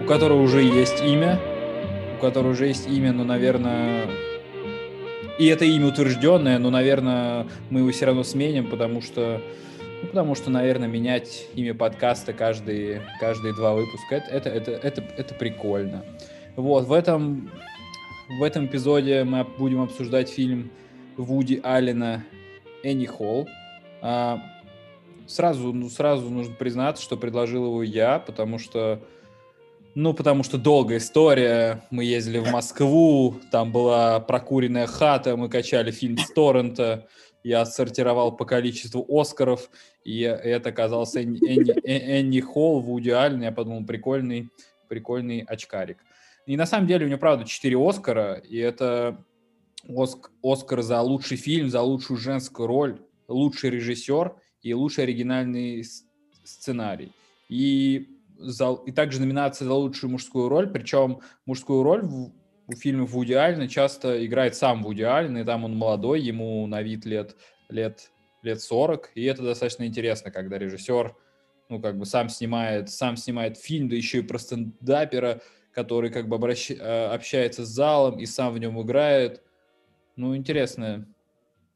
у 0.00 0.04
которого 0.04 0.42
уже 0.42 0.62
есть 0.62 1.02
имя, 1.02 1.40
у 2.18 2.20
которого 2.20 2.52
уже 2.52 2.66
есть 2.66 2.88
имя, 2.88 3.12
но, 3.12 3.24
наверное, 3.24 4.06
и 5.38 5.46
это 5.46 5.64
имя 5.64 5.88
утвержденное, 5.88 6.58
но, 6.58 6.70
наверное, 6.70 7.46
мы 7.70 7.80
его 7.80 7.90
все 7.90 8.06
равно 8.06 8.22
сменим, 8.22 8.70
потому 8.70 9.02
что, 9.02 9.42
ну, 10.02 10.08
потому 10.08 10.34
что, 10.34 10.50
наверное, 10.50 10.88
менять 10.88 11.46
имя 11.54 11.74
подкаста 11.74 12.32
каждые, 12.32 13.02
каждые 13.20 13.54
два 13.54 13.74
выпуска, 13.74 14.14
это, 14.14 14.30
это, 14.30 14.70
это, 14.70 14.70
это, 14.72 15.04
это 15.16 15.34
прикольно. 15.34 16.04
Вот, 16.56 16.86
в 16.86 16.92
этом, 16.92 17.50
в 18.38 18.42
этом 18.42 18.66
эпизоде 18.66 19.24
мы 19.24 19.44
будем 19.44 19.82
обсуждать 19.82 20.30
фильм 20.30 20.70
Вуди 21.16 21.60
Аллена 21.62 22.24
«Энни 22.82 23.06
Холл». 23.06 23.46
А, 24.00 24.40
сразу, 25.26 25.72
ну, 25.72 25.90
сразу 25.90 26.30
нужно 26.30 26.54
признаться, 26.54 27.02
что 27.02 27.16
предложил 27.16 27.66
его 27.66 27.82
я, 27.82 28.18
потому 28.18 28.58
что 28.58 29.02
ну, 29.96 30.12
потому 30.12 30.42
что 30.42 30.58
долгая 30.58 30.98
история. 30.98 31.82
Мы 31.90 32.04
ездили 32.04 32.38
в 32.38 32.50
Москву, 32.52 33.40
там 33.50 33.72
была 33.72 34.20
прокуренная 34.20 34.86
хата, 34.86 35.38
мы 35.38 35.48
качали 35.48 35.90
фильм 35.90 36.18
с 36.18 36.30
торрента. 36.32 37.08
Я 37.42 37.64
сортировал 37.64 38.36
по 38.36 38.44
количеству 38.44 39.06
Оскаров, 39.08 39.70
и 40.04 40.20
это 40.20 40.68
оказался 40.68 41.20
Энни, 41.20 41.38
Энни, 41.48 41.80
Энни 41.82 42.40
Холл, 42.40 42.80
Вуди 42.80 43.08
Аллен. 43.08 43.40
Я 43.40 43.52
подумал, 43.52 43.86
прикольный, 43.86 44.50
прикольный 44.86 45.40
очкарик. 45.40 45.96
И 46.44 46.58
на 46.58 46.66
самом 46.66 46.86
деле 46.86 47.06
у 47.06 47.08
него, 47.08 47.18
правда, 47.18 47.46
4 47.46 47.88
Оскара, 47.88 48.34
и 48.34 48.58
это 48.58 49.24
Оск, 49.88 50.30
Оскар 50.42 50.82
за 50.82 51.00
лучший 51.00 51.38
фильм, 51.38 51.70
за 51.70 51.80
лучшую 51.80 52.18
женскую 52.18 52.66
роль, 52.66 53.00
лучший 53.28 53.70
режиссер 53.70 54.34
и 54.60 54.74
лучший 54.74 55.04
оригинальный 55.04 55.84
сценарий. 56.44 57.12
И 57.48 58.15
за, 58.38 58.72
и 58.86 58.92
также 58.92 59.20
номинация 59.20 59.66
за 59.66 59.74
лучшую 59.74 60.10
мужскую 60.10 60.48
роль, 60.48 60.68
причем 60.68 61.20
мужскую 61.44 61.82
роль 61.82 62.02
в, 62.02 62.32
в 62.66 62.74
фильме 62.76 63.04
Вуди 63.04 63.32
Аллена 63.32 63.68
часто 63.68 64.24
играет 64.24 64.54
сам 64.54 64.82
Вуди 64.82 65.02
Аллен, 65.02 65.38
и 65.38 65.44
там 65.44 65.64
он 65.64 65.76
молодой, 65.76 66.20
ему 66.20 66.66
на 66.66 66.82
вид 66.82 67.04
лет, 67.04 67.36
лет, 67.68 68.10
лет 68.42 68.60
40, 68.60 69.10
и 69.14 69.24
это 69.24 69.42
достаточно 69.42 69.84
интересно, 69.84 70.30
когда 70.30 70.58
режиссер, 70.58 71.14
ну, 71.68 71.80
как 71.80 71.98
бы 71.98 72.06
сам 72.06 72.28
снимает, 72.28 72.90
сам 72.90 73.16
снимает 73.16 73.58
фильм, 73.58 73.88
да 73.88 73.96
еще 73.96 74.18
и 74.18 74.22
про 74.22 74.38
стендапера, 74.38 75.40
который 75.72 76.10
как 76.10 76.28
бы 76.28 76.36
обращ... 76.36 76.70
Э, 76.70 77.08
общается 77.08 77.64
с 77.66 77.68
залом 77.68 78.18
и 78.18 78.26
сам 78.26 78.54
в 78.54 78.58
нем 78.58 78.80
играет. 78.80 79.42
Ну, 80.16 80.34
интересная 80.36 81.06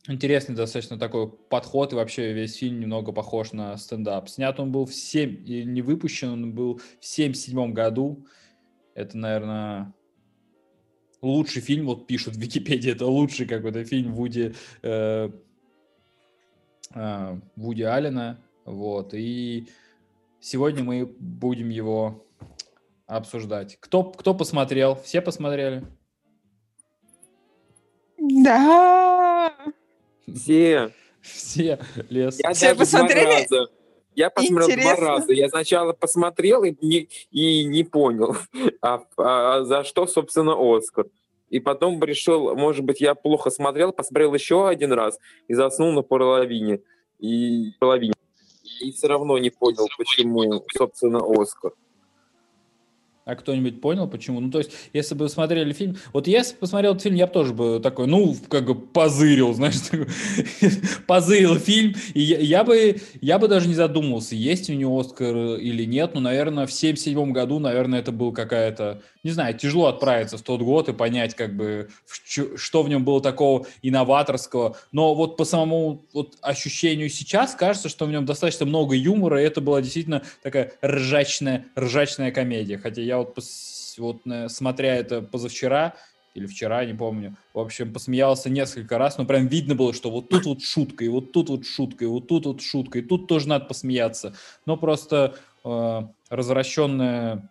интересный 0.07 0.55
достаточно 0.55 0.99
такой 0.99 1.29
подход, 1.31 1.93
и 1.93 1.97
вообще 1.97 2.33
весь 2.33 2.57
фильм 2.57 2.81
немного 2.81 3.13
похож 3.13 3.53
на 3.53 3.77
стендап. 3.77 4.29
Снят 4.29 4.59
он 4.59 4.73
был 4.73 4.87
в 4.87 4.95
7, 4.95 5.45
и 5.47 5.65
не 5.65 5.83
выпущен, 5.83 6.29
он 6.31 6.53
был 6.53 6.81
в 7.01 7.05
77 7.05 7.73
году. 7.73 8.27
Это, 8.95 9.17
наверное, 9.17 9.95
лучший 11.23 11.63
фильм, 11.63 11.87
вот 11.87 12.07
пишут 12.07 12.35
в 12.35 12.41
Википедии, 12.41 12.93
это 12.93 13.07
лучший 13.07 13.47
какой-то 13.47 13.85
фильм 13.85 14.15
Вуди, 14.15 14.55
э, 14.83 15.31
э, 16.95 17.41
Вуди 17.57 17.83
Аллена. 17.83 18.41
Вот, 18.65 19.15
и 19.15 19.69
сегодня 20.41 20.85
мы 20.85 21.07
будем 21.07 21.71
его 21.71 22.27
обсуждать. 23.07 23.77
Кто, 23.81 24.05
кто 24.05 24.35
посмотрел? 24.35 24.95
Все 25.03 25.21
посмотрели? 25.21 25.85
Да. 28.19 29.53
Все. 30.35 30.93
Все, 31.23 31.79
лес. 32.09 32.39
Я 32.43 32.53
Все 32.53 32.75
посмотрели? 32.75 33.25
Два 33.25 33.59
раза. 33.59 33.73
Я 34.15 34.31
посмотрел 34.31 34.71
Интересно. 34.71 34.97
два 34.97 35.07
раза. 35.07 35.33
Я 35.33 35.49
сначала 35.49 35.93
посмотрел 35.93 36.65
и 36.65 36.75
не, 36.81 37.09
и 37.31 37.65
не 37.65 37.85
понял, 37.85 38.37
а, 38.83 39.03
а 39.17 39.65
за 39.65 39.85
что, 39.85 40.07
собственно, 40.07 40.55
Оскар. 40.59 41.07
И 41.49 41.59
потом 41.59 42.03
решил, 42.03 42.55
может 42.55 42.85
быть, 42.85 43.01
я 43.01 43.15
плохо 43.15 43.51
смотрел, 43.51 43.93
посмотрел 43.93 44.35
еще 44.35 44.69
один 44.69 44.93
раз 44.93 45.19
и 45.49 45.55
заснул 45.55 45.93
на 45.93 46.03
половине. 46.03 46.81
И 47.19 47.73
половине. 47.81 48.15
И 48.81 48.93
все 48.93 49.09
равно 49.09 49.37
не 49.39 49.51
понял, 49.51 49.89
почему, 49.99 50.65
собственно, 50.77 51.21
Оскар. 51.21 51.73
А 53.31 53.37
кто-нибудь 53.37 53.81
понял, 53.81 54.09
почему? 54.09 54.41
Ну, 54.41 54.51
то 54.51 54.59
есть, 54.59 54.73
если 54.93 55.15
бы 55.15 55.29
смотрели 55.29 55.73
фильм... 55.73 55.97
Вот 56.13 56.27
если 56.27 56.55
бы 56.55 56.61
посмотрел 56.61 56.93
этот 56.93 57.05
фильм, 57.05 57.15
я 57.15 57.29
бы 57.29 57.33
тоже 57.33 57.55
бы 57.55 57.79
такой, 57.81 58.09
ну, 58.09 58.35
как 58.49 58.67
бы 58.67 58.75
позырил, 58.75 59.55
знаешь, 59.55 59.77
позырил 61.07 61.57
фильм, 61.57 61.95
и 62.13 62.21
я, 62.21 62.39
я, 62.39 62.65
бы, 62.65 63.01
я 63.21 63.39
бы 63.39 63.47
даже 63.47 63.69
не 63.69 63.75
задумывался, 63.75 64.35
есть 64.35 64.69
у 64.69 64.73
него 64.73 64.99
Оскар 64.99 65.37
или 65.59 65.85
нет, 65.85 66.15
но, 66.15 66.21
наверное, 66.21 66.67
в 66.67 66.73
77 66.73 67.31
году, 67.31 67.61
наверное, 67.61 68.01
это 68.01 68.11
был 68.11 68.33
какая-то... 68.33 69.01
Не 69.23 69.31
знаю, 69.31 69.57
тяжело 69.57 69.87
отправиться 69.87 70.39
в 70.39 70.43
тот 70.43 70.63
год 70.63 70.89
и 70.89 70.93
понять, 70.93 71.35
как 71.35 71.55
бы, 71.55 71.91
что 72.57 72.83
в 72.83 72.89
нем 72.89 73.05
было 73.05 73.21
такого 73.21 73.67
инноваторского, 73.83 74.77
но 74.91 75.15
вот 75.15 75.37
по 75.37 75.45
самому 75.45 76.05
вот 76.13 76.37
ощущению 76.41 77.11
сейчас 77.11 77.55
кажется, 77.55 77.89
что 77.91 78.07
в 78.07 78.11
нем 78.11 78.25
достаточно 78.25 78.67
много 78.67 78.97
юмора, 78.97 79.41
и 79.41 79.45
это 79.45 79.61
была 79.61 79.83
действительно 79.83 80.23
такая 80.43 80.73
ржачная, 80.83 81.67
ржачная 81.79 82.33
комедия, 82.33 82.79
хотя 82.79 83.03
я 83.03 83.20
вот, 83.25 83.39
вот 83.99 84.51
смотря 84.51 84.97
это 84.97 85.23
позавчера 85.23 85.95
или 86.35 86.47
вчера, 86.47 86.85
не 86.85 86.95
помню, 86.95 87.37
в 87.55 87.59
общем, 87.59 87.93
посмеялся 87.93 88.51
несколько 88.51 88.99
раз, 88.99 89.19
но 89.19 89.25
прям 89.25 89.47
видно 89.49 89.75
было, 89.75 89.93
что 89.93 90.11
вот 90.11 90.29
тут 90.29 90.47
вот 90.47 90.63
шутка, 90.63 91.05
и 91.05 91.09
вот 91.09 91.33
тут 91.33 91.49
вот 91.49 91.67
шутка, 91.67 92.05
и 92.05 92.09
вот 92.09 92.29
тут 92.29 92.47
вот 92.47 92.61
шутка, 92.61 93.01
и 93.01 93.03
тут 93.03 93.27
тоже 93.27 93.49
надо 93.49 93.65
посмеяться. 93.65 94.35
Но 94.65 94.77
просто 94.77 95.35
э, 95.65 96.01
развращенная, 96.29 97.51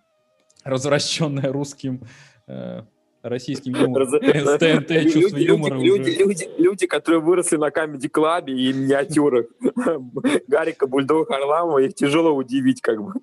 развращенная 0.63 1.52
русским 1.52 2.03
э, 2.47 2.84
российским 3.22 3.74
юмором. 3.80 4.12
ТНТ, 4.12 5.12
чувство 5.12 5.38
юмора 5.38 5.78
люди, 5.78 6.12
люди, 6.12 6.50
люди, 6.57 6.88
которые 6.88 7.22
выросли 7.22 7.57
на 7.57 7.72
Камеди 7.72 8.07
Клабе 8.07 8.53
и 8.53 8.72
миниатюрах 8.72 9.47
Гарика 10.47 10.88
Бульдога 10.88 11.25
Харламова, 11.25 11.80
их 11.80 11.96
тяжело 11.96 12.34
удивить 12.34 12.81
как 12.81 13.03
бы. 13.03 13.13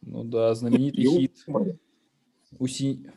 Ну 0.00 0.24
да, 0.24 0.54
знаменитый 0.54 1.04
хит. 1.04 1.32
Уси... 2.58 3.10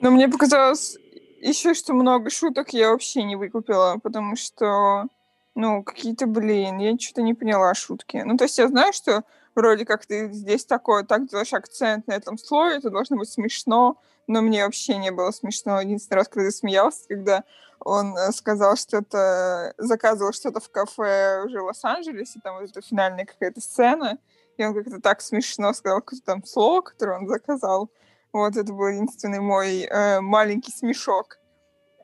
Но 0.00 0.10
мне 0.10 0.28
показалось 0.28 0.96
еще, 1.40 1.74
что 1.74 1.92
много 1.92 2.30
шуток 2.30 2.72
я 2.72 2.90
вообще 2.90 3.22
не 3.22 3.36
выкупила, 3.36 3.98
потому 4.02 4.36
что, 4.36 5.06
ну, 5.54 5.82
какие-то, 5.82 6.26
блин, 6.26 6.78
я 6.78 6.96
что-то 6.98 7.22
не 7.22 7.34
поняла 7.34 7.74
шутки. 7.74 8.22
Ну, 8.24 8.36
то 8.36 8.44
есть 8.44 8.58
я 8.58 8.68
знаю, 8.68 8.92
что 8.92 9.24
вроде 9.54 9.84
как 9.84 10.06
ты 10.06 10.32
здесь 10.32 10.64
такой, 10.64 11.04
так 11.04 11.28
делаешь 11.28 11.52
акцент 11.52 12.06
на 12.06 12.12
этом 12.12 12.38
слове, 12.38 12.76
это 12.76 12.90
должно 12.90 13.16
быть 13.16 13.30
смешно, 13.30 14.00
но 14.26 14.42
мне 14.42 14.64
вообще 14.64 14.96
не 14.96 15.10
было 15.10 15.30
смешно. 15.30 15.80
Единственный 15.80 16.18
раз, 16.18 16.28
когда 16.28 16.50
смеялся, 16.50 17.08
когда 17.08 17.44
он 17.80 18.16
э, 18.16 18.30
сказал 18.32 18.76
что-то, 18.76 19.74
заказывал 19.78 20.32
что-то 20.32 20.60
в 20.60 20.70
кафе 20.70 21.42
уже 21.44 21.60
в 21.60 21.64
Лос-Анджелесе, 21.64 22.38
там 22.42 22.60
вот 22.60 22.70
эта 22.70 22.82
финальная 22.82 23.24
какая-то 23.24 23.60
сцена, 23.60 24.18
и 24.60 24.64
он 24.64 24.74
как-то 24.74 25.00
так 25.00 25.20
смешно 25.20 25.72
сказал 25.72 26.00
какое-то 26.00 26.26
там 26.26 26.44
слово, 26.44 26.82
которое 26.82 27.18
он 27.18 27.26
заказал. 27.26 27.90
Вот 28.32 28.56
это 28.56 28.72
был 28.72 28.88
единственный 28.88 29.40
мой 29.40 29.82
э, 29.82 30.20
маленький 30.20 30.70
смешок. 30.70 31.38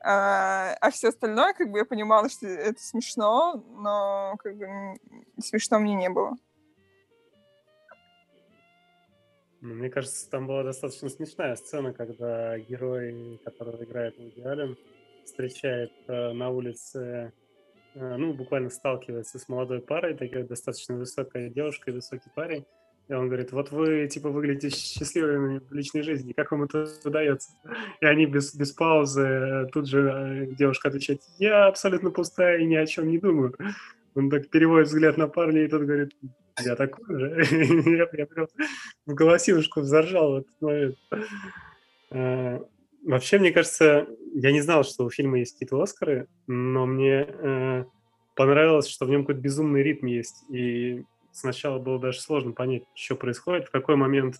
А, 0.03 0.73
а 0.81 0.91
все 0.91 1.09
остальное, 1.09 1.53
как 1.53 1.69
бы 1.69 1.79
я 1.79 1.85
понимала, 1.85 2.29
что 2.29 2.47
это 2.47 2.81
смешно, 2.81 3.63
но 3.69 4.35
как 4.39 4.55
бы 4.57 4.67
смешно 5.39 5.79
мне 5.79 5.95
не 5.95 6.09
было. 6.09 6.35
Ну, 9.61 9.73
мне 9.73 9.89
кажется, 9.89 10.29
там 10.29 10.47
была 10.47 10.63
достаточно 10.63 11.09
смешная 11.09 11.55
сцена, 11.55 11.93
когда 11.93 12.57
герой, 12.59 13.39
которого 13.43 13.83
играет 13.83 14.17
Вуди 14.17 14.41
Аллен, 14.41 14.77
встречает 15.25 15.91
э, 16.07 16.31
на 16.33 16.49
улице 16.49 17.33
ну, 17.99 18.33
буквально 18.33 18.69
сталкивается 18.69 19.39
с 19.39 19.49
молодой 19.49 19.81
парой, 19.81 20.15
такая 20.15 20.43
достаточно 20.43 20.95
высокая 20.95 21.49
девушка 21.49 21.91
и 21.91 21.93
высокий 21.93 22.29
парень. 22.35 22.65
И 23.07 23.13
он 23.13 23.27
говорит, 23.27 23.53
вот 23.53 23.71
вы, 23.71 24.07
типа, 24.07 24.29
выглядите 24.29 24.69
счастливыми 24.69 25.59
в 25.59 25.73
личной 25.73 26.01
жизни, 26.01 26.33
как 26.33 26.51
вам 26.51 26.63
это 26.63 26.87
удается? 27.05 27.51
И 28.01 28.05
они 28.05 28.25
без, 28.25 28.53
без 28.53 28.73
паузы, 28.73 29.21
э, 29.21 29.65
тут 29.71 29.87
же 29.87 30.01
э, 30.01 30.55
девушка 30.55 30.89
отвечает, 30.89 31.21
я 31.39 31.67
абсолютно 31.67 32.11
пустая 32.11 32.57
и 32.57 32.65
ни 32.65 32.75
о 32.75 32.85
чем 32.85 33.07
не 33.07 33.17
думаю. 33.17 33.55
Он 34.13 34.29
так 34.29 34.49
переводит 34.49 34.87
взгляд 34.87 35.15
на 35.15 35.29
парня, 35.29 35.63
и 35.63 35.69
тот 35.69 35.83
говорит, 35.83 36.11
я 36.59 36.75
такой 36.75 37.17
же. 37.17 37.43
я, 37.97 38.07
прям 38.07 38.27
в 39.05 39.13
голосинушку 39.13 39.83
заржал 39.83 40.31
в 40.31 40.35
этот 40.37 40.61
момент. 40.61 40.97
Вообще, 43.07 43.39
мне 43.39 43.53
кажется, 43.53 44.05
я 44.33 44.51
не 44.51 44.59
знал, 44.59 44.83
что 44.83 45.05
у 45.05 45.09
фильма 45.09 45.39
есть 45.39 45.53
какие-то 45.53 45.81
Оскары, 45.81 46.27
но 46.45 46.85
мне 46.85 47.25
э, 47.25 47.85
понравилось, 48.35 48.89
что 48.89 49.05
в 49.05 49.09
нем 49.09 49.21
какой-то 49.21 49.39
безумный 49.39 49.81
ритм 49.81 50.07
есть. 50.07 50.43
И 50.49 51.05
сначала 51.31 51.79
было 51.79 51.99
даже 51.99 52.19
сложно 52.19 52.51
понять, 52.51 52.83
что 52.95 53.15
происходит, 53.15 53.69
в 53.69 53.71
какой 53.71 53.95
момент 53.95 54.35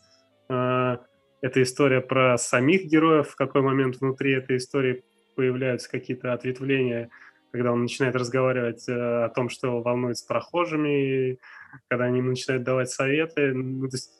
э, 0.50 0.98
эта 1.40 1.64
история 1.64 2.02
про 2.02 2.38
самих 2.38 2.84
героев, 2.84 3.30
в 3.30 3.36
какой 3.38 3.62
момент 3.62 4.02
внутри 4.02 4.34
этой 4.34 4.58
истории 4.58 5.06
появляются 5.38 5.90
какие-то 5.90 6.34
ответвления, 6.34 7.10
когда 7.52 7.72
он 7.72 7.84
начинает 7.84 8.18
разговаривать 8.18 8.90
э, 8.90 8.92
о 8.92 9.30
том, 9.30 9.48
что 9.48 9.82
волнует 9.82 10.18
с 10.18 10.24
прохожими, 10.24 11.40
когда 11.88 12.04
они 12.04 12.22
начинают 12.22 12.64
давать 12.64 12.90
советы. 12.90 13.54
Ну, 13.54 13.88
то 13.88 13.96
есть 13.96 14.12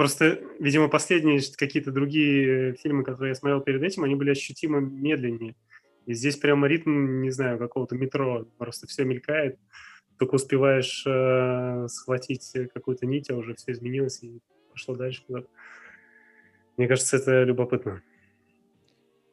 Просто, 0.00 0.40
видимо, 0.58 0.88
последние 0.88 1.42
какие-то 1.58 1.92
другие 1.92 2.72
фильмы, 2.76 3.04
которые 3.04 3.32
я 3.32 3.34
смотрел 3.34 3.60
перед 3.60 3.82
этим, 3.82 4.02
они 4.02 4.14
были 4.14 4.30
ощутимо 4.30 4.80
медленнее. 4.80 5.54
И 6.06 6.14
здесь 6.14 6.36
прямо 6.36 6.68
ритм, 6.68 7.20
не 7.20 7.28
знаю, 7.28 7.58
какого-то 7.58 7.96
метро, 7.96 8.46
просто 8.56 8.86
все 8.86 9.04
мелькает, 9.04 9.58
только 10.18 10.36
успеваешь 10.36 11.04
э, 11.06 11.86
схватить 11.88 12.50
какую-то 12.72 13.04
нить, 13.04 13.28
а 13.28 13.36
уже 13.36 13.54
все 13.56 13.72
изменилось 13.72 14.22
и 14.22 14.40
пошло 14.70 14.96
дальше 14.96 15.22
куда-то. 15.26 15.48
Мне 16.78 16.88
кажется, 16.88 17.18
это 17.18 17.42
любопытно. 17.42 18.02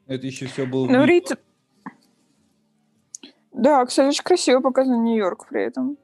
Это 0.06 0.28
еще 0.28 0.48
все 0.48 0.66
было... 0.66 0.86
Ну, 0.90 1.06
ритм... 1.06 1.36
Да, 3.54 3.86
кстати, 3.86 4.10
очень 4.10 4.24
красиво 4.26 4.60
показан 4.60 5.02
Нью-Йорк 5.02 5.48
при 5.48 5.64
этом. 5.64 5.98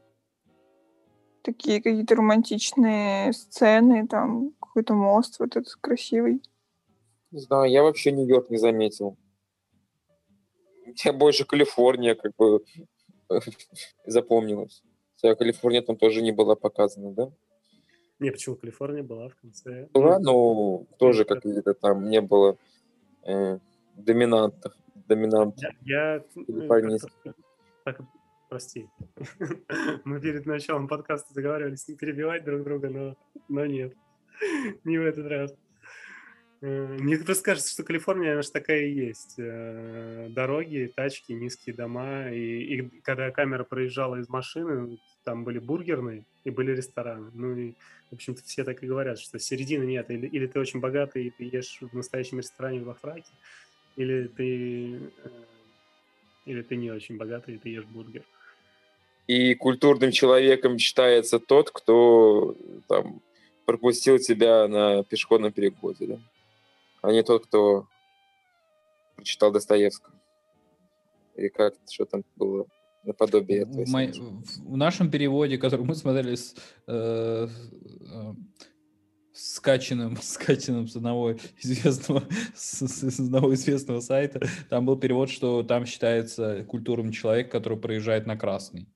Такие 1.43 1.81
какие-то 1.81 2.15
романтичные 2.15 3.33
сцены, 3.33 4.07
там 4.07 4.53
какой-то 4.61 4.93
мост 4.93 5.39
вот 5.39 5.57
этот 5.57 5.75
красивый. 5.81 6.41
Не 7.31 7.39
знаю, 7.39 7.69
я 7.69 7.83
вообще 7.83 8.11
Нью-Йорк 8.11 8.49
не 8.49 8.57
заметил. 8.57 9.17
Я 11.03 11.13
больше 11.13 11.45
Калифорния 11.45 12.15
как 12.15 12.31
бы 12.37 12.63
запомнилась. 14.05 14.83
Хотя 15.15 15.35
Калифорния 15.35 15.81
там 15.81 15.97
тоже 15.97 16.21
не 16.21 16.31
была 16.31 16.55
показана, 16.55 17.11
да? 17.11 17.31
Не, 18.19 18.31
почему 18.31 18.55
Калифорния 18.55 19.03
была 19.03 19.27
в 19.27 19.35
конце? 19.35 19.89
Была, 19.93 20.19
но 20.19 20.85
тоже 20.97 21.25
какие-то 21.25 21.73
там 21.73 22.09
не 22.09 22.21
было 22.21 22.57
э, 23.23 23.59
доминантов. 23.95 24.73
Доминант. 25.07 25.59
Я, 25.61 25.71
я 25.81 26.23
так, 27.83 27.99
прости. 28.53 28.87
Мы 30.05 30.19
перед 30.21 30.45
началом 30.45 30.87
подкаста 30.87 31.33
договаривались 31.33 31.87
не 31.87 31.95
перебивать 31.95 32.43
друг 32.43 32.63
друга, 32.63 32.87
но, 32.87 33.17
но 33.49 33.65
нет. 33.65 33.95
Не 34.83 34.99
в 34.99 35.01
этот 35.01 35.25
раз. 35.25 35.55
Э, 36.61 36.85
мне 36.99 37.17
просто 37.17 37.43
кажется, 37.45 37.71
что 37.71 37.81
Калифорния, 37.81 38.33
она 38.33 38.43
же 38.43 38.51
такая 38.51 38.81
и 38.81 38.93
есть. 38.93 39.39
Э, 39.39 40.27
дороги, 40.29 40.93
тачки, 40.95 41.31
низкие 41.31 41.73
дома. 41.73 42.29
И, 42.29 42.75
и 42.75 43.01
когда 43.01 43.31
камера 43.31 43.63
проезжала 43.63 44.17
из 44.17 44.29
машины, 44.29 44.99
там 45.23 45.45
были 45.45 45.57
бургерные 45.57 46.23
и 46.43 46.51
были 46.51 46.75
рестораны. 46.75 47.31
Ну 47.33 47.55
и, 47.55 47.73
в 48.11 48.13
общем-то, 48.13 48.43
все 48.43 48.63
так 48.63 48.83
и 48.83 48.87
говорят, 48.87 49.17
что 49.17 49.39
середины 49.39 49.85
нет. 49.85 50.11
Или, 50.11 50.27
или 50.27 50.45
ты 50.45 50.59
очень 50.59 50.79
богатый, 50.79 51.25
и 51.25 51.31
ты 51.31 51.45
ешь 51.45 51.79
в 51.81 51.95
настоящем 51.95 52.37
ресторане 52.37 52.81
во 52.81 52.93
фраке, 52.93 53.33
или 53.95 54.27
ты, 54.27 55.11
э, 55.23 55.29
или 56.45 56.61
ты 56.61 56.75
не 56.75 56.91
очень 56.91 57.17
богатый, 57.17 57.55
и 57.55 57.57
ты 57.57 57.69
ешь 57.69 57.85
бургер. 57.85 58.23
И 59.27 59.55
культурным 59.55 60.11
человеком 60.11 60.77
считается 60.77 61.39
тот, 61.39 61.71
кто 61.71 62.55
там 62.87 63.21
пропустил 63.65 64.19
тебя 64.19 64.67
на 64.67 65.03
пешеходном 65.03 65.51
переходе, 65.51 66.07
да? 66.07 66.19
а 67.01 67.11
не 67.11 67.23
тот, 67.23 67.45
кто 67.45 67.87
прочитал 69.15 69.51
Достоевского. 69.51 70.13
И 71.35 71.49
как, 71.49 71.75
что 71.89 72.05
там 72.05 72.23
было 72.35 72.65
наподобие 73.03 73.61
этого. 73.61 73.85
В, 73.85 73.89
мой, 73.89 74.11
в 74.11 74.77
нашем 74.77 75.09
переводе, 75.09 75.57
который 75.57 75.85
мы 75.85 75.95
смотрели 75.95 76.35
с, 76.35 76.55
э, 76.87 77.47
э, 77.47 78.33
скачанным, 79.33 80.17
скачанным 80.21 80.87
с 80.87 80.95
одного 80.95 81.33
известного, 81.61 82.23
с, 82.55 82.81
с 82.87 83.19
одного 83.19 83.53
известного 83.53 83.99
сайта, 83.99 84.41
там 84.69 84.85
был 84.85 84.97
перевод, 84.97 85.29
что 85.29 85.63
там 85.63 85.85
считается 85.85 86.63
культурным 86.65 87.11
человек, 87.11 87.51
который 87.51 87.77
проезжает 87.77 88.25
на 88.25 88.37
красный. 88.37 88.87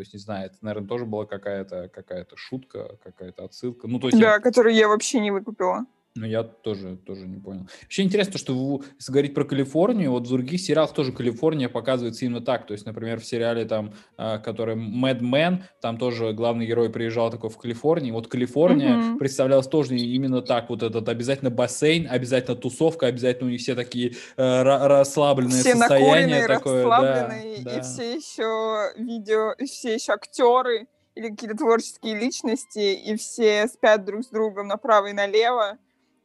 То 0.00 0.02
есть, 0.02 0.14
не 0.14 0.18
знаю, 0.18 0.46
это, 0.46 0.56
наверное, 0.62 0.88
тоже 0.88 1.04
была 1.04 1.26
какая-то 1.26 1.90
какая 1.90 2.26
шутка, 2.34 2.96
какая-то 3.04 3.44
отсылка. 3.44 3.86
Ну, 3.86 4.00
то 4.00 4.06
есть 4.06 4.18
да, 4.18 4.38
которую 4.38 4.74
я 4.74 4.88
вообще 4.88 5.20
не 5.20 5.30
выкупила. 5.30 5.84
Ну, 6.16 6.26
я 6.26 6.42
тоже, 6.42 6.96
тоже 6.96 7.28
не 7.28 7.38
понял. 7.38 7.68
Вообще 7.82 8.02
интересно, 8.02 8.36
что 8.36 8.82
если 8.98 9.12
говорить 9.12 9.32
про 9.32 9.44
Калифорнию, 9.44 10.10
вот 10.10 10.26
в 10.26 10.28
других 10.28 10.60
сериалах 10.60 10.92
тоже 10.92 11.12
Калифорния 11.12 11.68
показывается 11.68 12.24
именно 12.24 12.40
так. 12.40 12.66
То 12.66 12.72
есть, 12.72 12.84
например, 12.84 13.20
в 13.20 13.24
сериале, 13.24 13.64
там, 13.64 13.94
а, 14.16 14.38
который 14.38 14.74
Mad 14.74 15.20
Men, 15.20 15.62
там 15.80 15.98
тоже 15.98 16.32
главный 16.32 16.66
герой 16.66 16.90
приезжал 16.90 17.30
такой 17.30 17.48
в 17.48 17.56
Калифорнии. 17.58 18.10
Вот 18.10 18.26
Калифорния 18.26 18.96
mm-hmm. 18.96 19.18
представлялась 19.18 19.68
тоже 19.68 19.96
именно 19.96 20.42
так. 20.42 20.68
Вот 20.68 20.82
этот 20.82 21.08
обязательно 21.08 21.50
бассейн, 21.50 22.08
обязательно 22.10 22.56
тусовка, 22.56 23.06
обязательно 23.06 23.46
у 23.48 23.52
них 23.52 23.60
все 23.60 23.76
такие 23.76 24.14
э, 24.36 24.62
расслабленные 24.62 25.60
все 25.60 25.76
состояния. 25.76 26.46
Такое, 26.48 26.82
расслабленные, 26.82 27.62
да, 27.62 27.72
и 27.72 27.76
да. 27.76 27.82
все 27.82 28.14
еще 28.16 28.92
видео, 29.00 29.52
и 29.52 29.66
все 29.66 29.94
еще 29.94 30.14
актеры 30.14 30.88
или 31.14 31.28
какие-то 31.28 31.56
творческие 31.56 32.18
личности, 32.18 32.94
и 32.94 33.16
все 33.16 33.68
спят 33.68 34.04
друг 34.04 34.24
с 34.24 34.28
другом 34.28 34.66
направо 34.66 35.06
и 35.06 35.12
налево. 35.12 35.78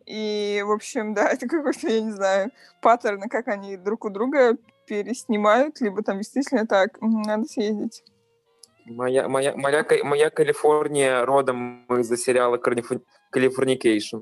И, 0.06 0.64
в 0.66 0.72
общем, 0.72 1.14
да, 1.16 1.30
это 1.30 1.48
какой-то, 1.48 1.88
я 1.88 2.02
не 2.02 2.12
знаю, 2.12 2.52
паттерн, 2.82 3.30
как 3.30 3.48
они 3.48 3.78
друг 3.78 4.06
у 4.06 4.10
друга 4.10 4.58
переснимают, 4.88 5.82
либо 5.82 6.04
там 6.04 6.18
действительно 6.18 6.68
так, 6.68 7.02
надо 7.02 7.46
съездить. 7.46 8.04
Моя, 8.86 9.28
моя, 9.28 9.56
моя, 9.56 9.84
моя 10.04 10.30
Калифорния 10.30 11.26
родом 11.26 11.86
из-за 11.90 12.18
сериала 12.18 12.58
Californication. 12.58 14.20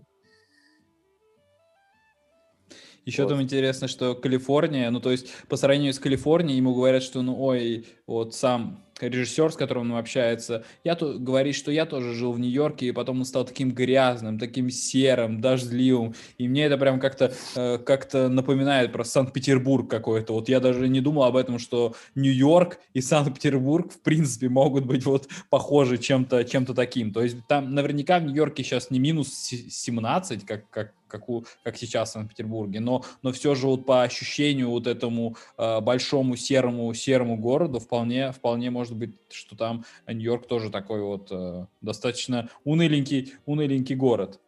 Еще 3.06 3.24
вот. 3.24 3.30
там 3.30 3.42
интересно, 3.42 3.90
что 3.90 4.16
Калифорния, 4.16 4.90
ну 4.90 5.02
то 5.02 5.12
есть 5.12 5.30
по 5.50 5.58
сравнению 5.58 5.94
с 5.94 6.00
Калифорнией 6.00 6.58
ему 6.58 6.74
говорят, 6.74 7.04
что 7.04 7.22
ну 7.22 7.38
ой, 7.38 7.86
вот 8.08 8.34
сам 8.34 8.83
режиссер, 9.00 9.52
с 9.52 9.56
которым 9.56 9.92
он 9.92 9.98
общается, 9.98 10.64
я 10.84 10.96
то, 10.96 11.14
говорит, 11.18 11.56
что 11.56 11.72
я 11.72 11.86
тоже 11.86 12.14
жил 12.14 12.32
в 12.34 12.40
Нью-Йорке, 12.40 12.88
и 12.88 12.92
потом 12.92 13.20
он 13.20 13.26
стал 13.26 13.46
таким 13.46 13.72
грязным, 13.72 14.40
таким 14.40 14.70
серым, 14.70 15.42
дождливым, 15.42 16.16
и 16.38 16.48
мне 16.48 16.66
это 16.66 16.78
прям 16.78 17.00
как-то 17.00 17.34
э, 17.56 17.78
как 17.80 18.12
напоминает 18.14 18.92
про 18.92 19.04
Санкт-Петербург 19.04 19.90
какой-то. 19.90 20.34
Вот 20.34 20.50
я 20.50 20.60
даже 20.60 20.88
не 20.88 21.02
думал 21.02 21.24
об 21.24 21.36
этом, 21.36 21.60
что 21.60 21.96
Нью-Йорк 22.16 22.80
и 22.94 23.02
Санкт-Петербург 23.02 23.92
в 23.92 24.00
принципе 24.02 24.50
могут 24.50 24.86
быть 24.86 25.06
вот 25.06 25.28
похожи 25.50 25.98
чем-то 25.98 26.44
чем 26.44 26.66
таким. 26.66 27.12
То 27.12 27.22
есть 27.22 27.38
там 27.48 27.74
наверняка 27.74 28.20
в 28.20 28.24
Нью-Йорке 28.24 28.64
сейчас 28.64 28.90
не 28.90 29.00
минус 29.00 29.30
17, 29.34 30.46
как, 30.46 30.70
как 30.70 30.94
как, 31.14 31.30
у, 31.30 31.46
как 31.64 31.78
сейчас 31.78 32.10
в 32.10 32.14
Санкт-Петербурге, 32.14 32.80
но, 32.80 33.06
но 33.22 33.32
все 33.32 33.54
же 33.54 33.68
вот 33.68 33.86
по 33.86 34.02
ощущению 34.02 34.72
вот 34.72 34.88
этому 34.88 35.36
э, 35.60 35.80
большому 35.80 36.36
серому 36.36 36.92
серому 36.96 37.38
городу 37.38 37.80
вполне 37.80 38.32
вполне 38.32 38.72
может 38.94 38.98
быть, 38.98 39.16
что 39.32 39.56
там 39.56 39.84
Нью-Йорк 40.08 40.48
тоже 40.48 40.70
такой 40.70 41.02
вот 41.02 41.32
э, 41.32 41.66
достаточно 41.82 42.50
уныленький 42.64 43.34
уныленький 43.46 43.96
город. 43.96 44.40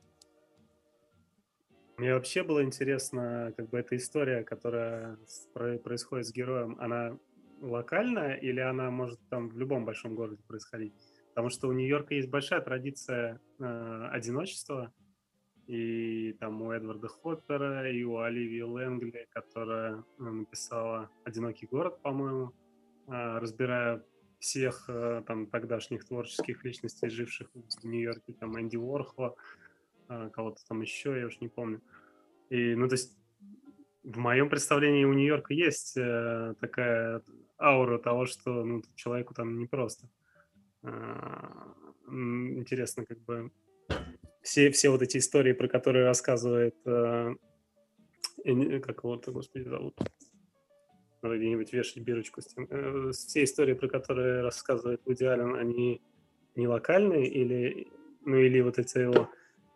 Мне 1.98 2.14
вообще 2.14 2.44
было 2.44 2.64
интересно, 2.64 3.54
как 3.56 3.70
бы 3.70 3.80
эта 3.80 3.96
история, 3.96 4.44
которая 4.44 5.18
происходит 5.54 6.28
с 6.28 6.34
героем, 6.34 6.78
она 6.80 7.18
локальная 7.62 8.36
или 8.36 8.60
она 8.60 8.92
может 8.92 9.20
там 9.30 9.50
в 9.50 9.58
любом 9.58 9.86
большом 9.86 10.14
городе 10.14 10.42
происходить? 10.48 10.94
Потому 11.30 11.50
что 11.50 11.68
у 11.68 11.74
Нью-Йорка 11.74 12.16
есть 12.16 12.30
большая 12.30 12.62
традиция 12.62 13.40
э, 13.60 14.08
одиночества, 14.12 14.94
и 15.68 16.34
там 16.40 16.62
у 16.62 16.72
Эдварда 16.72 17.08
Хоппера, 17.08 17.90
и 17.92 18.04
у 18.04 18.20
Оливии 18.20 18.62
Лэнгли, 18.62 19.28
которая 19.32 20.04
э, 20.20 20.24
написала 20.24 21.10
«Одинокий 21.24 21.66
город», 21.66 22.02
по-моему, 22.02 22.54
э, 23.08 23.40
разбирая 23.40 24.04
всех 24.46 24.86
э, 24.88 25.24
там 25.28 25.48
тогдашних 25.48 26.06
творческих 26.06 26.64
личностей, 26.64 27.10
живших 27.10 27.50
в 27.54 27.86
Нью-Йорке, 27.86 28.34
там 28.34 28.60
Энди 28.60 28.78
Уорхола, 28.78 29.36
кого-то 30.08 30.62
там 30.68 30.82
еще, 30.82 31.20
я 31.20 31.26
уж 31.26 31.40
не 31.42 31.48
помню. 31.48 31.82
И, 32.50 32.76
ну, 32.76 32.88
то 32.88 32.94
есть 32.94 33.18
в 34.04 34.18
моем 34.18 34.50
представлении 34.50 35.04
у 35.04 35.14
Нью-Йорка 35.14 35.54
есть 35.54 35.96
такая 36.60 37.22
аура 37.60 37.98
того, 37.98 38.28
что 38.28 38.64
ну, 38.64 38.84
человеку 38.96 39.34
там 39.34 39.58
непросто. 39.58 40.08
Интересно, 42.08 43.04
как 43.04 43.20
бы 43.22 43.52
все, 44.46 44.70
все 44.70 44.90
вот 44.90 45.02
эти 45.02 45.18
истории, 45.18 45.54
про 45.54 45.68
которые 45.68 46.06
рассказывает, 46.06 46.76
э, 46.86 47.34
как 48.46 49.04
его-то, 49.04 49.32
господи, 49.32 49.64
зовут, 49.64 50.00
надо 51.26 51.38
где-нибудь 51.38 51.74
вешать 51.74 52.04
бирочку 52.04 52.42
с 52.42 52.46
тем. 52.46 52.68
Э, 52.70 53.12
все 53.12 53.44
истории, 53.44 53.74
про 53.74 53.88
которые 53.88 54.42
рассказывает 54.42 55.02
Вуди 55.06 55.26
Аллен, 55.26 55.56
они 55.56 56.02
не 56.56 56.68
локальные 56.68 57.28
или, 57.28 57.88
ну, 58.26 58.38
или 58.38 58.62
вот 58.62 58.78
эта 58.80 59.00
его 59.00 59.30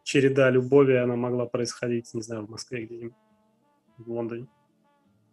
череда 0.04 0.50
любови, 0.50 0.94
она 0.94 1.16
могла 1.16 1.46
происходить, 1.46 2.14
не 2.14 2.22
знаю, 2.22 2.46
в 2.46 2.50
Москве 2.50 2.86
где-нибудь, 2.86 3.18
в 3.98 4.12
Лондоне. 4.12 4.48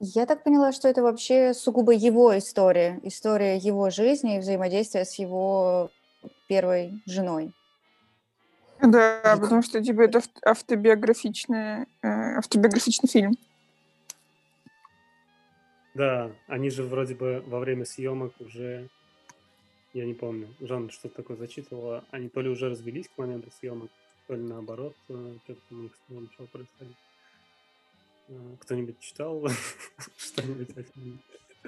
Я 0.00 0.26
так 0.26 0.44
поняла, 0.44 0.72
что 0.72 0.88
это 0.88 1.02
вообще 1.02 1.54
сугубо 1.54 1.92
его 1.92 2.36
история, 2.36 3.00
история 3.02 3.56
его 3.56 3.90
жизни 3.90 4.36
и 4.36 4.40
взаимодействия 4.40 5.04
с 5.04 5.14
его 5.18 5.90
первой 6.48 7.02
женой. 7.06 7.52
Да, 8.82 9.38
потому 9.40 9.62
что 9.62 9.82
типа 9.82 10.02
это 10.02 10.22
автобиографичный, 10.44 11.84
э, 12.02 12.36
автобиографичный 12.36 13.08
фильм. 13.08 13.36
Да, 15.96 16.30
они 16.46 16.68
же 16.68 16.82
вроде 16.82 17.14
бы 17.14 17.42
во 17.46 17.58
время 17.58 17.86
съемок 17.86 18.38
уже, 18.38 18.90
я 19.94 20.04
не 20.04 20.12
помню, 20.12 20.54
Жанна 20.60 20.90
что-то 20.90 21.14
такое 21.16 21.38
зачитывала, 21.38 22.04
они 22.10 22.28
то 22.28 22.42
ли 22.42 22.50
уже 22.50 22.68
развелись 22.68 23.08
к 23.08 23.16
моменту 23.16 23.50
съемок, 23.50 23.90
то 24.26 24.34
ли 24.34 24.42
наоборот, 24.42 24.94
э, 25.08 25.36
что-то 25.44 25.60
у 25.70 25.74
них 25.76 25.92
снова 26.06 26.20
начало 26.20 26.46
происходить. 26.48 26.96
Э, 28.28 28.56
кто-нибудь 28.60 29.00
читал 29.00 29.48
что-нибудь 30.18 30.76
о 30.76 30.82
фильме? 30.82 31.18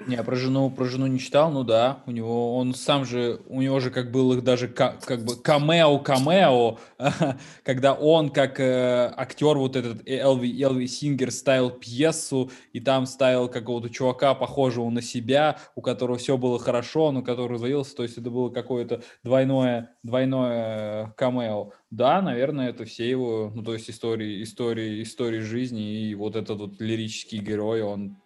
Не, 0.07 0.23
про 0.23 0.35
жену, 0.35 0.69
про 0.69 0.85
жену 0.85 1.07
не 1.07 1.19
читал, 1.19 1.51
ну 1.51 1.63
да, 1.63 2.03
у 2.05 2.11
него, 2.11 2.55
он 2.57 2.73
сам 2.73 3.05
же, 3.05 3.41
у 3.47 3.61
него 3.61 3.79
же 3.79 3.91
как 3.91 4.11
был 4.11 4.33
их 4.33 4.43
даже 4.43 4.67
как, 4.67 5.03
как 5.03 5.23
бы 5.23 5.35
камео-камео, 5.35 6.77
когда 7.63 7.93
он 7.93 8.29
как 8.29 8.59
э, 8.59 9.13
актер 9.15 9.57
вот 9.57 9.75
этот 9.75 10.01
Элви, 10.07 10.61
Элви 10.61 10.87
Сингер 10.87 11.31
ставил 11.31 11.69
пьесу, 11.69 12.51
и 12.73 12.79
там 12.79 13.05
ставил 13.05 13.49
какого-то 13.49 13.89
чувака, 13.89 14.33
похожего 14.35 14.89
на 14.89 15.01
себя, 15.01 15.57
у 15.75 15.81
которого 15.81 16.17
все 16.17 16.37
было 16.37 16.59
хорошо, 16.59 17.11
но 17.11 17.21
который 17.21 17.53
развалился, 17.53 17.95
то 17.95 18.03
есть 18.03 18.17
это 18.17 18.29
было 18.29 18.49
какое-то 18.49 19.03
двойное, 19.23 19.95
двойное 20.03 21.13
камео. 21.17 21.71
Да, 21.91 22.21
наверное, 22.21 22.69
это 22.69 22.85
все 22.85 23.09
его, 23.09 23.51
ну 23.53 23.63
то 23.63 23.73
есть 23.73 23.89
истории, 23.89 24.43
истории, 24.43 25.03
истории 25.03 25.39
жизни, 25.39 26.03
и 26.03 26.15
вот 26.15 26.35
этот 26.35 26.59
вот 26.59 26.79
лирический 26.79 27.39
герой, 27.39 27.81
он 27.81 28.17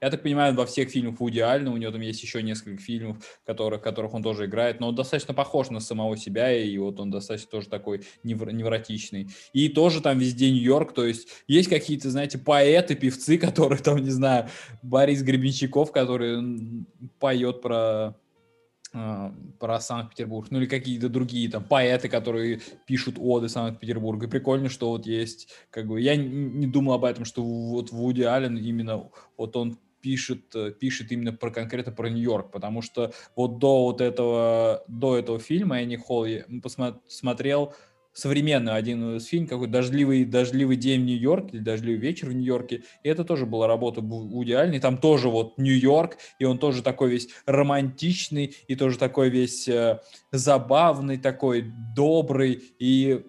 я 0.00 0.10
так 0.10 0.22
понимаю, 0.22 0.54
во 0.54 0.66
всех 0.66 0.90
фильмах 0.90 1.20
Вуди 1.20 1.40
Альна, 1.40 1.72
у 1.72 1.76
него 1.76 1.92
там 1.92 2.00
есть 2.00 2.22
еще 2.22 2.42
несколько 2.42 2.82
фильмов, 2.82 3.18
которых, 3.44 3.82
которых 3.82 4.14
он 4.14 4.22
тоже 4.22 4.46
играет, 4.46 4.80
но 4.80 4.88
он 4.88 4.94
достаточно 4.94 5.34
похож 5.34 5.70
на 5.70 5.80
самого 5.80 6.16
себя, 6.16 6.52
и 6.56 6.76
вот 6.78 7.00
он 7.00 7.10
достаточно 7.10 7.50
тоже 7.50 7.68
такой 7.68 8.02
невр, 8.22 8.52
невротичный. 8.52 9.28
И 9.52 9.68
тоже 9.68 10.00
там 10.00 10.18
везде 10.18 10.50
Нью-Йорк, 10.50 10.92
то 10.92 11.04
есть 11.04 11.28
есть 11.46 11.68
какие-то, 11.68 12.10
знаете, 12.10 12.38
поэты, 12.38 12.94
певцы, 12.94 13.38
которые 13.38 13.78
там, 13.78 13.98
не 13.98 14.10
знаю, 14.10 14.48
Борис 14.82 15.22
Гребенщиков, 15.22 15.92
который 15.92 16.86
поет 17.18 17.62
про 17.62 18.16
про 18.92 19.80
Санкт-Петербург, 19.80 20.48
ну 20.50 20.58
или 20.58 20.66
какие-то 20.66 21.08
другие 21.08 21.48
там 21.50 21.62
поэты, 21.64 22.08
которые 22.08 22.60
пишут 22.86 23.16
оды 23.18 23.48
Санкт-Петербурга. 23.48 24.26
И 24.26 24.30
прикольно, 24.30 24.68
что 24.68 24.90
вот 24.90 25.06
есть, 25.06 25.48
как 25.70 25.86
бы, 25.86 26.00
я 26.00 26.16
не 26.16 26.66
думал 26.66 26.94
об 26.94 27.04
этом, 27.04 27.24
что 27.24 27.42
вот 27.42 27.92
Вуди 27.92 28.22
Аллен 28.22 28.56
именно, 28.56 29.10
вот 29.36 29.56
он 29.56 29.78
пишет, 30.00 30.54
пишет 30.80 31.12
именно 31.12 31.32
про 31.32 31.50
конкретно 31.50 31.92
про 31.92 32.08
Нью-Йорк, 32.08 32.50
потому 32.50 32.82
что 32.82 33.12
вот 33.36 33.58
до 33.58 33.84
вот 33.84 34.00
этого, 34.00 34.82
до 34.88 35.16
этого 35.16 35.38
фильма 35.38 35.82
Энни 35.82 35.96
Холл 35.96 36.24
я 36.24 36.44
посмотрел 36.62 37.74
современный 38.12 38.74
один 38.74 39.16
из 39.16 39.26
фильм, 39.26 39.46
какой 39.46 39.68
дождливый, 39.68 40.24
дождливый 40.24 40.76
день 40.76 41.02
в 41.02 41.04
Нью-Йорке 41.04 41.56
или 41.56 41.62
дождливый 41.62 42.00
вечер 42.00 42.28
в 42.28 42.32
Нью-Йорке. 42.32 42.82
И 43.02 43.08
это 43.08 43.24
тоже 43.24 43.46
была 43.46 43.66
работа 43.66 44.00
Вуди 44.00 44.78
там 44.80 44.98
тоже 44.98 45.28
вот 45.28 45.58
Нью-Йорк, 45.58 46.18
и 46.38 46.44
он 46.44 46.58
тоже 46.58 46.82
такой 46.82 47.10
весь 47.10 47.28
романтичный, 47.46 48.54
и 48.66 48.74
тоже 48.74 48.98
такой 48.98 49.30
весь 49.30 49.68
э, 49.68 50.00
забавный, 50.32 51.18
такой 51.18 51.72
добрый. 51.94 52.62
И 52.78 53.24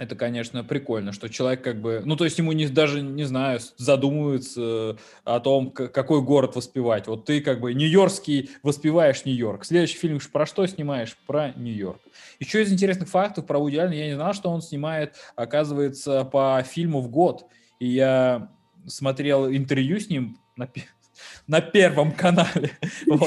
это, 0.00 0.16
конечно, 0.16 0.64
прикольно, 0.64 1.12
что 1.12 1.28
человек 1.28 1.62
как 1.62 1.80
бы, 1.80 2.00
ну, 2.04 2.16
то 2.16 2.24
есть 2.24 2.38
ему 2.38 2.52
не, 2.52 2.66
даже, 2.68 3.02
не 3.02 3.24
знаю, 3.24 3.60
задумывается 3.76 4.96
о 5.24 5.40
том, 5.40 5.70
какой 5.70 6.22
город 6.22 6.56
воспевать. 6.56 7.06
Вот 7.06 7.26
ты 7.26 7.42
как 7.42 7.60
бы 7.60 7.74
нью-йоркский 7.74 8.48
воспеваешь 8.62 9.26
Нью-Йорк. 9.26 9.66
Следующий 9.66 9.98
фильм 9.98 10.18
про 10.32 10.46
что 10.46 10.66
снимаешь? 10.66 11.18
Про 11.26 11.52
Нью-Йорк. 11.54 12.00
Еще 12.38 12.62
из 12.62 12.72
интересных 12.72 13.10
фактов 13.10 13.46
про 13.46 13.58
Вуди 13.58 13.76
Аллена, 13.76 13.94
я 13.94 14.06
не 14.06 14.14
знал, 14.14 14.32
что 14.32 14.48
он 14.48 14.62
снимает, 14.62 15.16
оказывается, 15.36 16.24
по 16.24 16.64
фильму 16.66 17.02
в 17.02 17.10
год. 17.10 17.44
И 17.78 17.86
я 17.86 18.50
смотрел 18.86 19.50
интервью 19.50 20.00
с 20.00 20.08
ним 20.08 20.38
на, 20.56 20.66
на 21.46 21.60
Первом 21.60 22.12
канале. 22.12 22.72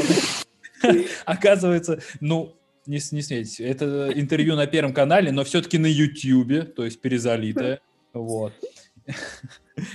Оказывается, 1.25 1.99
ну, 2.19 2.57
не, 2.85 2.99
не 3.11 3.21
смейте. 3.21 3.65
Это 3.65 4.11
интервью 4.13 4.55
на 4.55 4.67
Первом 4.67 4.93
канале, 4.93 5.31
но 5.31 5.43
все-таки 5.43 5.77
на 5.77 5.87
Ютьюбе, 5.87 6.63
то 6.63 6.85
есть 6.85 7.01
перезалитое. 7.01 7.81
Вот. 8.13 8.53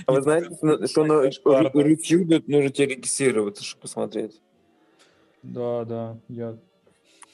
А 0.05 0.11
вы 0.11 0.21
знаете, 0.21 0.55
что 0.87 1.05
на 1.05 1.23
Ютьюбе 1.23 2.43
нужно 2.47 2.69
тебе 2.69 2.95
регистрироваться, 2.95 3.63
чтобы 3.63 3.81
посмотреть? 3.83 4.41
Да, 5.41 5.85
да, 5.85 6.17
я 6.27 6.57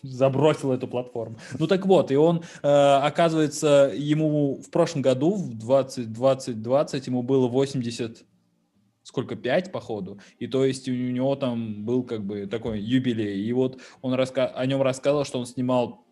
забросил 0.03 0.71
эту 0.71 0.87
платформу. 0.87 1.37
Ну 1.57 1.67
так 1.67 1.85
вот, 1.85 2.11
и 2.11 2.15
он, 2.15 2.43
э, 2.61 2.67
оказывается, 2.67 3.91
ему 3.95 4.61
в 4.61 4.69
прошлом 4.69 5.01
году, 5.01 5.33
в 5.33 5.57
2020, 5.57 7.07
ему 7.07 7.23
было 7.23 7.47
80 7.47 8.23
сколько, 9.05 9.35
пять, 9.35 9.71
походу, 9.71 10.19
и 10.39 10.47
то 10.47 10.65
есть 10.65 10.89
у 10.89 10.91
него 10.91 11.35
там 11.35 11.85
был 11.85 12.03
как 12.03 12.25
бы 12.25 12.47
такой 12.47 12.81
юбилей, 12.81 13.39
и 13.39 13.53
вот 13.53 13.79
он 14.01 14.15
раска... 14.15 14.47
о 14.47 14.65
нем 14.65 14.81
рассказывал, 14.81 15.25
что 15.25 15.39
он 15.39 15.45
снимал 15.45 16.05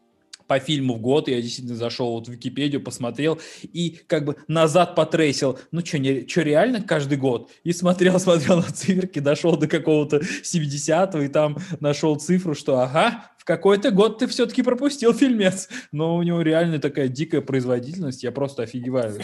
по 0.48 0.60
фильму 0.60 0.96
в 0.96 1.02
год, 1.02 1.28
я 1.28 1.42
действительно 1.42 1.76
зашел 1.76 2.12
вот 2.12 2.28
в 2.28 2.32
Википедию, 2.32 2.84
посмотрел 2.84 3.40
и 3.64 3.98
как 4.08 4.26
бы 4.26 4.36
назад 4.48 4.94
потрейсил, 4.94 5.58
ну 5.72 5.84
что, 5.84 5.98
не, 5.98 6.28
что 6.28 6.42
реально 6.42 6.82
каждый 6.82 7.18
год? 7.18 7.50
И 7.64 7.72
смотрел, 7.72 8.20
смотрел 8.20 8.58
на 8.58 8.72
циферки, 8.72 9.20
дошел 9.20 9.58
до 9.58 9.68
какого-то 9.68 10.18
70-го 10.18 11.22
и 11.22 11.30
там 11.30 11.58
нашел 11.80 12.16
цифру, 12.18 12.54
что 12.54 12.80
ага, 12.80 13.32
в 13.40 13.46
какой-то 13.46 13.90
год 13.90 14.20
ты 14.20 14.28
все-таки 14.28 14.62
пропустил 14.62 15.14
фильмец, 15.16 15.70
но 15.92 16.16
у 16.16 16.22
него 16.22 16.42
реально 16.42 16.78
такая 16.80 17.08
дикая 17.08 17.42
производительность, 17.42 18.24
я 18.24 18.32
просто 18.32 18.64
офигеваю. 18.64 19.20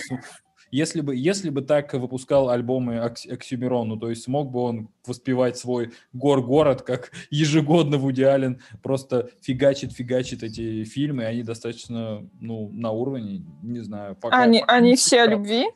Если 0.72 1.02
бы, 1.02 1.16
если 1.16 1.50
бы 1.50 1.62
так 1.62 1.94
выпускал 1.94 2.50
альбомы 2.50 3.00
Оксюмерон, 3.00 3.90
ну, 3.90 3.98
то 3.98 4.10
есть 4.10 4.24
смог 4.24 4.52
бы 4.52 4.60
он 4.60 4.90
воспевать 5.06 5.58
свой 5.58 5.94
гор-город, 6.14 6.84
как 6.84 7.12
ежегодно 7.30 7.98
Вуди 7.98 8.24
Аллен 8.24 8.62
просто 8.84 9.30
фигачит-фигачит 9.42 10.44
эти 10.44 10.84
фильмы, 10.84 11.26
они 11.26 11.44
достаточно, 11.44 12.28
ну, 12.40 12.70
на 12.74 12.92
уровне, 12.92 13.44
не 13.64 13.80
знаю. 13.80 14.16
Пока, 14.16 14.44
они 14.44 14.60
пока 14.62 14.74
они 14.74 14.96
все 14.96 15.22
о 15.22 15.28
любви? 15.28 15.68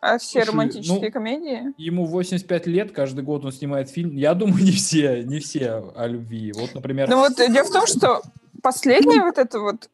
А 0.00 0.18
все 0.18 0.40
Слушай, 0.40 0.48
романтические 0.52 1.00
ну, 1.00 1.12
комедии? 1.12 1.74
Ему 1.76 2.04
85 2.06 2.66
лет, 2.66 2.92
каждый 2.92 3.24
год 3.24 3.44
он 3.44 3.52
снимает 3.52 3.90
фильм. 3.90 4.16
Я 4.16 4.34
думаю, 4.34 4.62
не 4.64 4.72
все, 4.72 5.22
не 5.24 5.40
все 5.40 5.92
о 5.94 6.06
любви. 6.06 6.52
Вот, 6.52 6.74
например... 6.74 7.08
Ну 7.08 7.18
вот 7.18 7.36
дело 7.36 7.64
в 7.64 7.72
том, 7.72 7.86
что 7.86 8.22
последнее 8.62 9.22
вот 9.22 9.38
это 9.38 9.60
вот 9.60 9.88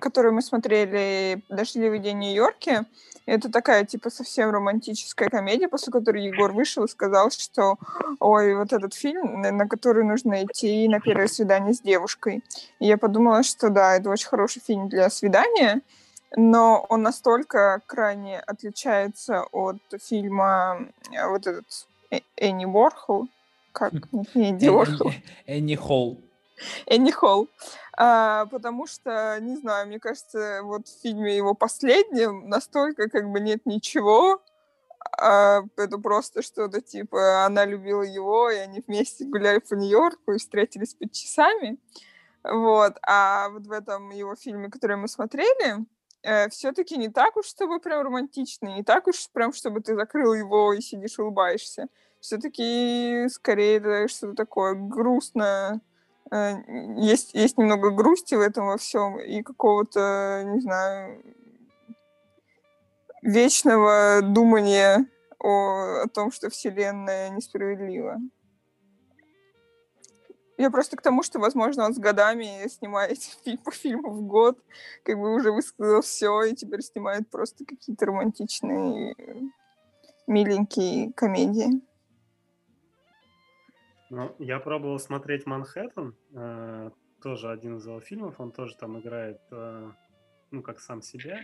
которую 0.00 0.34
мы 0.34 0.42
смотрели 0.42 1.42
«Дождливый 1.48 1.98
день 1.98 2.16
в 2.16 2.20
Нью-Йорке», 2.20 2.86
это 3.26 3.50
такая, 3.50 3.84
типа, 3.84 4.08
совсем 4.08 4.50
романтическая 4.50 5.28
комедия, 5.28 5.68
после 5.68 5.92
которой 5.92 6.24
Егор 6.24 6.52
вышел 6.52 6.84
и 6.84 6.88
сказал, 6.88 7.30
что, 7.32 7.76
ой, 8.20 8.54
вот 8.54 8.72
этот 8.72 8.94
фильм, 8.94 9.40
на 9.40 9.68
который 9.68 10.04
нужно 10.04 10.44
идти 10.44 10.88
на 10.88 11.00
первое 11.00 11.26
свидание 11.26 11.74
с 11.74 11.80
девушкой. 11.80 12.44
И 12.78 12.86
я 12.86 12.96
подумала, 12.96 13.42
что 13.42 13.68
да, 13.68 13.96
это 13.96 14.10
очень 14.10 14.28
хороший 14.28 14.62
фильм 14.64 14.88
для 14.88 15.10
свидания, 15.10 15.82
но 16.36 16.86
он 16.88 17.02
настолько 17.02 17.80
крайне 17.86 18.38
отличается 18.38 19.42
от 19.50 19.78
фильма 20.00 20.86
э, 21.12 21.28
вот 21.28 21.46
этот 21.46 21.66
э, 22.12 22.20
Энни 22.36 22.64
Уорхол, 22.64 23.28
как? 23.72 23.92
Энни 24.34 24.68
Уорхол. 24.68 25.12
Энни 25.46 25.74
Холл. 25.74 26.20
Энни 26.86 27.10
Холл. 27.10 27.48
А, 27.96 28.46
потому 28.46 28.86
что, 28.86 29.38
не 29.40 29.56
знаю, 29.56 29.86
мне 29.88 29.98
кажется, 29.98 30.60
вот 30.62 30.86
в 30.86 31.02
фильме 31.02 31.36
его 31.36 31.54
последнем 31.54 32.48
настолько 32.48 33.08
как 33.08 33.30
бы 33.30 33.40
нет 33.40 33.64
ничего, 33.64 34.42
а, 35.18 35.62
это 35.76 35.98
просто 35.98 36.42
что-то 36.42 36.80
типа 36.80 37.44
она 37.46 37.64
любила 37.64 38.02
его, 38.02 38.50
и 38.50 38.56
они 38.56 38.82
вместе 38.86 39.24
гуляли 39.24 39.58
по 39.58 39.74
Нью-Йорку 39.74 40.32
и 40.32 40.38
встретились 40.38 40.94
под 40.94 41.12
часами. 41.12 41.78
Вот. 42.44 42.96
А 43.02 43.48
вот 43.48 43.66
в 43.66 43.72
этом 43.72 44.10
его 44.10 44.36
фильме, 44.36 44.68
который 44.68 44.96
мы 44.96 45.08
смотрели, 45.08 45.84
э, 46.22 46.48
все-таки 46.50 46.96
не 46.96 47.08
так 47.08 47.36
уж, 47.36 47.46
чтобы 47.46 47.80
прям 47.80 48.02
романтичный, 48.02 48.74
не 48.74 48.84
так 48.84 49.06
уж 49.06 49.28
прям, 49.32 49.52
чтобы 49.52 49.80
ты 49.80 49.94
закрыл 49.94 50.34
его 50.34 50.72
и 50.72 50.80
сидишь 50.80 51.18
улыбаешься. 51.18 51.88
Все-таки 52.20 53.26
скорее 53.30 53.78
это 53.78 54.08
что-то 54.08 54.34
такое 54.34 54.74
грустное, 54.74 55.80
есть, 56.30 57.34
есть 57.34 57.58
немного 57.58 57.90
грусти 57.90 58.34
в 58.34 58.40
этом 58.40 58.66
во 58.66 58.78
всем 58.78 59.18
и 59.20 59.42
какого-то, 59.42 60.42
не 60.44 60.60
знаю, 60.60 61.22
вечного 63.22 64.20
думания 64.22 65.06
о, 65.38 66.02
о 66.02 66.08
том, 66.08 66.32
что 66.32 66.50
Вселенная 66.50 67.30
несправедлива. 67.30 68.18
Я 70.58 70.70
просто 70.70 70.96
к 70.96 71.02
тому, 71.02 71.22
что, 71.22 71.38
возможно, 71.38 71.84
он 71.84 71.94
с 71.94 71.98
годами 71.98 72.66
снимает 72.68 73.18
по 73.64 73.70
фильму 73.70 74.10
в 74.10 74.22
год, 74.22 74.58
как 75.04 75.18
бы 75.18 75.34
уже 75.34 75.52
высказал 75.52 76.00
все, 76.00 76.42
и 76.44 76.54
теперь 76.54 76.82
снимает 76.82 77.28
просто 77.30 77.64
какие-то 77.64 78.06
романтичные, 78.06 79.14
миленькие 80.26 81.12
комедии. 81.12 81.82
Ну, 84.10 84.34
я 84.38 84.60
пробовал 84.60 84.98
смотреть 84.98 85.46
«Манхэттен», 85.46 86.14
э, 86.34 86.90
тоже 87.22 87.50
один 87.50 87.76
из 87.76 87.86
его 87.86 88.00
фильмов, 88.00 88.38
он 88.38 88.52
тоже 88.52 88.76
там 88.76 89.00
играет, 89.00 89.40
э, 89.50 89.90
ну, 90.52 90.62
как 90.62 90.80
сам 90.80 91.02
себя. 91.02 91.40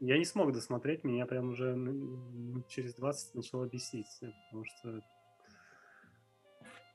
Я 0.00 0.18
не 0.18 0.24
смог 0.24 0.52
досмотреть, 0.52 1.04
меня 1.04 1.24
прям 1.24 1.50
уже 1.50 1.76
через 2.68 2.94
20 2.94 3.34
начало 3.36 3.66
бесить, 3.66 4.08
потому 4.20 4.64
что 4.64 5.00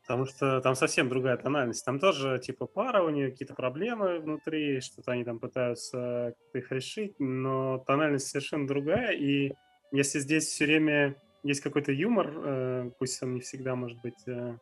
Потому 0.09 0.25
что 0.25 0.59
там 0.61 0.73
совсем 0.73 1.07
другая 1.07 1.37
тональность. 1.37 1.85
Там 1.85 1.99
тоже, 1.99 2.39
типа, 2.39 2.65
пара, 2.65 3.03
у 3.03 3.11
нее 3.11 3.29
какие-то 3.29 3.53
проблемы 3.53 4.17
внутри, 4.17 4.81
что-то 4.81 5.11
они 5.11 5.23
там 5.23 5.37
пытаются 5.37 6.33
их 6.51 6.71
решить, 6.71 7.13
но 7.19 7.77
тональность 7.77 8.25
совершенно 8.25 8.65
другая. 8.65 9.11
И 9.11 9.53
если 9.91 10.17
здесь 10.17 10.45
все 10.45 10.65
время 10.65 11.15
есть 11.43 11.61
какой-то 11.61 11.91
юмор, 11.91 12.33
э, 12.35 12.91
пусть 12.97 13.21
он 13.21 13.35
не 13.35 13.41
всегда, 13.41 13.75
может 13.75 14.01
быть, 14.01 14.27
э, 14.27 14.57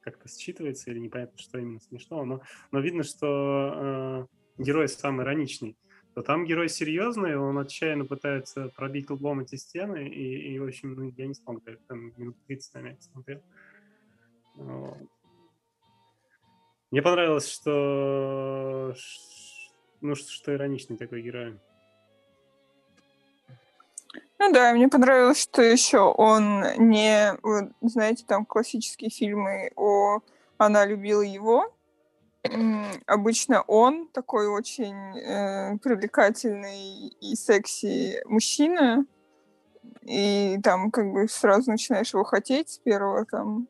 как-то 0.00 0.28
считывается 0.28 0.90
или 0.90 0.98
непонятно, 0.98 1.38
что 1.38 1.58
именно 1.58 1.80
смешного, 1.80 2.24
но, 2.24 2.40
но 2.70 2.80
видно, 2.80 3.02
что 3.02 4.26
э, 4.58 4.62
герой 4.62 4.88
самый 4.88 5.24
ироничный 5.24 5.76
то 6.14 6.22
там 6.22 6.44
герой 6.44 6.68
серьезный, 6.68 7.36
он 7.36 7.58
отчаянно 7.58 8.04
пытается 8.04 8.68
пробить 8.76 9.10
лбом 9.10 9.40
эти 9.40 9.54
стены, 9.54 10.08
и, 10.08 10.54
и 10.54 10.58
в 10.58 10.64
общем, 10.64 10.94
ну, 10.94 11.12
я 11.16 11.26
не 11.26 11.34
смог, 11.34 11.62
там 11.86 12.12
минут 12.16 12.36
30, 12.46 12.74
наверное, 12.74 13.00
смотрел. 13.00 13.42
Мне 16.90 17.02
понравилось, 17.02 17.48
что 17.48 18.94
ну, 20.00 20.14
что 20.16 20.52
ироничный 20.52 20.96
такой 20.96 21.22
герой. 21.22 21.60
Ну 24.42 24.50
да, 24.52 24.72
мне 24.72 24.88
понравилось, 24.88 25.42
что 25.42 25.60
еще 25.60 25.98
он 25.98 26.64
не, 26.78 27.36
знаете, 27.82 28.24
там 28.26 28.46
классические 28.46 29.10
фильмы 29.10 29.70
о 29.76 30.20
«Она 30.56 30.86
любила 30.86 31.20
его». 31.20 31.70
Обычно 33.04 33.60
он 33.60 34.08
такой 34.08 34.48
очень 34.48 34.96
э, 35.18 35.76
привлекательный 35.76 37.08
и 37.20 37.36
секси 37.36 38.22
мужчина, 38.24 39.04
и 40.06 40.58
там 40.64 40.90
как 40.90 41.12
бы 41.12 41.28
сразу 41.28 41.70
начинаешь 41.70 42.14
его 42.14 42.24
хотеть 42.24 42.70
с 42.70 42.78
первого 42.78 43.26
там 43.26 43.68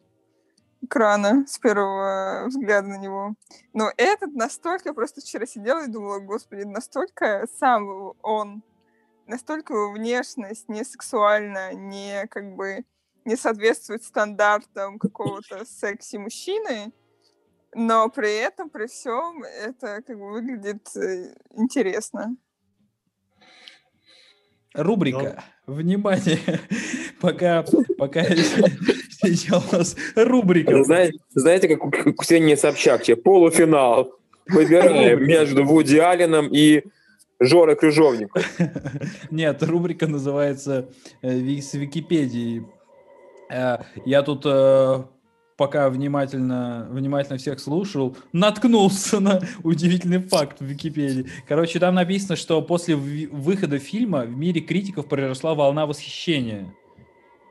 экрана, 0.82 1.46
с 1.48 1.58
первого 1.58 2.44
взгляда 2.46 2.86
на 2.86 2.98
него. 2.98 3.34
Но 3.72 3.90
этот 3.96 4.34
настолько, 4.34 4.94
просто 4.94 5.20
вчера 5.20 5.46
сидела 5.46 5.84
и 5.84 5.90
думала, 5.90 6.20
господи, 6.20 6.62
настолько 6.62 7.48
сам 7.58 8.14
он, 8.22 8.62
настолько 9.30 9.72
его 9.72 9.92
внешность 9.92 10.68
не 10.68 10.84
сексуальна, 10.84 11.72
не 11.72 12.26
как 12.26 12.54
бы 12.56 12.84
не 13.25 13.37
соответствует 13.37 14.02
стандартам 14.02 14.99
какого-то 14.99 15.64
секси-мужчины, 15.64 16.92
но 17.75 18.08
при 18.08 18.37
этом, 18.38 18.68
при 18.68 18.87
всем, 18.87 19.44
это 19.44 20.02
как 20.02 20.18
бы 20.18 20.32
выглядит 20.32 20.88
э, 20.96 21.34
интересно. 21.52 22.37
Рубрика. 24.75 25.44
Но... 25.66 25.75
Внимание. 25.75 26.40
пока, 27.20 27.64
пока 27.96 28.25
Сейчас 28.25 29.72
у 29.72 29.76
нас 29.76 29.96
рубрика. 30.16 30.82
Знаете, 30.82 31.18
знаете, 31.30 31.68
как 31.68 31.84
у 31.84 32.12
Ксении 32.14 32.56
Собчак, 32.56 33.02
полуфинал. 33.22 34.12
Выбираем 34.49 35.25
между 35.25 35.64
Вуди 35.64 35.99
Алленом 35.99 36.49
и 36.52 36.82
Жорой 37.40 37.76
Крыжовником. 37.76 38.42
Нет, 39.30 39.62
рубрика 39.62 40.06
называется 40.06 40.90
э, 41.23 41.30
с 41.61 41.75
Википедии. 41.75 42.66
Э, 43.50 43.78
я 44.04 44.23
тут 44.23 44.42
э, 44.44 45.04
пока 45.56 45.88
внимательно, 45.88 46.87
внимательно 46.90 47.38
всех 47.38 47.59
слушал, 47.61 48.16
наткнулся 48.32 49.20
на 49.20 49.40
удивительный 49.62 50.20
факт 50.20 50.61
в 50.61 50.64
Википедии. 50.64 51.26
Короче, 51.49 51.78
там 51.78 51.94
написано, 51.94 52.37
что 52.37 52.61
после 52.62 52.94
выхода 52.97 53.78
фильма 53.78 54.20
в 54.23 54.37
мире 54.37 54.61
критиков 54.61 55.06
произошла 55.06 55.54
волна 55.54 55.87
восхищения 55.87 56.73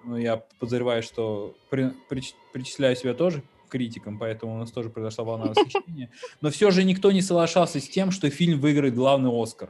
ну, 0.03 0.17
я 0.17 0.37
подозреваю, 0.37 1.03
что 1.03 1.55
при, 1.69 1.91
при, 2.09 2.23
причисляю 2.51 2.95
себя 2.95 3.13
тоже 3.13 3.43
критикам, 3.69 4.19
поэтому 4.19 4.55
у 4.55 4.57
нас 4.57 4.71
тоже 4.71 4.89
произошла 4.89 5.23
волна 5.23 5.45
восхищения. 5.45 6.09
Но 6.41 6.49
все 6.49 6.71
же 6.71 6.83
никто 6.83 7.11
не 7.11 7.21
соглашался 7.21 7.79
с 7.79 7.87
тем, 7.87 8.11
что 8.11 8.29
фильм 8.29 8.59
выиграет 8.59 8.95
главный 8.95 9.31
Оскар. 9.31 9.69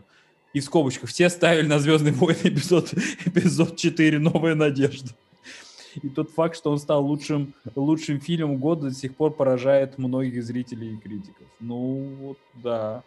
И 0.53 0.61
в 0.61 0.63
скобочках 0.63 1.09
все 1.09 1.29
ставили 1.29 1.67
на 1.67 1.79
«Звездные 1.79 2.13
войны» 2.13 2.39
эпизод, 2.43 2.91
эпизод 3.25 3.75
4 3.75 4.17
«Новая 4.19 4.55
надежда». 4.55 5.11
И 6.01 6.09
тот 6.09 6.31
факт, 6.31 6.55
что 6.55 6.71
он 6.71 6.79
стал 6.79 7.05
лучшим, 7.05 7.53
лучшим 7.75 8.19
фильмом 8.19 8.57
года, 8.57 8.89
до 8.89 8.95
сих 8.95 9.15
пор 9.15 9.31
поражает 9.31 9.97
многих 9.97 10.43
зрителей 10.43 10.95
и 10.95 10.97
критиков. 10.97 11.47
Ну, 11.59 12.15
вот, 12.19 12.37
да. 12.53 13.03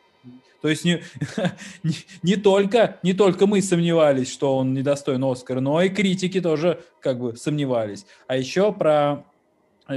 То 0.61 0.69
есть 0.69 0.85
не, 0.85 1.03
не, 1.83 1.95
не, 2.23 2.37
только, 2.37 2.99
не 3.03 3.13
только 3.13 3.47
мы 3.47 3.61
сомневались, 3.63 4.33
что 4.33 4.57
он 4.57 4.75
недостоин 4.75 5.25
Оскара, 5.25 5.61
но 5.61 5.83
и 5.83 5.89
критики 5.89 6.41
тоже 6.41 6.83
как 7.01 7.19
бы 7.19 7.37
сомневались. 7.37 8.07
А 8.29 8.37
еще 8.37 8.73
про 8.73 9.25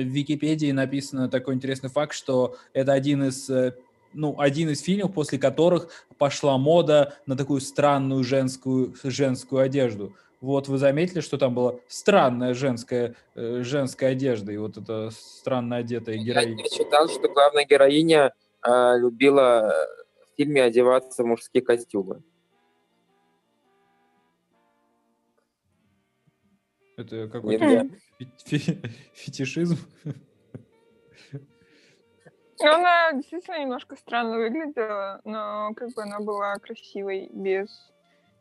в 0.01 0.07
Википедии 0.07 0.71
написано 0.71 1.29
такой 1.29 1.55
интересный 1.55 1.89
факт, 1.89 2.13
что 2.13 2.57
это 2.73 2.93
один 2.93 3.23
из 3.23 3.49
э, 3.49 3.73
ну, 4.13 4.39
один 4.39 4.69
из 4.69 4.81
фильмов, 4.81 5.13
после 5.13 5.37
которых 5.37 5.89
пошла 6.17 6.57
мода 6.57 7.15
на 7.25 7.35
такую 7.35 7.61
странную 7.61 8.23
женскую, 8.23 8.95
женскую 9.03 9.61
одежду. 9.61 10.15
Вот 10.41 10.67
вы 10.67 10.77
заметили, 10.77 11.21
что 11.21 11.37
там 11.37 11.53
была 11.53 11.75
странная 11.87 12.53
женская, 12.53 13.15
э, 13.35 13.61
женская 13.63 14.11
одежда, 14.11 14.51
и 14.51 14.57
вот 14.57 14.77
эта 14.77 15.09
странно 15.11 15.77
одетая 15.77 16.17
героиня. 16.17 16.57
Я, 16.57 16.63
я 16.63 16.69
читал, 16.69 17.09
что 17.09 17.27
главная 17.29 17.65
героиня 17.65 18.33
э, 18.65 18.97
любила 18.99 19.73
в 20.31 20.37
фильме 20.37 20.63
одеваться 20.63 21.23
в 21.23 21.25
мужские 21.25 21.63
костюмы. 21.63 22.21
Это 26.97 27.27
какой-то 27.27 27.89
фетишизм? 29.13 29.77
Ну, 32.61 32.71
она 32.71 33.11
действительно 33.13 33.59
немножко 33.59 33.95
странно 33.97 34.37
выглядела, 34.37 35.19
но 35.25 35.73
как 35.75 35.93
бы 35.93 36.03
она 36.03 36.19
была 36.19 36.55
красивой 36.55 37.29
без, 37.33 37.67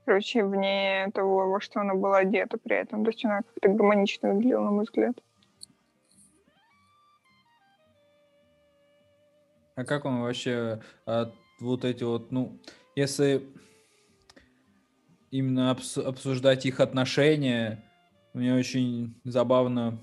короче, 0.05 0.45
вне 0.45 1.11
того, 1.13 1.51
во 1.51 1.61
что 1.61 1.81
она 1.81 1.95
была 1.95 2.19
одета 2.19 2.57
при 2.57 2.77
этом. 2.77 3.05
То 3.05 3.11
есть 3.11 3.25
она 3.25 3.43
как-то 3.43 3.69
гармонично 3.69 4.33
выглядела, 4.33 4.63
на 4.63 4.71
мой 4.71 4.85
взгляд. 4.85 5.17
А 9.75 9.85
как 9.85 10.05
он 10.05 10.23
вообще 10.23 10.81
а, 11.05 11.33
вот 11.59 11.85
эти 11.85 12.05
вот, 12.05 12.31
ну, 12.31 12.61
если 12.95 13.43
именно 15.33 15.73
обсуждать 15.73 16.65
их 16.65 16.79
отношения, 16.79 17.85
мне 18.35 18.55
очень 18.55 19.15
забавно. 19.25 19.99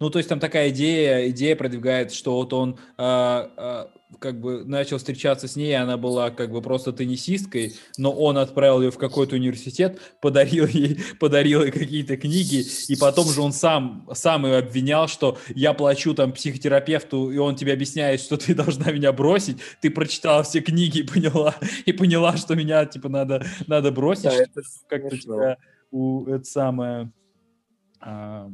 Ну, 0.00 0.10
то 0.10 0.18
есть 0.18 0.28
там 0.28 0.40
такая 0.40 0.70
идея, 0.70 1.30
идея 1.30 1.54
продвигает, 1.54 2.12
что 2.12 2.34
вот 2.34 2.52
он 2.52 2.78
э, 2.98 3.86
как 4.18 4.40
бы 4.40 4.64
начал 4.64 4.98
встречаться 4.98 5.46
с 5.46 5.54
ней, 5.54 5.76
она 5.76 5.96
была 5.96 6.30
как 6.30 6.50
бы 6.50 6.60
просто 6.62 6.92
теннисисткой, 6.92 7.74
но 7.96 8.10
он 8.10 8.38
отправил 8.38 8.82
ее 8.82 8.90
в 8.90 8.98
какой-то 8.98 9.36
университет, 9.36 10.00
подарил 10.20 10.66
ей, 10.66 10.98
подарил 11.20 11.62
ей 11.62 11.70
какие-то 11.70 12.16
книги, 12.16 12.64
и 12.88 12.96
потом 12.96 13.28
же 13.28 13.40
он 13.40 13.52
сам, 13.52 14.08
сам 14.14 14.46
ее 14.46 14.58
обвинял, 14.58 15.06
что 15.06 15.38
я 15.54 15.74
плачу 15.74 16.14
там 16.14 16.32
психотерапевту, 16.32 17.30
и 17.30 17.38
он 17.38 17.54
тебе 17.54 17.72
объясняет, 17.72 18.20
что 18.20 18.36
ты 18.36 18.54
должна 18.54 18.90
меня 18.90 19.12
бросить, 19.12 19.58
ты 19.80 19.90
прочитала 19.90 20.42
все 20.42 20.60
книги 20.60 20.98
и 20.98 21.02
поняла, 21.04 21.54
и 21.86 21.92
поняла, 21.92 22.36
что 22.36 22.56
меня, 22.56 22.84
типа, 22.84 23.08
надо, 23.08 23.44
надо 23.66 23.92
бросить, 23.92 24.24
да, 24.24 24.62
как-то 24.88 25.16
тебя 25.16 25.56
у, 25.90 26.26
это 26.26 26.44
самое... 26.44 27.12
А, 28.00 28.50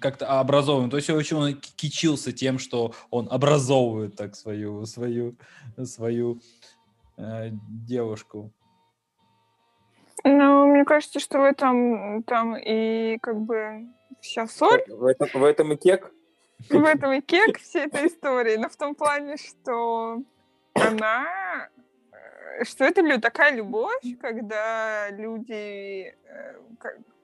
как-то 0.00 0.40
образовываем. 0.40 0.90
То 0.90 0.96
есть 0.96 1.10
очень 1.10 1.36
он 1.36 1.54
кичился 1.54 2.32
тем, 2.32 2.58
что 2.58 2.94
он 3.10 3.28
образовывает 3.30 4.16
так 4.16 4.34
свою, 4.34 4.86
свою, 4.86 5.36
свою 5.84 6.40
э, 7.16 7.50
девушку. 7.50 8.52
Ну, 10.24 10.66
мне 10.68 10.84
кажется, 10.84 11.20
что 11.20 11.38
в 11.40 11.44
этом 11.44 12.22
там 12.22 12.56
и 12.56 13.18
как 13.18 13.40
бы 13.40 13.86
вся 14.20 14.46
соль. 14.46 14.82
В 14.88 15.04
этом, 15.04 15.28
в 15.34 15.44
этом 15.44 15.72
и 15.72 15.76
кек? 15.76 16.12
В 16.70 16.82
этом 16.82 17.12
и 17.12 17.20
кек 17.20 17.58
всей 17.58 17.86
этой 17.86 18.06
истории. 18.06 18.56
Но 18.56 18.68
в 18.68 18.76
том 18.76 18.94
плане, 18.94 19.36
что 19.36 20.22
она 20.74 21.26
э, 22.12 22.64
что 22.64 22.84
это 22.84 23.20
такая 23.20 23.54
любовь, 23.54 24.02
когда 24.20 25.10
люди 25.10 26.14
э, 26.26 26.54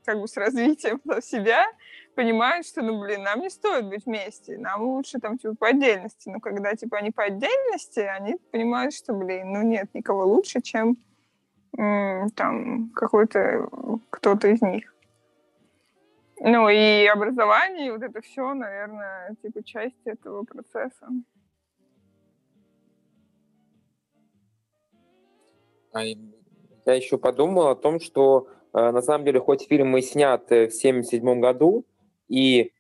как, 0.05 0.21
бы 0.21 0.29
с 0.29 0.37
развитием 0.37 1.01
себя 1.23 1.67
понимают, 2.15 2.67
что, 2.67 2.83
ну, 2.83 3.01
блин, 3.01 3.23
нам 3.23 3.41
не 3.41 3.51
стоит 3.51 3.87
быть 3.87 4.07
вместе, 4.07 4.59
нам 4.59 4.83
лучше 4.83 5.19
там, 5.19 5.39
типа, 5.39 5.55
по 5.55 5.69
отдельности. 5.69 6.29
Но 6.29 6.41
когда, 6.41 6.75
типа, 6.75 6.99
они 6.99 7.11
по 7.11 7.25
отдельности, 7.25 8.01
они 8.01 8.37
понимают, 8.51 8.95
что, 8.95 9.13
блин, 9.13 9.53
ну, 9.53 9.63
нет 9.63 9.93
никого 9.95 10.25
лучше, 10.27 10.61
чем 10.61 10.97
там 11.77 12.91
какой-то 12.91 13.69
кто-то 14.11 14.49
из 14.49 14.61
них. 14.61 14.93
Ну, 16.41 16.69
и 16.69 17.07
образование, 17.07 17.89
и 17.89 17.91
вот 17.91 18.03
это 18.03 18.21
все, 18.23 18.55
наверное, 18.55 19.37
типа, 19.43 19.63
часть 19.63 20.07
этого 20.07 20.45
процесса. 20.45 21.09
А 25.93 26.03
я 26.05 26.95
еще 26.95 27.19
подумал 27.19 27.69
о 27.69 27.77
том, 27.77 28.01
что 28.01 28.49
на 28.73 29.03
самом 29.03 29.25
деле, 29.25 29.41
хоть 29.41 29.67
фильм 29.69 29.97
и 29.97 30.03
снят 30.03 30.43
в 30.43 30.53
1977 30.53 31.41
году, 31.41 31.85
и 32.29 32.73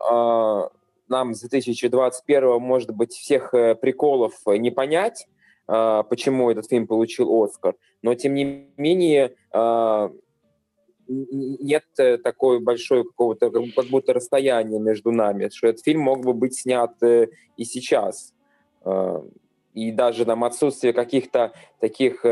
э, 0.00 0.68
нам 1.08 1.34
с 1.34 1.40
2021 1.40 2.60
может 2.60 2.90
быть, 2.90 3.12
всех 3.12 3.50
приколов 3.80 4.34
не 4.46 4.70
понять, 4.70 5.26
почему 5.66 6.50
этот 6.50 6.68
фильм 6.68 6.86
получил 6.86 7.42
Оскар, 7.42 7.74
но, 8.02 8.14
тем 8.14 8.34
не 8.34 8.68
менее, 8.76 9.34
нет 11.06 11.84
такой 12.22 12.60
большой 12.60 13.04
какого-то 13.04 13.50
как 13.50 13.86
будто 13.86 14.12
расстояния 14.12 14.78
между 14.78 15.10
нами, 15.10 15.48
что 15.50 15.68
этот 15.68 15.84
фильм 15.84 16.00
мог 16.00 16.24
бы 16.24 16.32
быть 16.34 16.54
снят 16.54 16.92
и 17.02 17.64
сейчас. 17.64 18.34
И 19.74 19.92
даже 19.92 20.24
там 20.24 20.44
отсутствие 20.44 20.92
каких-то 20.92 21.52
таких 21.80 22.24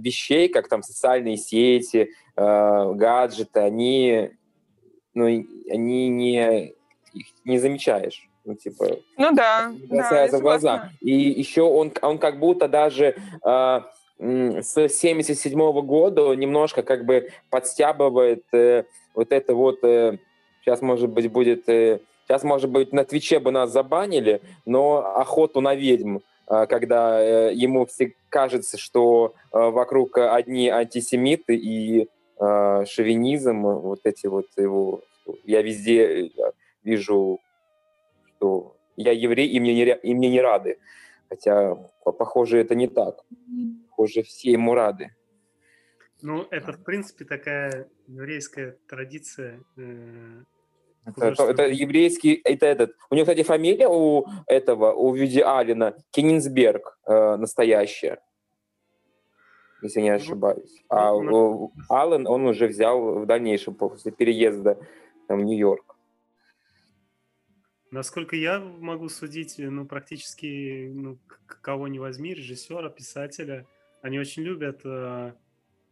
вещей, 0.00 0.48
как 0.48 0.68
там 0.68 0.82
социальные 0.82 1.36
сети, 1.36 2.12
э, 2.36 2.92
гаджеты, 2.94 3.60
они, 3.60 4.30
ну, 5.14 5.26
они 5.26 6.08
не, 6.08 6.74
их 7.12 7.26
не 7.44 7.58
замечаешь. 7.58 8.28
Ну, 8.44 8.54
типа, 8.54 8.98
ну 9.18 9.34
да, 9.34 9.72
да, 9.90 10.28
за 10.28 10.38
глаза. 10.38 10.90
И 11.00 11.10
еще 11.12 11.62
он, 11.62 11.92
он 12.00 12.18
как 12.18 12.38
будто 12.38 12.68
даже 12.68 13.16
э, 13.44 13.80
с 14.18 14.88
77 14.88 15.58
-го 15.58 15.82
года 15.82 16.32
немножко 16.34 16.82
как 16.82 17.04
бы 17.04 17.30
подстябывает 17.50 18.44
э, 18.52 18.84
вот 19.14 19.32
это 19.32 19.54
вот, 19.54 19.82
э, 19.82 20.18
сейчас, 20.62 20.80
может 20.80 21.10
быть, 21.10 21.30
будет, 21.30 21.68
э, 21.68 22.00
сейчас, 22.24 22.44
может 22.44 22.70
быть, 22.70 22.92
на 22.92 23.04
Твиче 23.04 23.40
бы 23.40 23.50
нас 23.50 23.70
забанили, 23.72 24.40
но 24.64 25.16
охоту 25.16 25.60
на 25.60 25.74
ведьм 25.74 26.18
а, 26.18 26.20
когда 26.46 27.20
э, 27.20 27.54
ему 27.54 27.86
кажется, 28.28 28.78
что 28.78 29.34
э, 29.52 29.58
вокруг 29.58 30.18
одни 30.18 30.68
антисемиты 30.68 31.56
и 31.56 32.08
шовинизм, 32.38 33.62
вот 33.62 34.00
эти 34.04 34.26
вот 34.26 34.46
его... 34.58 35.00
Я 35.44 35.62
везде 35.62 36.30
вижу, 36.84 37.40
что 38.26 38.76
я 38.96 39.12
еврей, 39.12 39.48
и 39.48 39.58
мне 39.58 39.74
не, 39.74 39.96
и 39.96 40.14
мне 40.14 40.28
не 40.28 40.42
рады. 40.42 40.78
Хотя, 41.30 41.74
похоже, 42.04 42.58
это 42.58 42.74
не 42.74 42.88
так. 42.88 43.24
Похоже, 43.88 44.22
все 44.22 44.52
ему 44.52 44.74
рады. 44.74 45.14
Ну, 46.22 46.46
это, 46.50 46.72
в 46.72 46.82
принципе, 46.82 47.24
такая 47.24 47.88
еврейская 48.06 48.78
традиция 48.88 49.60
э, 49.76 50.42
это, 51.16 51.44
это 51.44 51.66
еврейский, 51.68 52.40
это 52.44 52.66
этот. 52.66 52.96
У 53.10 53.14
него, 53.14 53.24
кстати, 53.24 53.42
фамилия 53.42 53.88
у 53.88 54.26
этого, 54.46 54.92
у 54.92 55.14
Вюди 55.14 55.40
Алина 55.40 55.94
Кенинсберг 56.10 56.98
э, 57.06 57.36
настоящая, 57.36 58.20
если 59.82 60.00
не 60.00 60.10
ошибаюсь. 60.10 60.84
А 60.88 61.12
ну, 61.12 61.72
Аллен 61.88 62.26
он 62.26 62.46
уже 62.46 62.66
взял 62.66 63.20
в 63.20 63.26
дальнейшем 63.26 63.74
после 63.74 64.12
переезда 64.12 64.78
там, 65.28 65.40
в 65.40 65.44
Нью-Йорк. 65.44 65.96
Насколько 67.92 68.36
я 68.36 68.58
могу 68.58 69.08
судить, 69.08 69.54
ну, 69.58 69.86
практически, 69.86 70.90
ну, 70.92 71.18
кого 71.46 71.88
не 71.88 72.00
возьми, 72.00 72.34
режиссера, 72.34 72.90
писателя, 72.90 73.64
они 74.02 74.18
очень 74.18 74.42
любят 74.42 74.80
э, 74.84 75.32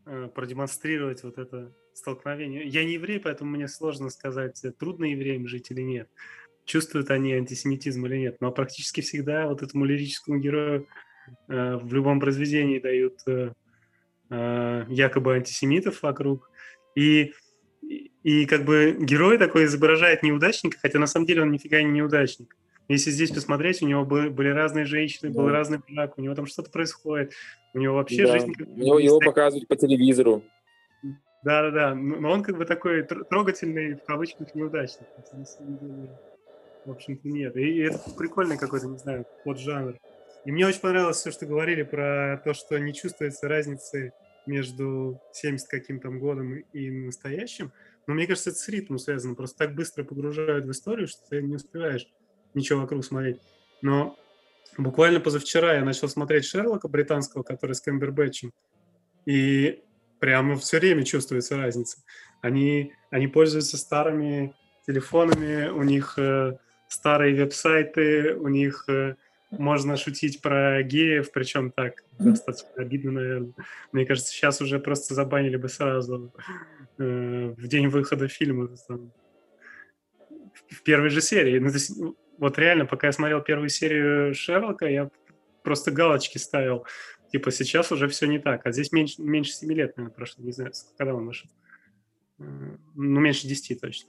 э, 0.06 0.28
продемонстрировать 0.34 1.22
вот 1.22 1.38
это 1.38 1.72
столкновение. 1.94 2.66
Я 2.66 2.84
не 2.84 2.94
еврей, 2.94 3.20
поэтому 3.20 3.50
мне 3.52 3.68
сложно 3.68 4.10
сказать, 4.10 4.62
трудно 4.78 5.06
евреям 5.06 5.48
жить 5.48 5.70
или 5.70 5.80
нет. 5.80 6.08
Чувствуют 6.64 7.10
они 7.10 7.32
антисемитизм 7.32 8.06
или 8.06 8.16
нет. 8.16 8.36
Но 8.40 8.50
практически 8.50 9.00
всегда 9.00 9.46
вот 9.46 9.62
этому 9.62 9.84
лирическому 9.84 10.38
герою 10.38 10.86
э, 11.48 11.76
в 11.76 11.92
любом 11.92 12.20
произведении 12.20 12.78
дают 12.78 13.20
э, 13.26 13.52
э, 14.30 14.84
якобы 14.88 15.34
антисемитов 15.34 16.02
вокруг. 16.02 16.50
И, 16.94 17.32
и, 17.82 18.10
и 18.22 18.46
как 18.46 18.64
бы 18.64 18.96
герой 18.98 19.38
такой 19.38 19.66
изображает 19.66 20.22
неудачника, 20.22 20.78
хотя 20.80 20.98
на 20.98 21.06
самом 21.06 21.26
деле 21.26 21.42
он 21.42 21.50
нифига 21.50 21.82
не 21.82 21.90
неудачник. 21.90 22.56
Если 22.88 23.10
здесь 23.10 23.30
посмотреть, 23.30 23.82
у 23.82 23.86
него 23.86 24.04
были, 24.04 24.28
были 24.28 24.48
разные 24.48 24.84
женщины, 24.84 25.30
да. 25.30 25.40
был 25.40 25.48
разный 25.48 25.78
брак, 25.88 26.18
у 26.18 26.22
него 26.22 26.34
там 26.34 26.46
что-то 26.46 26.70
происходит. 26.70 27.32
У 27.72 27.78
него 27.78 27.94
вообще 27.94 28.26
да. 28.26 28.32
жизнь... 28.32 28.52
У 28.58 28.78
него 28.78 28.98
его 28.98 29.18
показывают 29.20 29.66
по 29.68 29.76
телевизору. 29.76 30.44
Да-да-да, 31.44 31.94
но 31.94 32.30
он 32.30 32.42
как 32.42 32.56
бы 32.56 32.64
такой 32.64 33.02
трогательный, 33.02 33.94
в 33.94 34.04
кавычках, 34.04 34.54
неудачник. 34.54 35.06
На 35.32 35.44
самом 35.44 35.78
деле, 35.78 36.18
в 36.86 36.90
общем-то, 36.90 37.28
нет. 37.28 37.54
И 37.56 37.80
это 37.80 37.98
прикольный 38.16 38.56
какой-то, 38.56 38.86
не 38.86 38.96
знаю, 38.96 39.26
жанр. 39.44 39.98
И 40.46 40.52
мне 40.52 40.66
очень 40.66 40.80
понравилось 40.80 41.18
все, 41.18 41.30
что 41.30 41.44
говорили 41.44 41.82
про 41.82 42.40
то, 42.42 42.54
что 42.54 42.78
не 42.78 42.94
чувствуется 42.94 43.46
разницы 43.46 44.12
между 44.46 45.20
70 45.32 45.68
каким-то 45.68 46.08
годом 46.08 46.54
и 46.54 46.90
настоящим. 46.90 47.72
Но 48.06 48.14
мне 48.14 48.26
кажется, 48.26 48.50
это 48.50 48.58
с 48.58 48.68
ритмом 48.68 48.98
связано. 48.98 49.34
Просто 49.34 49.58
так 49.58 49.74
быстро 49.74 50.02
погружают 50.04 50.64
в 50.64 50.70
историю, 50.70 51.08
что 51.08 51.20
ты 51.28 51.42
не 51.42 51.56
успеваешь 51.56 52.06
ничего 52.54 52.80
вокруг 52.80 53.04
смотреть. 53.04 53.38
Но 53.82 54.18
буквально 54.78 55.20
позавчера 55.20 55.74
я 55.74 55.84
начал 55.84 56.08
смотреть 56.08 56.46
Шерлока 56.46 56.88
британского, 56.88 57.42
который 57.42 57.74
с 57.74 57.82
Кэмбербэтчем. 57.82 58.52
И 59.26 59.82
прямо 60.20 60.56
все 60.56 60.78
время 60.78 61.04
чувствуется 61.04 61.56
разница. 61.56 61.98
Они, 62.40 62.92
они 63.10 63.26
пользуются 63.26 63.76
старыми 63.76 64.54
телефонами, 64.86 65.68
у 65.68 65.82
них 65.82 66.18
э, 66.18 66.56
старые 66.88 67.34
веб-сайты, 67.34 68.34
у 68.34 68.48
них 68.48 68.84
э, 68.88 69.16
можно 69.50 69.96
шутить 69.96 70.42
про 70.42 70.82
геев, 70.82 71.30
причем 71.32 71.70
так, 71.70 72.04
достаточно 72.18 72.70
обидно, 72.76 73.12
наверное. 73.12 73.52
Мне 73.92 74.04
кажется, 74.04 74.32
сейчас 74.32 74.60
уже 74.60 74.78
просто 74.78 75.14
забанили 75.14 75.56
бы 75.56 75.68
сразу 75.68 76.34
э, 76.98 77.54
в 77.56 77.66
день 77.68 77.88
выхода 77.88 78.28
фильма. 78.28 78.68
Там, 78.88 79.12
в 80.68 80.82
первой 80.82 81.10
же 81.10 81.20
серии. 81.20 81.58
Ну, 81.58 81.68
то 81.68 81.74
есть, 81.74 81.92
вот 82.38 82.58
реально, 82.58 82.86
пока 82.86 83.08
я 83.08 83.12
смотрел 83.12 83.40
первую 83.40 83.68
серию 83.68 84.34
Шерлока, 84.34 84.86
я 84.86 85.10
просто 85.62 85.90
галочки 85.90 86.38
ставил 86.38 86.86
Типа 87.34 87.50
сейчас 87.50 87.90
уже 87.90 88.06
все 88.06 88.28
не 88.28 88.38
так. 88.38 88.64
А 88.64 88.70
здесь 88.70 88.92
меньше, 88.92 89.20
меньше 89.20 89.54
7 89.54 89.72
лет, 89.72 89.96
наверное, 89.96 90.14
прошло. 90.14 90.44
Не 90.44 90.52
знаю, 90.52 90.70
когда 90.96 91.16
он 91.16 91.26
вышел. 91.26 91.50
Ну, 92.38 93.20
меньше 93.20 93.48
10 93.48 93.80
точно. 93.80 94.08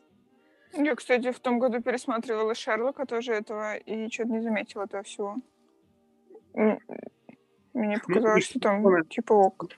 Я, 0.78 0.94
кстати, 0.94 1.32
в 1.32 1.40
том 1.40 1.58
году 1.58 1.82
пересматривала 1.82 2.54
Шерлока 2.54 3.08
тоже 3.08 3.34
этого 3.34 3.78
и 3.78 4.12
что-то 4.12 4.30
не 4.30 4.42
заметила 4.42 4.84
этого 4.84 5.02
всего. 5.02 5.38
Мне 6.54 6.80
ну, 7.74 8.00
показалось, 8.00 8.46
ну, 8.46 8.50
что 8.52 8.60
там 8.60 8.84
телефоны, 8.84 9.06
типа 9.06 9.34
ок. 9.34 9.70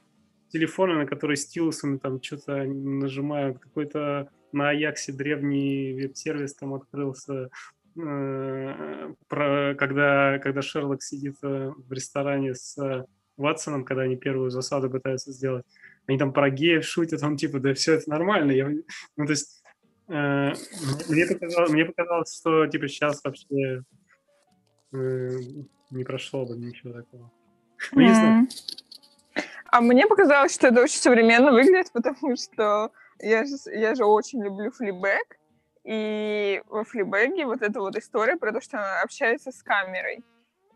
Телефоны, 0.50 0.96
на 0.96 1.06
которые 1.06 1.38
стилусами 1.38 2.00
там 2.00 2.22
что-то 2.22 2.66
нажимают. 2.66 3.60
Какой-то 3.60 4.30
на 4.52 4.72
Аяксе 4.72 5.14
древний 5.14 5.94
веб-сервис 5.94 6.54
там 6.54 6.74
открылся. 6.74 7.50
Э, 7.98 9.14
про, 9.30 9.74
когда, 9.76 10.38
когда 10.40 10.62
Шерлок 10.62 11.02
сидит 11.02 11.38
э, 11.44 11.72
в 11.78 11.94
ресторане 11.94 12.54
с 12.54 13.08
Ватсоном, 13.38 13.86
когда 13.86 14.04
они 14.04 14.16
первую 14.16 14.50
засаду 14.50 14.90
пытаются 14.90 15.32
сделать. 15.32 15.66
Они 16.08 16.18
там 16.18 16.34
про 16.34 16.50
геев 16.50 16.86
шутят, 16.86 17.24
он 17.24 17.38
типа, 17.38 17.60
да 17.60 17.74
все 17.74 17.94
это 17.94 18.10
нормально. 18.10 18.52
Я, 18.52 18.70
ну, 19.16 19.26
то 19.26 19.32
есть 19.32 19.64
э, 20.10 20.54
мне, 21.10 21.26
показалось, 21.28 21.72
мне 21.72 21.86
показалось, 21.86 22.38
что 22.38 22.68
типа 22.68 22.88
сейчас 22.88 23.24
вообще 23.24 23.84
э, 24.94 25.38
не 25.92 26.04
прошло 26.04 26.46
бы 26.46 26.58
ничего 26.58 26.94
такого. 26.94 27.32
Ну. 27.92 28.48
А 29.70 29.82
мне 29.82 30.08
показалось, 30.08 30.54
что 30.54 30.68
это 30.68 30.82
очень 30.82 31.00
современно 31.00 31.52
выглядит, 31.52 31.92
потому 31.94 32.36
что 32.36 32.92
я 33.20 33.46
же, 33.46 33.56
я 33.68 33.96
же 33.96 34.06
очень 34.06 34.44
люблю 34.44 34.72
флибэк, 34.72 35.38
и 35.84 36.62
во 36.68 36.84
флибэге 36.84 37.46
вот 37.46 37.62
эта 37.62 37.80
вот 37.80 37.96
история 37.96 38.36
про 38.36 38.52
то, 38.52 38.62
что 38.62 38.78
она 38.78 39.02
общается 39.02 39.52
с 39.52 39.64
камерой. 39.64 40.24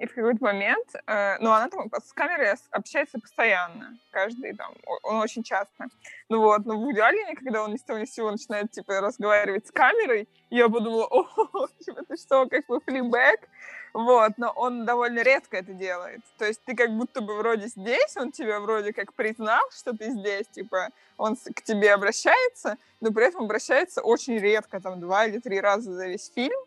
И 0.01 0.07
в 0.07 0.15
какой-то 0.15 0.43
момент, 0.43 0.87
э, 1.05 1.37
ну, 1.41 1.51
она 1.51 1.69
там 1.69 1.87
с 2.03 2.11
камерой 2.11 2.55
общается 2.71 3.19
постоянно, 3.19 3.99
каждый 4.09 4.55
там, 4.55 4.73
он 5.03 5.17
очень 5.17 5.43
часто. 5.43 5.85
Ну 6.27 6.41
вот, 6.41 6.65
но 6.65 6.75
в 6.75 6.91
идеале, 6.91 7.35
когда 7.35 7.63
он 7.63 7.73
ни 7.73 7.77
с 7.77 7.83
того 7.83 7.99
ни 7.99 8.05
с 8.05 8.13
сего 8.13 8.31
начинает, 8.31 8.71
типа, 8.71 8.99
разговаривать 8.99 9.67
с 9.67 9.71
камерой, 9.71 10.27
я 10.49 10.69
подумала, 10.69 11.05
о, 11.05 11.67
типа, 11.85 12.01
ты 12.07 12.17
что, 12.17 12.47
как 12.47 12.65
бы 12.65 12.81
флибэк? 12.81 13.47
Вот, 13.93 14.31
но 14.37 14.49
он 14.55 14.85
довольно 14.85 15.21
редко 15.21 15.57
это 15.57 15.73
делает. 15.73 16.21
То 16.39 16.45
есть 16.45 16.61
ты 16.65 16.75
как 16.75 16.89
будто 16.97 17.21
бы 17.21 17.37
вроде 17.37 17.67
здесь, 17.67 18.17
он 18.17 18.31
тебя 18.31 18.59
вроде 18.59 18.93
как 18.93 19.13
признал, 19.13 19.61
что 19.69 19.95
ты 19.95 20.09
здесь, 20.09 20.47
типа, 20.47 20.89
он 21.17 21.35
к 21.35 21.61
тебе 21.61 21.93
обращается, 21.93 22.77
но 23.01 23.11
при 23.11 23.27
этом 23.27 23.43
обращается 23.43 24.01
очень 24.01 24.39
редко, 24.39 24.81
там, 24.81 24.99
два 24.99 25.27
или 25.27 25.37
три 25.37 25.61
раза 25.61 25.93
за 25.93 26.07
весь 26.07 26.31
фильм, 26.33 26.59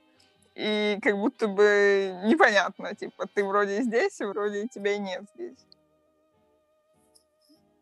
и 0.55 0.99
как 1.03 1.17
будто 1.17 1.49
бы 1.49 2.21
непонятно, 2.25 2.95
типа, 2.95 3.27
ты 3.33 3.45
вроде 3.45 3.83
здесь, 3.83 4.21
и 4.21 4.25
вроде 4.25 4.69
тебя 4.69 4.93
и 4.93 4.99
нет 4.99 5.25
здесь. 5.35 5.67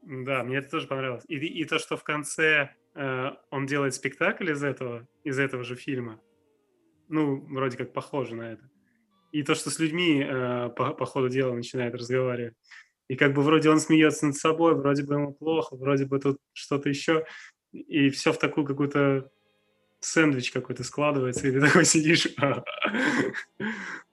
Да, 0.02 0.42
мне 0.42 0.58
это 0.58 0.70
тоже 0.70 0.86
понравилось. 0.86 1.24
И, 1.28 1.36
и 1.36 1.64
то, 1.64 1.78
что 1.78 1.96
в 1.96 2.02
конце 2.02 2.70
э, 2.94 3.30
он 3.50 3.66
делает 3.66 3.94
спектакль 3.94 4.50
из 4.50 4.64
этого, 4.64 5.06
из 5.22 5.38
этого 5.38 5.62
же 5.64 5.76
фильма, 5.76 6.20
ну, 7.08 7.40
вроде 7.46 7.76
как 7.76 7.92
похоже 7.92 8.34
на 8.34 8.52
это. 8.52 8.68
И 9.32 9.42
то, 9.42 9.54
что 9.54 9.70
с 9.70 9.78
людьми 9.78 10.22
э, 10.22 10.70
по, 10.70 10.92
по 10.92 11.06
ходу 11.06 11.28
дела 11.28 11.54
начинает 11.54 11.94
разговаривать. 11.94 12.54
И 13.08 13.16
как 13.16 13.34
бы 13.34 13.42
вроде 13.42 13.70
он 13.70 13.78
смеется 13.78 14.26
над 14.26 14.36
собой, 14.36 14.74
вроде 14.74 15.04
бы 15.04 15.14
ему 15.14 15.34
плохо, 15.34 15.76
вроде 15.76 16.06
бы 16.06 16.18
тут 16.18 16.38
что-то 16.52 16.88
еще. 16.88 17.26
И 17.72 18.10
все 18.10 18.32
в 18.32 18.38
такую 18.38 18.66
какую-то 18.66 19.30
сэндвич 20.04 20.52
какой-то 20.52 20.84
складывается, 20.84 21.46
и 21.46 21.52
ты 21.52 21.60
такой 21.60 21.84
сидишь. 21.84 22.28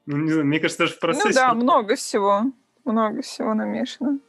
Ну, 0.06 0.18
не 0.18 0.32
знаю, 0.32 0.48
мне 0.48 0.60
кажется, 0.60 0.86
даже 0.86 0.96
в 0.96 1.00
процессе... 1.00 1.28
Ну 1.28 1.34
да, 1.36 1.54
много 1.54 1.96
всего. 1.96 2.46
Много 2.84 3.22
всего 3.22 3.54
намешано. 3.54 4.20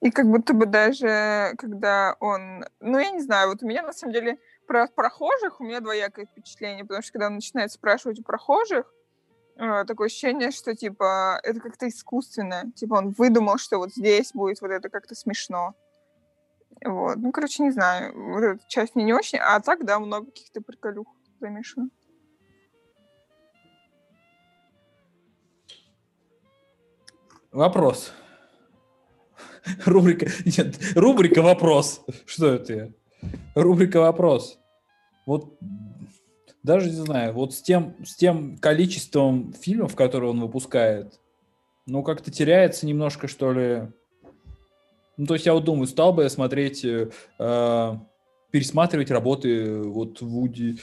И 0.00 0.10
как 0.10 0.26
будто 0.30 0.54
бы 0.54 0.64
даже, 0.64 1.52
когда 1.58 2.16
он... 2.20 2.64
Ну, 2.80 2.98
я 2.98 3.10
не 3.10 3.20
знаю, 3.20 3.50
вот 3.50 3.62
у 3.62 3.66
меня, 3.66 3.82
на 3.82 3.92
самом 3.92 4.14
деле, 4.14 4.38
про 4.66 4.86
прохожих 4.86 5.60
у 5.60 5.64
меня 5.64 5.80
двоякое 5.80 6.26
впечатление, 6.26 6.84
потому 6.84 7.02
что 7.02 7.12
когда 7.12 7.26
он 7.26 7.34
начинает 7.34 7.72
спрашивать 7.72 8.20
у 8.20 8.22
прохожих, 8.22 8.90
э, 9.56 9.84
такое 9.84 10.06
ощущение, 10.06 10.52
что, 10.52 10.74
типа, 10.74 11.40
это 11.42 11.60
как-то 11.60 11.88
искусственно. 11.88 12.70
Типа, 12.74 12.94
он 12.94 13.10
выдумал, 13.10 13.58
что 13.58 13.78
вот 13.78 13.92
здесь 13.92 14.32
будет 14.32 14.60
вот 14.60 14.70
это 14.70 14.88
как-то 14.88 15.14
смешно. 15.14 15.74
Вот. 16.84 17.16
Ну, 17.16 17.32
короче, 17.32 17.62
не 17.62 17.70
знаю. 17.70 18.12
Вот 18.14 18.42
эта 18.42 18.60
часть 18.68 18.94
мне 18.94 19.04
не 19.04 19.12
очень. 19.12 19.38
А 19.38 19.60
так, 19.60 19.84
да, 19.84 19.98
много 19.98 20.26
каких-то 20.26 20.60
приколюх 20.60 21.08
замешано. 21.40 21.88
Вопрос. 27.52 28.12
Рубрика... 29.84 30.26
Нет, 30.44 30.76
рубрика 30.94 31.42
«Вопрос». 31.42 32.04
Что 32.26 32.54
это 32.54 32.72
я? 32.72 32.92
Рубрика 33.54 34.00
«Вопрос». 34.00 34.58
Вот 35.24 35.58
даже 36.62 36.90
не 36.90 36.96
знаю, 36.96 37.32
вот 37.32 37.54
с 37.54 37.62
тем, 37.62 37.94
с 38.04 38.14
тем 38.16 38.58
количеством 38.58 39.52
фильмов, 39.52 39.94
которые 39.94 40.30
он 40.30 40.40
выпускает, 40.40 41.20
ну, 41.86 42.02
как-то 42.02 42.30
теряется 42.30 42.86
немножко, 42.86 43.28
что 43.28 43.52
ли. 43.52 43.88
Ну, 45.16 45.26
то 45.26 45.34
есть 45.34 45.46
я 45.46 45.54
вот 45.54 45.64
думаю, 45.64 45.86
стал 45.86 46.12
бы 46.12 46.24
я 46.24 46.28
смотреть, 46.28 46.84
э, 46.84 47.08
пересматривать 48.50 49.10
работы 49.10 49.80
вот 49.82 50.20
Вуди, 50.20 50.78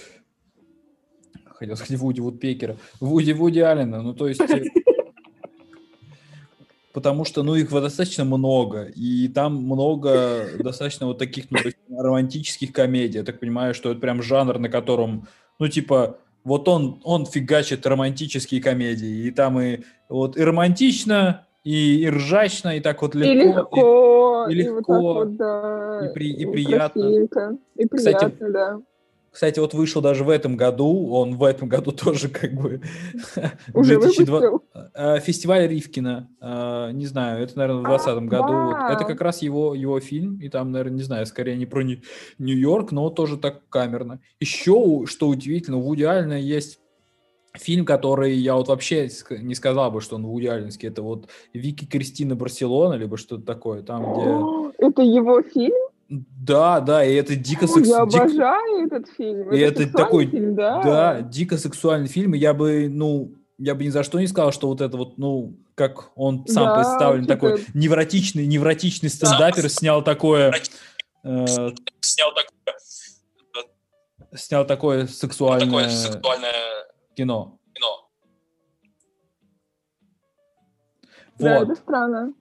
хотел 1.46 1.76
сказать 1.76 2.00
Вуди 2.00 2.22
Вудпекера, 2.22 2.78
Вуди 3.00 3.34
Вуди 3.34 3.60
Аллена, 3.60 4.02
ну, 4.02 4.14
то 4.14 4.28
есть... 4.28 4.42
Э, 4.42 4.64
потому 6.94 7.26
что, 7.26 7.44
ну, 7.44 7.56
их 7.56 7.70
достаточно 7.70 8.24
много, 8.24 8.84
и 8.84 9.28
там 9.28 9.56
много 9.56 10.48
достаточно 10.60 11.08
вот 11.08 11.18
таких, 11.18 11.46
ну, 11.50 11.60
романтических 12.02 12.72
комедий. 12.72 13.18
Я 13.18 13.24
так 13.24 13.40
понимаю, 13.40 13.74
что 13.74 13.92
это 13.92 14.00
прям 14.00 14.22
жанр, 14.22 14.60
на 14.60 14.70
котором, 14.70 15.28
ну, 15.60 15.68
типа, 15.68 16.18
вот 16.44 16.68
он, 16.68 17.02
он 17.04 17.26
фигачит 17.26 17.86
романтические 17.86 18.62
комедии, 18.62 19.28
и 19.28 19.32
там 19.32 19.60
и 19.60 19.80
вот 20.10 20.38
и 20.38 20.44
романтично, 20.44 21.48
и, 21.64 22.02
и 22.02 22.10
ржачно, 22.10 22.78
и 22.78 22.80
так 22.80 23.02
вот 23.02 23.16
легко. 23.16 23.32
И 23.32 23.36
легко, 23.36 23.80
и, 23.80 24.13
и 24.50 24.54
легко, 24.54 24.98
и, 24.98 25.02
вот 25.02 25.16
вот, 25.16 25.36
да, 25.38 26.08
и, 26.10 26.14
при, 26.14 26.32
и, 26.32 26.44
и 26.44 26.46
приятно. 26.46 27.02
И 27.76 27.86
приятно, 27.86 28.30
Кстати, 28.30 28.52
да. 28.52 28.82
Кстати, 29.34 29.60
вот 29.60 29.74
вышел 29.74 30.00
даже 30.00 30.24
в 30.24 30.30
этом 30.30 30.56
году, 30.56 31.10
он 31.12 31.38
в 31.38 31.44
этом 31.44 31.68
году 31.68 31.92
тоже 32.06 32.30
как 32.30 32.54
бы... 32.54 32.82
Уже 33.74 34.00
2002... 34.00 34.60
Э, 34.94 35.20
фестиваль 35.20 35.68
Ривкина, 35.68 36.30
э, 36.40 36.92
не 36.94 37.08
знаю, 37.08 37.44
это, 37.44 37.58
наверное, 37.58 37.82
в 37.82 37.86
2020 37.86 38.30
году. 38.30 38.54
Вот. 38.54 38.92
Это 38.92 39.06
как 39.06 39.22
раз 39.22 39.42
его, 39.42 39.74
его 39.74 40.00
фильм, 40.00 40.40
и 40.40 40.50
там, 40.50 40.72
наверное, 40.72 40.98
не 40.98 41.04
знаю, 41.04 41.26
скорее 41.26 41.58
не 41.58 41.66
про 41.66 41.82
Нью-Йорк, 41.82 42.92
но 42.92 43.10
тоже 43.10 43.38
так 43.38 43.68
камерно. 43.70 44.22
Еще, 44.40 45.06
что 45.08 45.28
удивительно, 45.28 45.78
у 45.78 45.82
Вуди 45.82 46.04
Аллена 46.04 46.38
есть 46.38 46.80
фильм, 47.58 47.86
который 47.86 48.34
я 48.34 48.56
вот 48.56 48.68
вообще 48.68 49.10
не 49.30 49.56
сказал 49.56 49.92
бы, 49.92 50.02
что 50.02 50.16
он 50.16 50.26
Вуди 50.26 50.48
Алленский. 50.48 50.90
Это 50.90 51.02
вот 51.02 51.30
Вики 51.54 51.86
Кристина 51.86 52.36
Барселона, 52.36 52.96
либо 52.96 53.18
что-то 53.18 53.44
такое, 53.46 53.84
там, 53.84 54.14
где... 54.14 54.84
Это 54.86 55.02
его 55.02 55.42
фильм? 55.42 55.74
Да, 56.10 56.80
да, 56.80 57.04
и 57.04 57.16
это 57.16 57.36
дико 57.36 57.66
сексуальный. 57.66 58.14
Я 58.14 58.24
обожаю 58.24 58.86
этот 58.86 59.08
фильм. 59.18 59.52
И 59.52 59.58
это, 59.58 59.84
это 59.84 59.94
такой, 59.94 60.28
фильм, 60.28 60.54
да? 60.54 60.84
да, 60.84 61.22
дико 61.22 61.58
сексуальный 61.58 62.08
фильм. 62.08 62.36
И 62.36 62.38
я 62.38 62.54
бы, 62.54 62.88
ну, 62.88 63.32
я 63.58 63.74
бы 63.74 63.84
ни 63.84 63.90
за 63.90 64.04
что 64.04 64.20
не 64.20 64.28
сказал, 64.28 64.52
что 64.52 64.68
вот 64.68 64.82
это 64.82 64.96
вот, 64.96 65.18
ну, 65.18 65.56
как 65.74 66.12
он 66.16 66.46
сам 66.46 66.66
да, 66.66 66.76
представлен, 66.76 67.26
такой 67.26 67.66
невротичный, 67.74 68.46
невротичный 68.46 69.10
стендапер, 69.10 69.64
да. 69.64 69.70
снял 69.70 70.04
такое... 70.04 70.54
Э, 71.24 71.46
снял 72.02 72.32
такое... 72.36 72.78
Снял 74.36 74.66
такое 74.68 75.08
сексуальное, 75.08 75.66
такое 75.66 75.90
сексуальное 75.90 76.52
кино. 77.16 77.60
кино. 77.74 78.10
Да, 81.40 81.60
вот. 81.60 81.70
это 81.70 81.76
странно. 81.76 82.34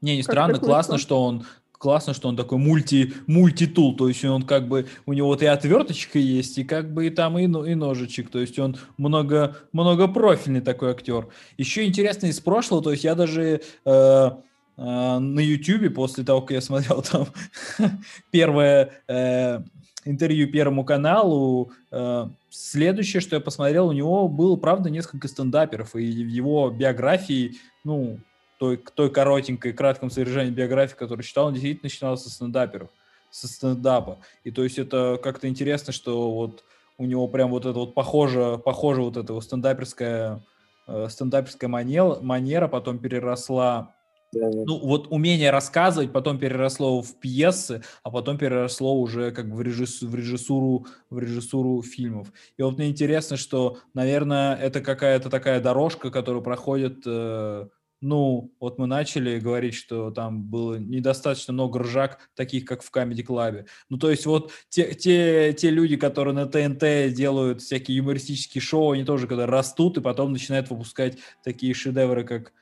Не, 0.00 0.16
не 0.16 0.22
странно, 0.22 0.58
классно, 0.58 0.98
что 0.98 1.22
он 1.22 1.44
классно, 1.82 2.14
что 2.14 2.28
он 2.28 2.36
такой 2.36 2.58
мульти, 2.58 3.12
мультитул, 3.26 3.96
то 3.96 4.06
есть 4.06 4.24
он 4.24 4.44
как 4.44 4.68
бы, 4.68 4.86
у 5.04 5.12
него 5.12 5.26
вот 5.26 5.42
и 5.42 5.46
отверточка 5.46 6.20
есть, 6.20 6.56
и 6.58 6.64
как 6.64 6.94
бы 6.94 7.08
и 7.08 7.10
там 7.10 7.36
и, 7.38 7.42
и 7.42 7.74
ножичек, 7.74 8.30
то 8.30 8.38
есть 8.38 8.56
он 8.60 8.76
много, 8.98 9.56
многопрофильный 9.72 10.60
такой 10.60 10.92
актер. 10.92 11.26
Еще 11.58 11.84
интересно 11.84 12.26
из 12.26 12.38
прошлого, 12.38 12.84
то 12.84 12.92
есть 12.92 13.02
я 13.02 13.16
даже 13.16 13.62
э, 13.84 14.30
на 14.84 15.40
YouTube 15.40 15.94
после 15.94 16.24
того, 16.24 16.40
как 16.40 16.50
я 16.52 16.60
смотрел 16.60 17.02
там 17.02 17.28
первое 18.30 18.90
э, 19.06 19.60
интервью 20.04 20.50
Первому 20.50 20.84
каналу, 20.84 21.72
э, 21.90 22.28
следующее, 22.50 23.20
что 23.20 23.36
я 23.36 23.40
посмотрел, 23.40 23.88
у 23.88 23.92
него 23.92 24.28
было, 24.28 24.56
правда, 24.56 24.90
несколько 24.90 25.28
стендаперов, 25.28 25.94
и 25.94 26.24
в 26.24 26.28
его 26.28 26.70
биографии, 26.70 27.56
ну, 27.84 28.18
той, 28.58 28.76
той 28.76 29.10
коротенькой, 29.10 29.72
кратком 29.72 30.10
содержании 30.10 30.50
биографии, 30.50 30.94
которую 30.94 31.24
читал, 31.24 31.46
он 31.46 31.54
действительно 31.54 31.84
начинал 31.84 32.16
со 32.16 32.30
стендаперов, 32.30 32.90
со 33.30 33.48
стендапа. 33.48 34.18
И 34.44 34.50
то 34.50 34.64
есть 34.64 34.78
это 34.78 35.18
как-то 35.22 35.48
интересно, 35.48 35.92
что 35.92 36.32
вот 36.32 36.64
у 36.98 37.04
него 37.04 37.26
прям 37.28 37.50
вот 37.50 37.66
это 37.66 37.78
вот 37.78 37.94
похоже, 37.94 38.60
похоже 38.64 39.02
вот 39.02 39.16
эта 39.16 39.32
вот 39.32 39.44
стендаперская, 39.44 40.42
э, 40.86 41.06
стендаперская 41.08 41.68
манера, 41.68 42.18
манера 42.20 42.68
потом 42.68 42.98
переросла 42.98 43.94
ну, 44.32 44.78
вот 44.78 45.08
умение 45.10 45.50
рассказывать 45.50 46.12
потом 46.12 46.38
переросло 46.38 47.02
в 47.02 47.18
пьесы, 47.20 47.82
а 48.02 48.10
потом 48.10 48.38
переросло 48.38 48.98
уже 48.98 49.30
как 49.30 49.46
в, 49.46 49.60
режиссу, 49.60 50.08
в, 50.08 50.14
режиссуру, 50.14 50.86
в 51.10 51.18
режиссуру 51.18 51.82
фильмов. 51.82 52.32
И 52.56 52.62
вот 52.62 52.78
мне 52.78 52.88
интересно, 52.88 53.36
что, 53.36 53.78
наверное, 53.94 54.56
это 54.56 54.80
какая-то 54.80 55.28
такая 55.28 55.60
дорожка, 55.60 56.10
которую 56.10 56.42
проходит 56.42 57.02
э, 57.06 57.68
ну, 58.02 58.52
вот 58.58 58.78
мы 58.78 58.86
начали 58.86 59.38
говорить, 59.38 59.74
что 59.74 60.10
там 60.10 60.42
было 60.42 60.74
недостаточно 60.74 61.52
много 61.52 61.78
ржак, 61.78 62.18
таких 62.34 62.64
как 62.64 62.82
в 62.82 62.90
Comedy 62.90 63.24
Club. 63.24 63.66
Ну, 63.88 63.96
то 63.96 64.10
есть 64.10 64.26
вот 64.26 64.50
те, 64.68 64.92
те, 64.94 65.52
те 65.52 65.70
люди, 65.70 65.96
которые 65.96 66.34
на 66.34 66.46
ТНТ 66.46 67.14
делают 67.14 67.62
всякие 67.62 67.98
юмористические 67.98 68.60
шоу, 68.60 68.90
они 68.90 69.04
тоже 69.04 69.28
когда 69.28 69.46
растут 69.46 69.98
и 69.98 70.00
потом 70.00 70.32
начинают 70.32 70.68
выпускать 70.68 71.18
такие 71.44 71.74
шедевры, 71.74 72.24
как 72.24 72.52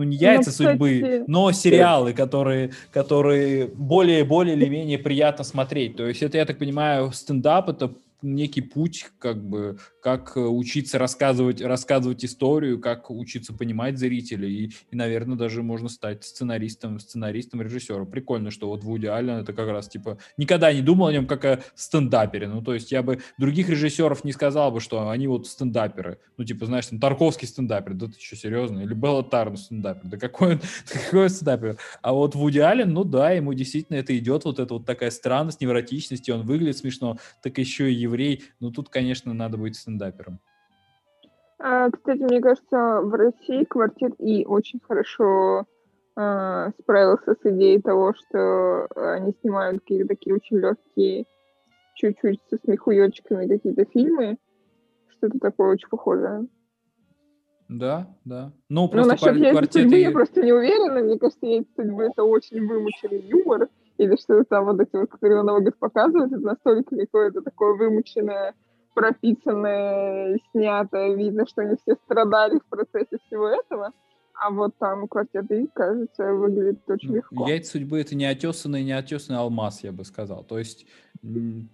ну 0.00 0.04
не 0.04 0.16
яйца 0.16 0.50
ну, 0.50 0.56
судьбы, 0.56 1.24
но 1.26 1.52
сериалы, 1.52 2.14
которые, 2.14 2.70
которые 2.90 3.66
более, 3.66 4.24
более 4.24 4.56
или 4.56 4.66
менее 4.66 4.98
приятно 4.98 5.44
смотреть. 5.44 5.96
То 5.96 6.06
есть 6.06 6.22
это, 6.22 6.38
я 6.38 6.46
так 6.46 6.58
понимаю, 6.58 7.12
стендап 7.12 7.68
это 7.68 7.92
некий 8.22 8.60
путь, 8.60 9.06
как 9.18 9.42
бы, 9.42 9.78
как 10.02 10.36
э, 10.36 10.40
учиться 10.40 10.98
рассказывать, 10.98 11.60
рассказывать 11.60 12.24
историю, 12.24 12.80
как 12.80 13.10
учиться 13.10 13.52
понимать 13.52 13.98
зрителей, 13.98 14.64
и, 14.64 14.72
и, 14.90 14.96
наверное, 14.96 15.36
даже 15.36 15.62
можно 15.62 15.88
стать 15.88 16.24
сценаристом, 16.24 16.98
сценаристом, 16.98 17.62
режиссером. 17.62 18.06
Прикольно, 18.10 18.50
что 18.50 18.68
вот 18.68 18.84
Вуди 18.84 19.06
Аллен 19.06 19.36
это 19.36 19.52
как 19.52 19.68
раз, 19.68 19.88
типа, 19.88 20.18
никогда 20.36 20.72
не 20.72 20.82
думал 20.82 21.08
о 21.08 21.12
нем 21.12 21.26
как 21.26 21.44
о 21.44 21.60
стендапере, 21.74 22.48
ну, 22.48 22.62
то 22.62 22.74
есть 22.74 22.92
я 22.92 23.02
бы 23.02 23.20
других 23.38 23.68
режиссеров 23.68 24.24
не 24.24 24.32
сказал 24.32 24.72
бы, 24.72 24.80
что 24.80 25.08
они 25.08 25.26
вот 25.26 25.46
стендаперы, 25.46 26.18
ну, 26.36 26.44
типа, 26.44 26.66
знаешь, 26.66 26.86
там, 26.86 27.00
Тарковский 27.00 27.48
стендапер, 27.48 27.94
да 27.94 28.06
ты 28.06 28.20
что, 28.20 28.36
серьезно? 28.36 28.80
Или 28.80 28.94
Белла 28.94 29.22
Тарн 29.22 29.56
стендапер, 29.56 30.02
да 30.04 30.16
какой 30.18 30.54
он, 30.54 30.60
какой 30.92 31.24
он 31.24 31.28
стендапер? 31.28 31.78
А 32.02 32.12
вот 32.12 32.34
Вуди 32.34 32.58
Аллен, 32.58 32.92
ну, 32.92 33.04
да, 33.04 33.30
ему 33.30 33.54
действительно 33.54 33.96
это 33.96 34.16
идет, 34.16 34.44
вот 34.44 34.58
эта 34.58 34.74
вот 34.74 34.86
такая 34.86 35.10
странность, 35.10 35.60
невротичность, 35.60 36.28
и 36.28 36.32
он 36.32 36.42
выглядит 36.42 36.78
смешно, 36.78 37.18
так 37.42 37.58
еще 37.58 37.92
и 37.92 38.09
еврей, 38.10 38.42
ну 38.60 38.70
тут, 38.70 38.88
конечно, 38.88 39.32
надо 39.32 39.56
быть 39.56 39.76
стендапером. 39.76 40.38
А, 41.58 41.90
кстати, 41.90 42.20
мне 42.20 42.40
кажется, 42.40 43.00
в 43.02 43.12
России 43.14 43.64
квартир 43.64 44.12
И 44.18 44.46
очень 44.46 44.80
хорошо 44.80 45.66
а, 46.16 46.70
справился 46.80 47.34
с 47.34 47.38
идеей 47.44 47.80
того, 47.80 48.14
что 48.14 48.86
они 48.96 49.34
снимают 49.40 49.80
какие-то 49.80 50.08
такие 50.08 50.34
очень 50.34 50.58
легкие, 50.58 51.26
чуть-чуть 51.94 52.40
со 52.48 52.56
смехуёчками 52.64 53.46
какие-то 53.46 53.84
фильмы. 53.84 54.38
Что-то 55.08 55.38
такое 55.38 55.72
очень 55.72 55.88
похожее. 55.88 56.46
Да, 57.68 58.08
да. 58.24 58.52
Ну, 58.68 58.88
просто 58.88 59.06
ну, 59.06 59.12
насчет 59.12 59.52
квартеты... 59.52 59.82
судьбы 59.82 59.98
я 59.98 60.10
просто 60.10 60.42
не 60.42 60.52
уверена. 60.52 61.02
Мне 61.02 61.18
кажется, 61.18 61.46
яйца 61.46 61.70
судьбы 61.76 62.04
это 62.04 62.24
очень 62.24 62.66
вымученный 62.66 63.20
юмор 63.20 63.68
или 64.00 64.16
что-то 64.16 64.44
там 64.44 64.64
вот 64.64 64.80
эти 64.80 64.96
вот, 64.96 65.10
которые 65.10 65.40
он 65.40 65.46
Новый 65.46 65.72
показывает, 65.72 66.32
это 66.32 66.40
настолько 66.40 66.96
какое-то 66.96 67.42
такое 67.42 67.74
вымученное, 67.74 68.54
прописанное, 68.94 70.38
снятое, 70.52 71.14
видно, 71.14 71.46
что 71.46 71.62
они 71.62 71.76
все 71.82 71.96
страдали 72.06 72.58
в 72.58 72.66
процессе 72.66 73.18
всего 73.26 73.48
этого. 73.48 73.92
А 74.42 74.50
вот 74.50 74.72
там 74.78 75.06
квартет 75.06 75.50
И, 75.50 75.68
кажется, 75.74 76.32
выглядит 76.32 76.78
очень 76.88 77.16
легко. 77.16 77.46
Яйца 77.46 77.72
судьбы 77.72 78.00
это 78.00 78.14
не 78.14 78.24
отесанный, 78.24 78.82
не 78.84 78.92
отесанный 78.92 79.38
алмаз, 79.38 79.84
я 79.84 79.92
бы 79.92 80.02
сказал. 80.06 80.44
То 80.44 80.58
есть 80.58 80.86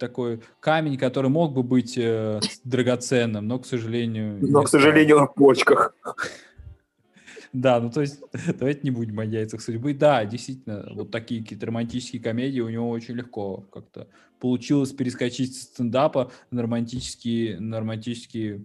такой 0.00 0.40
камень, 0.58 0.98
который 0.98 1.30
мог 1.30 1.52
бы 1.52 1.62
быть 1.62 1.96
э, 1.96 2.40
драгоценным, 2.64 3.46
но, 3.46 3.60
к 3.60 3.66
сожалению... 3.66 4.38
Но, 4.40 4.64
к 4.64 4.68
сожалению, 4.68 5.20
на 5.20 5.26
почках. 5.26 5.94
Да, 7.52 7.80
ну 7.80 7.90
то 7.90 8.00
есть 8.00 8.20
давайте 8.58 8.80
не 8.82 8.90
будем 8.90 9.18
о 9.20 9.24
яйцах 9.24 9.60
судьбы. 9.60 9.94
Да, 9.94 10.24
действительно, 10.24 10.88
вот 10.94 11.10
такие 11.10 11.42
какие-то 11.42 11.66
романтические 11.66 12.22
комедии 12.22 12.60
у 12.60 12.68
него 12.68 12.88
очень 12.90 13.14
легко 13.14 13.66
как-то 13.72 14.08
получилось 14.40 14.92
перескочить 14.92 15.56
с 15.56 15.62
стендапа 15.62 16.30
на 16.50 16.62
романтические, 16.62 17.58
на 17.60 17.80
романтические 17.80 18.64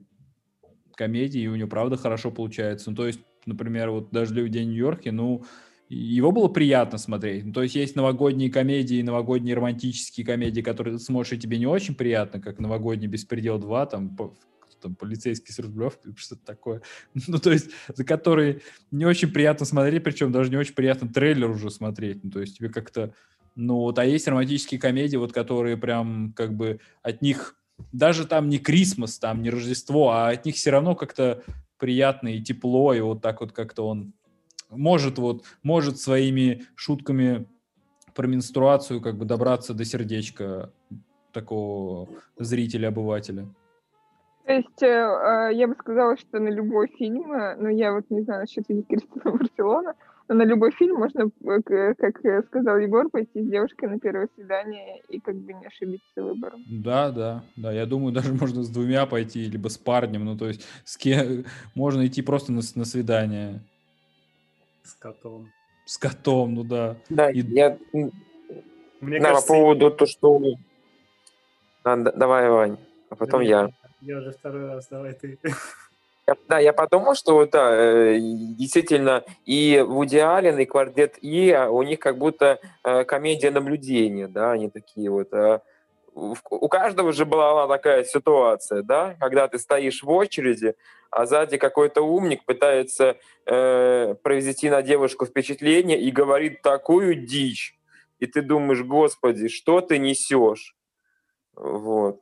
комедии, 0.96 1.41
и 1.41 1.48
у 1.48 1.56
него 1.56 1.70
правда 1.70 1.98
хорошо 1.98 2.32
получается. 2.32 2.89
Ну 2.89 2.96
то 2.96 3.08
есть, 3.08 3.22
например, 3.46 3.91
вот 3.91 4.12
«Дождливый 4.12 4.50
день 4.50 4.70
в 4.70 4.72
Нью-Йорке», 4.72 5.12
ну, 5.12 5.44
его 5.89 6.32
было 6.32 6.48
приятно 6.48 6.98
смотреть. 6.98 7.46
Ну, 7.46 7.52
то 7.52 7.63
есть 7.63 7.76
есть 7.76 7.96
новогодние 7.98 8.50
комедии, 8.50 9.02
новогодние 9.02 9.56
романтические 9.56 10.26
комедии, 10.26 10.62
которые 10.62 10.98
ты 10.98 11.04
смотришь, 11.04 11.34
и 11.34 11.39
тебе 11.39 11.58
не 11.58 11.67
очень 11.67 11.96
приятно, 11.96 12.39
как 12.39 12.60
«Новогодний 12.60 13.08
беспредел 13.08 13.60
2», 13.60 13.89
там, 13.89 14.17
там 14.82 14.96
полицейский 14.96 15.54
с 15.54 15.60
Рублевкой, 15.60 16.13
что-то 16.17 16.46
такое. 16.46 16.82
Ну, 17.28 17.38
то 17.38 17.52
есть, 17.52 17.70
за 17.94 18.04
которые 18.04 18.62
не 18.91 19.06
очень 19.06 19.32
приятно 19.32 19.65
смотреть, 19.65 20.04
причем 20.04 20.32
даже 20.32 20.50
не 20.50 20.58
очень 20.58 20.74
приятно 20.74 21.08
трейлер 21.08 21.50
уже 21.50 21.70
смотреть. 21.70 22.24
Ну, 22.24 22.32
то 22.32 22.41
есть 22.41 22.58
тебе 22.58 22.70
как-то... 22.70 23.13
Ну, 23.56 23.76
вот, 23.76 24.00
а 24.00 24.06
есть 24.06 24.28
романтические 24.28 24.80
комедии, 24.80 25.17
вот, 25.17 25.34
которые 25.34 25.78
прям, 25.78 26.34
как 26.34 26.54
бы, 26.54 26.80
от 27.02 27.22
них... 27.22 27.56
Даже 27.91 28.28
там 28.28 28.48
не 28.48 28.60
Крисмас, 28.60 29.17
там 29.17 29.41
не 29.41 29.50
Рождество, 29.50 30.12
а 30.12 30.30
от 30.30 30.46
них 30.46 30.56
все 30.56 30.70
равно 30.70 30.96
как-то 30.96 31.44
приятно 31.80 32.28
и 32.28 32.41
тепло, 32.41 32.94
и 32.94 33.00
вот 33.02 33.22
так 33.22 33.41
вот 33.41 33.54
как-то 33.54 33.88
он 33.88 34.13
может 34.70 35.17
вот, 35.17 35.44
может 35.63 36.00
своими 36.00 36.63
шутками 36.76 37.48
про 38.13 38.28
менструацию 38.28 39.02
как 39.02 39.17
бы 39.17 39.26
добраться 39.26 39.74
до 39.74 39.86
сердечка 39.86 40.72
такого 41.32 42.10
зрителя-обывателя. 42.38 43.48
То 44.45 44.54
есть 44.54 44.82
э, 44.82 44.88
э, 44.88 45.54
я 45.54 45.67
бы 45.67 45.75
сказала, 45.75 46.17
что 46.17 46.39
на 46.39 46.49
любой 46.49 46.88
фильм, 46.97 47.32
э, 47.32 47.56
но 47.58 47.69
я 47.69 47.93
вот 47.93 48.06
не 48.10 48.21
знаю 48.21 48.41
насчет 48.41 48.65
Кристина 48.65 49.32
Барселона, 49.38 49.93
но 50.27 50.36
на 50.36 50.43
любой 50.43 50.71
фильм 50.71 50.97
можно, 50.97 51.30
как 51.97 52.19
сказал 52.47 52.77
Егор, 52.77 53.10
пойти 53.10 53.41
с 53.41 53.47
девушкой 53.47 53.89
на 53.89 53.99
первое 53.99 54.30
свидание 54.36 55.01
и 55.10 55.19
как 55.19 55.36
бы 55.36 55.54
не 55.54 55.65
ошибиться 55.65 56.23
выбором. 56.23 56.63
Да, 56.67 57.12
да, 57.12 57.43
да. 57.56 57.71
Я 57.71 57.86
думаю, 57.86 58.13
даже 58.13 58.34
можно 58.34 58.63
с 58.63 58.69
двумя 58.69 59.06
пойти, 59.06 59.45
либо 59.45 59.67
с 59.67 59.77
парнем. 59.77 60.25
Ну, 60.25 60.38
то 60.38 60.47
есть 60.47 60.65
с 60.86 60.97
кем 60.97 61.45
можно 61.75 62.06
идти 62.08 62.21
просто 62.21 62.51
на, 62.51 62.62
на 62.75 62.86
свидание. 62.86 63.62
С 64.84 64.93
котом. 64.95 65.49
С 65.86 65.97
котом, 65.97 66.56
ну 66.56 66.63
да. 66.63 66.97
Да, 67.10 67.30
и... 67.30 67.41
я... 67.41 67.77
Мне 69.01 69.19
да, 69.19 69.30
кажется, 69.30 69.47
по 69.47 69.54
поводу 69.54 69.91
то, 69.91 70.06
что... 70.06 70.39
А, 71.84 71.95
давай, 71.97 72.49
Вань, 72.49 72.77
а 73.10 73.15
потом 73.15 73.41
я. 73.41 73.71
Я 74.02 74.18
уже 74.18 74.32
второй 74.32 74.68
раз, 74.68 74.88
давай 74.88 75.14
ты. 75.14 75.38
Да, 76.48 76.60
я 76.60 76.72
подумал, 76.72 77.16
что 77.16 77.46
да, 77.46 77.72
э, 77.74 78.18
действительно 78.20 79.24
и 79.46 79.84
Вуди 79.86 80.18
Аллен, 80.18 80.60
и 80.60 80.66
Квартет 80.66 81.18
И, 81.22 81.52
а 81.52 81.70
у 81.70 81.84
них 81.84 82.00
как 82.00 82.18
будто 82.18 82.60
э, 82.84 83.04
комедия 83.04 83.52
наблюдения, 83.52 84.28
да, 84.28 84.52
они 84.52 84.70
такие 84.70 85.10
вот. 85.10 85.34
А 85.34 85.62
у 86.14 86.68
каждого 86.68 87.12
же 87.12 87.26
была 87.26 87.68
такая 87.68 88.04
ситуация, 88.04 88.82
да, 88.84 89.16
когда 89.20 89.48
ты 89.48 89.60
стоишь 89.60 90.04
в 90.04 90.10
очереди, 90.10 90.76
а 91.10 91.26
сзади 91.26 91.58
какой-то 91.58 92.02
умник 92.02 92.46
пытается 92.46 93.18
э, 93.46 94.16
произвести 94.22 94.70
на 94.70 94.82
девушку 94.82 95.26
впечатление 95.26 96.00
и 96.00 96.12
говорит 96.12 96.62
такую 96.62 97.16
дичь, 97.16 97.78
и 98.20 98.26
ты 98.26 98.42
думаешь, 98.42 98.84
господи, 98.84 99.48
что 99.48 99.82
ты 99.82 99.98
несешь? 99.98 100.76
Вот. 101.56 102.20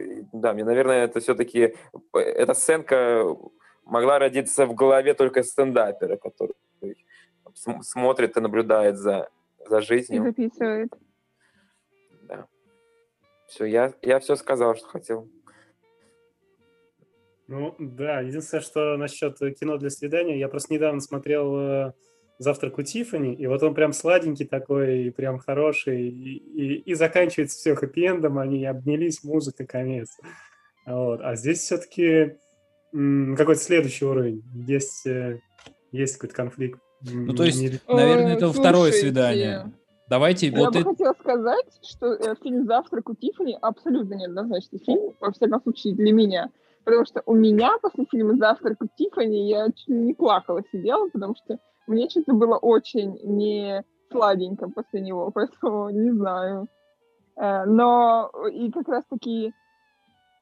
И, 0.00 0.26
да, 0.32 0.52
мне, 0.52 0.64
наверное, 0.64 1.04
это 1.04 1.20
все-таки, 1.20 1.74
эта 2.12 2.54
сценка 2.54 3.24
могла 3.84 4.18
родиться 4.18 4.66
в 4.66 4.74
голове 4.74 5.14
только 5.14 5.42
стендапера, 5.42 6.16
который 6.16 6.54
смотрит 7.82 8.36
и 8.36 8.40
наблюдает 8.40 8.96
за, 8.96 9.28
за 9.68 9.80
жизнью. 9.80 10.22
И 10.22 10.24
записывает. 10.26 10.92
Да. 12.22 12.46
Все, 13.46 13.64
я, 13.64 13.92
я 14.02 14.18
все 14.20 14.36
сказал, 14.36 14.76
что 14.76 14.86
хотел. 14.86 15.28
Ну, 17.48 17.74
да, 17.80 18.20
единственное, 18.20 18.62
что 18.62 18.96
насчет 18.96 19.38
кино 19.58 19.76
для 19.76 19.90
свидания, 19.90 20.38
я 20.38 20.48
просто 20.48 20.72
недавно 20.72 21.00
смотрел 21.00 21.56
э, 21.58 21.92
«Завтрак 22.40 22.78
у 22.78 22.82
Тиффани», 22.82 23.34
и 23.34 23.46
вот 23.46 23.62
он 23.62 23.74
прям 23.74 23.92
сладенький 23.92 24.46
такой, 24.46 25.04
и 25.04 25.10
прям 25.10 25.38
хороший, 25.38 26.08
и, 26.08 26.36
и, 26.38 26.74
и 26.78 26.94
заканчивается 26.94 27.58
все 27.58 27.74
хэппи-эндом, 27.74 28.38
они 28.40 28.64
обнялись, 28.64 29.22
музыка, 29.22 29.66
конец. 29.66 30.16
Вот. 30.86 31.20
А 31.20 31.36
здесь 31.36 31.58
все-таки 31.58 32.38
какой-то 32.92 33.60
следующий 33.60 34.06
уровень, 34.06 34.42
есть, 34.66 35.06
э, 35.06 35.40
есть 35.92 36.14
какой-то 36.14 36.34
конфликт. 36.34 36.80
Ну, 37.02 37.34
то 37.34 37.44
есть, 37.44 37.86
наверное, 37.86 38.36
это 38.36 38.50
второе 38.50 38.92
свидание. 38.92 39.70
Давайте 40.08 40.48
Я 40.48 40.58
вот 40.58 40.72
бы 40.72 40.80
это... 40.80 40.88
хотела 40.88 41.14
сказать, 41.20 41.66
что 41.88 42.34
фильм 42.42 42.66
«Завтрак 42.66 43.10
у 43.10 43.14
Тиффани» 43.14 43.56
абсолютно 43.60 44.14
неоднозначный 44.14 44.80
фильм, 44.84 45.14
во 45.20 45.30
всяком 45.30 45.62
случае 45.62 45.94
для 45.94 46.12
меня. 46.12 46.50
Потому 46.84 47.04
что 47.04 47.22
у 47.26 47.34
меня 47.34 47.76
после 47.82 48.06
фильма 48.10 48.36
«Завтрак 48.36 48.82
у 48.82 48.88
Тиффани» 48.96 49.48
я 49.48 49.66
чуть 49.66 49.88
не 49.88 50.14
плакала, 50.14 50.62
сидела, 50.72 51.08
потому 51.10 51.36
что 51.36 51.58
мне 51.90 52.08
что-то 52.08 52.32
было 52.32 52.56
очень 52.56 53.18
не 53.24 53.84
сладенько 54.10 54.68
после 54.68 55.00
него, 55.00 55.30
поэтому 55.34 55.90
не 55.90 56.12
знаю. 56.12 56.68
Э, 57.36 57.64
но 57.64 58.30
и 58.50 58.70
как 58.70 58.88
раз-таки 58.88 59.52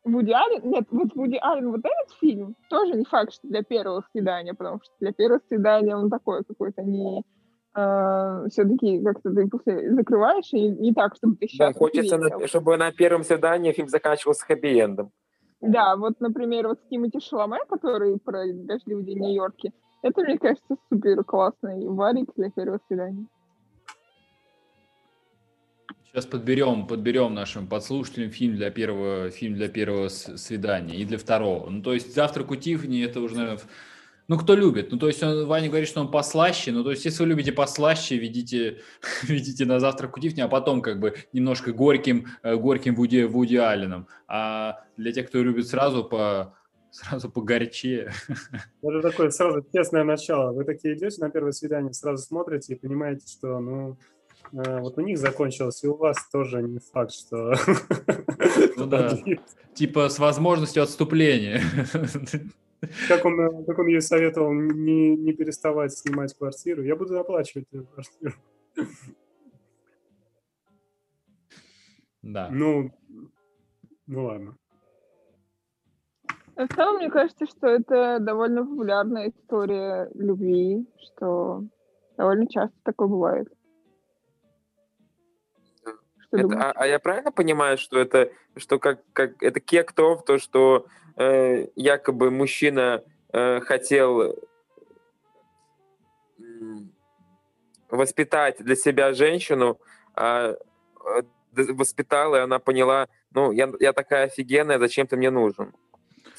Вуди 0.04 0.32
Аллен... 0.32 0.70
Нет, 0.70 0.86
вот 0.90 1.14
Вуди 1.14 1.38
Аллен, 1.40 1.70
вот 1.70 1.80
этот 1.80 2.18
фильм 2.20 2.54
тоже 2.70 2.94
не 2.94 3.04
факт, 3.04 3.32
что 3.32 3.48
для 3.48 3.62
первого 3.62 4.04
свидания, 4.12 4.54
потому 4.54 4.80
что 4.82 4.92
для 5.00 5.12
первого 5.12 5.40
свидания 5.48 5.96
он 5.96 6.08
такой 6.08 6.44
какой-то 6.44 6.82
не 6.82 7.22
э, 7.74 8.48
все-таки 8.50 9.02
как-то 9.02 9.34
ты 9.34 9.48
после 9.48 9.92
закрываешь, 9.92 10.52
и 10.52 10.68
не 10.68 10.94
так, 10.94 11.16
чтобы 11.16 11.36
ты 11.36 11.48
сейчас... 11.48 11.72
Да, 11.74 11.78
хочется, 11.78 12.16
на, 12.16 12.46
чтобы 12.46 12.76
на 12.76 12.92
первом 12.92 13.24
свидании 13.24 13.72
фильм 13.72 13.88
заканчивался 13.88 14.46
хэппи-эндом. 14.46 15.10
Да, 15.60 15.96
вот, 15.96 16.20
например, 16.20 16.68
вот 16.68 16.78
с 16.78 16.88
Тимоти 16.88 17.20
Шаломе, 17.20 17.58
который 17.68 18.18
про 18.18 18.44
дождливый 18.52 19.04
день 19.04 19.18
в 19.18 19.22
Нью-Йорке, 19.22 19.72
это, 20.02 20.22
мне 20.22 20.38
кажется, 20.38 20.76
супер 20.88 21.24
классный 21.24 21.86
варик 21.86 22.30
для 22.36 22.50
первого 22.50 22.80
свидания. 22.86 23.26
Сейчас 26.10 26.26
подберем, 26.26 26.86
подберем 26.86 27.34
нашим 27.34 27.66
подслушателям 27.66 28.30
фильм 28.30 28.56
для 28.56 28.70
первого, 28.70 29.30
фильм 29.30 29.54
для 29.54 29.68
первого 29.68 30.08
свидания 30.08 30.96
и 30.96 31.04
для 31.04 31.18
второго. 31.18 31.68
Ну, 31.68 31.82
то 31.82 31.92
есть 31.92 32.14
«Завтрак 32.14 32.50
у 32.50 32.56
Тиффани» 32.56 33.02
это 33.02 33.20
уже, 33.20 33.36
наверное, 33.36 33.60
ну, 34.28 34.36
кто 34.36 34.54
любит. 34.54 34.92
Ну, 34.92 34.98
то 34.98 35.06
есть 35.06 35.22
он, 35.22 35.46
Ваня 35.46 35.68
говорит, 35.68 35.88
что 35.88 36.00
он 36.02 36.10
послаще. 36.10 36.70
Ну, 36.70 36.84
то 36.84 36.90
есть 36.90 37.04
если 37.04 37.22
вы 37.22 37.30
любите 37.30 37.50
послаще, 37.50 38.18
ведите, 38.18 38.80
ведите 39.22 39.64
на 39.64 39.80
завтрак 39.80 40.16
у 40.16 40.20
Тифни, 40.20 40.42
а 40.42 40.48
потом 40.48 40.82
как 40.82 41.00
бы 41.00 41.14
немножко 41.32 41.72
горьким, 41.72 42.26
э, 42.42 42.54
горьким 42.56 42.94
Вуди, 42.94 43.24
Вуди 43.24 43.56
Алленом. 43.56 44.06
А 44.26 44.84
для 44.98 45.12
тех, 45.12 45.28
кто 45.28 45.42
любит 45.42 45.66
сразу 45.66 46.04
по 46.04 46.57
сразу 46.98 47.30
погорче. 47.30 48.10
Это 48.82 49.00
такое 49.02 49.30
сразу 49.30 49.64
честное 49.72 50.04
начало. 50.04 50.52
Вы 50.52 50.64
такие 50.64 50.94
идете 50.94 51.20
на 51.20 51.30
первое 51.30 51.52
свидание, 51.52 51.92
сразу 51.92 52.24
смотрите 52.24 52.74
и 52.74 52.78
понимаете, 52.78 53.26
что, 53.26 53.60
ну, 53.60 53.96
э, 54.52 54.80
вот 54.80 54.98
у 54.98 55.00
них 55.00 55.18
закончилось, 55.18 55.84
и 55.84 55.88
у 55.88 55.96
вас 55.96 56.16
тоже 56.30 56.62
не 56.62 56.80
факт, 56.80 57.12
что... 57.12 57.54
Ну 58.76 58.86
да, 58.86 59.16
типа 59.74 60.08
с 60.08 60.18
возможностью 60.18 60.82
отступления. 60.82 61.62
Как 63.08 63.24
он, 63.24 63.64
как 63.64 63.76
он 63.80 63.88
ей 63.88 64.00
советовал 64.00 64.52
не, 64.52 65.16
не 65.16 65.32
переставать 65.32 65.92
снимать 65.92 66.32
квартиру. 66.38 66.84
Я 66.84 66.94
буду 66.94 67.18
оплачивать 67.18 67.66
эту 67.72 67.84
квартиру. 67.86 68.34
Да. 72.22 72.48
Ну, 72.52 72.92
ну 74.06 74.24
ладно. 74.24 74.56
В 76.58 76.74
целом, 76.74 76.96
мне 76.96 77.08
кажется, 77.08 77.46
что 77.46 77.68
это 77.68 78.18
довольно 78.18 78.66
популярная 78.66 79.30
история 79.30 80.10
любви, 80.14 80.88
что 80.98 81.62
довольно 82.16 82.48
часто 82.48 82.76
такое 82.82 83.06
бывает. 83.06 83.48
Это, 86.32 86.48
а, 86.58 86.72
а 86.74 86.86
я 86.88 86.98
правильно 86.98 87.30
понимаю, 87.30 87.78
что 87.78 88.00
это, 88.00 88.32
что 88.56 88.80
как, 88.80 89.00
как 89.12 89.40
это 89.40 89.60
кек-то, 89.60 90.16
то, 90.16 90.38
что 90.38 90.86
э, 91.16 91.68
якобы 91.76 92.32
мужчина 92.32 93.04
э, 93.32 93.60
хотел 93.60 94.36
воспитать 97.88 98.56
для 98.58 98.74
себя 98.74 99.12
женщину, 99.14 99.78
а 100.16 100.54
э, 100.54 101.22
воспитал, 101.52 102.34
и 102.34 102.40
она 102.40 102.58
поняла, 102.58 103.06
ну, 103.30 103.52
я, 103.52 103.70
я 103.78 103.92
такая 103.92 104.24
офигенная, 104.24 104.80
зачем 104.80 105.06
ты 105.06 105.16
мне 105.16 105.30
нужен 105.30 105.72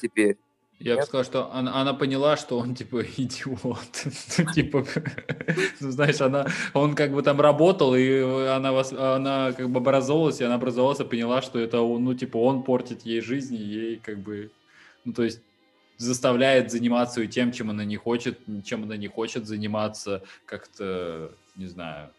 теперь? 0.00 0.36
Я 0.80 0.96
бы 0.96 1.02
сказал, 1.02 1.24
что 1.24 1.52
она, 1.52 1.78
она 1.78 1.92
поняла, 1.92 2.38
что 2.38 2.58
он 2.58 2.74
типа 2.74 3.02
идиот. 3.16 4.06
Ну, 4.38 4.52
типа, 4.52 4.86
ну 5.80 5.90
знаешь, 5.90 6.20
она, 6.22 6.46
он 6.72 6.94
как 6.94 7.12
бы 7.12 7.22
там 7.22 7.38
работал, 7.40 7.94
и 7.94 8.20
она, 8.48 8.72
вас, 8.72 8.92
она 8.92 9.52
как 9.52 9.68
бы 9.68 9.78
образовалась, 9.78 10.40
и 10.40 10.44
она 10.44 10.54
образовалась 10.54 11.00
и 11.00 11.04
поняла, 11.04 11.42
что 11.42 11.58
это 11.58 11.76
ну 11.76 12.14
типа 12.14 12.38
он 12.38 12.62
портит 12.62 13.02
ей 13.02 13.20
жизнь, 13.20 13.56
и 13.56 13.62
ей 13.62 13.96
как 13.96 14.18
бы, 14.20 14.50
ну 15.04 15.12
то 15.12 15.22
есть 15.22 15.42
заставляет 15.98 16.70
заниматься 16.70 17.26
тем, 17.26 17.52
чем 17.52 17.68
она 17.68 17.84
не 17.84 17.96
хочет, 17.96 18.38
чем 18.64 18.84
она 18.84 18.96
не 18.96 19.08
хочет 19.08 19.46
заниматься, 19.46 20.22
как-то, 20.46 21.34
не 21.56 21.66
знаю, 21.66 22.10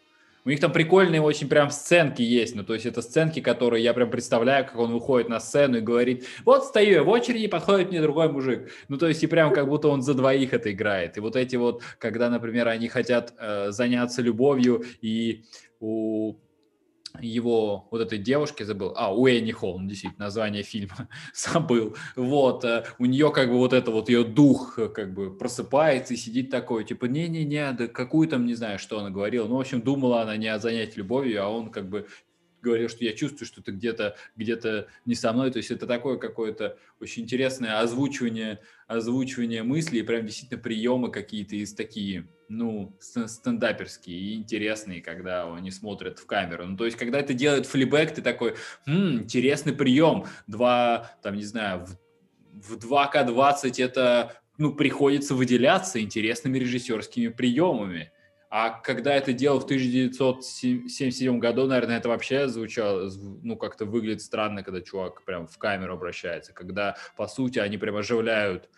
у 0.44 0.50
них 0.50 0.60
там 0.60 0.72
прикольные 0.72 1.20
очень 1.20 1.48
прям 1.48 1.70
сценки 1.70 2.22
есть, 2.22 2.54
ну, 2.54 2.64
то 2.64 2.74
есть 2.74 2.86
это 2.86 3.02
сценки, 3.02 3.40
которые 3.40 3.84
я 3.84 3.94
прям 3.94 4.10
представляю, 4.10 4.64
как 4.66 4.76
он 4.76 4.92
выходит 4.92 5.28
на 5.28 5.40
сцену 5.40 5.78
и 5.78 5.80
говорит, 5.80 6.26
вот 6.44 6.64
стою 6.64 6.92
я 6.92 7.02
в 7.02 7.08
очереди, 7.08 7.46
подходит 7.46 7.90
мне 7.90 8.00
другой 8.00 8.28
мужик. 8.28 8.70
Ну, 8.88 8.98
то 8.98 9.08
есть 9.08 9.22
и 9.22 9.26
прям 9.26 9.52
как 9.52 9.68
будто 9.68 9.88
он 9.88 10.02
за 10.02 10.14
двоих 10.14 10.52
это 10.52 10.72
играет. 10.72 11.16
И 11.16 11.20
вот 11.20 11.36
эти 11.36 11.56
вот, 11.56 11.82
когда, 11.98 12.28
например, 12.30 12.68
они 12.68 12.88
хотят 12.88 13.34
э, 13.38 13.70
заняться 13.70 14.22
любовью, 14.22 14.84
и 15.00 15.44
у 15.80 16.34
его 17.20 17.88
вот 17.90 18.00
этой 18.00 18.18
девушки 18.18 18.62
забыл, 18.62 18.92
а, 18.96 19.14
у 19.14 19.26
Энни 19.26 19.52
Холм, 19.52 19.88
действительно, 19.88 20.26
название 20.26 20.62
фильма 20.62 21.08
забыл, 21.34 21.96
вот, 22.16 22.64
э, 22.64 22.84
у 22.98 23.06
нее 23.06 23.30
как 23.32 23.48
бы 23.48 23.58
вот 23.58 23.72
это 23.72 23.90
вот 23.90 24.08
ее 24.08 24.24
дух 24.24 24.78
э, 24.78 24.88
как 24.88 25.12
бы 25.14 25.36
просыпается 25.36 26.14
и 26.14 26.16
сидит 26.16 26.50
такой, 26.50 26.84
типа, 26.84 27.06
не-не-не, 27.06 27.72
да 27.72 27.86
какую 27.86 28.28
там, 28.28 28.46
не 28.46 28.54
знаю, 28.54 28.78
что 28.78 28.98
она 28.98 29.10
говорила, 29.10 29.46
ну, 29.46 29.56
в 29.56 29.60
общем, 29.60 29.82
думала 29.82 30.22
она 30.22 30.36
не 30.36 30.48
о 30.48 30.58
занятии 30.58 30.98
любовью, 30.98 31.44
а 31.44 31.48
он 31.48 31.70
как 31.70 31.88
бы 31.88 32.06
говорил, 32.62 32.88
что 32.88 33.04
я 33.04 33.12
чувствую, 33.12 33.46
что 33.46 33.62
ты 33.62 33.72
где-то 33.72 34.16
где 34.36 34.86
не 35.04 35.14
со 35.14 35.32
мной. 35.32 35.50
То 35.50 35.58
есть 35.58 35.70
это 35.70 35.86
такое 35.86 36.16
какое-то 36.16 36.78
очень 37.00 37.24
интересное 37.24 37.80
озвучивание, 37.80 38.60
озвучивание 38.86 39.62
мыслей, 39.62 40.02
прям 40.02 40.26
действительно 40.26 40.60
приемы 40.60 41.10
какие-то 41.10 41.56
из 41.56 41.74
такие, 41.74 42.28
ну, 42.48 42.96
стендаперские 43.00 44.18
и 44.18 44.34
интересные, 44.34 45.02
когда 45.02 45.52
они 45.52 45.70
смотрят 45.70 46.18
в 46.18 46.26
камеру. 46.26 46.66
Ну, 46.66 46.76
то 46.76 46.84
есть, 46.84 46.96
когда 46.96 47.18
это 47.18 47.34
делает 47.34 47.66
флибэк, 47.66 48.14
ты 48.14 48.22
такой, 48.22 48.54
М, 48.86 49.22
интересный 49.22 49.72
прием. 49.72 50.26
Два, 50.46 51.10
там, 51.22 51.36
не 51.36 51.44
знаю, 51.44 51.86
в, 51.86 52.74
в 52.74 52.78
2К20 52.78 53.82
это, 53.82 54.40
ну, 54.58 54.74
приходится 54.74 55.34
выделяться 55.34 56.00
интересными 56.00 56.58
режиссерскими 56.58 57.28
приемами. 57.28 58.12
А 58.54 58.68
когда 58.68 59.14
это 59.14 59.32
делал 59.32 59.60
в 59.60 59.64
1977 59.64 61.38
году, 61.38 61.66
наверное, 61.66 61.96
это 61.96 62.10
вообще 62.10 62.48
звучало, 62.48 63.10
ну, 63.42 63.56
как-то 63.56 63.86
выглядит 63.86 64.20
странно, 64.20 64.62
когда 64.62 64.82
чувак 64.82 65.24
прям 65.24 65.46
в 65.46 65.56
камеру 65.56 65.94
обращается, 65.94 66.52
когда, 66.52 66.96
по 67.16 67.26
сути, 67.28 67.60
они 67.60 67.78
прям 67.78 67.96
оживляют, 67.96 68.68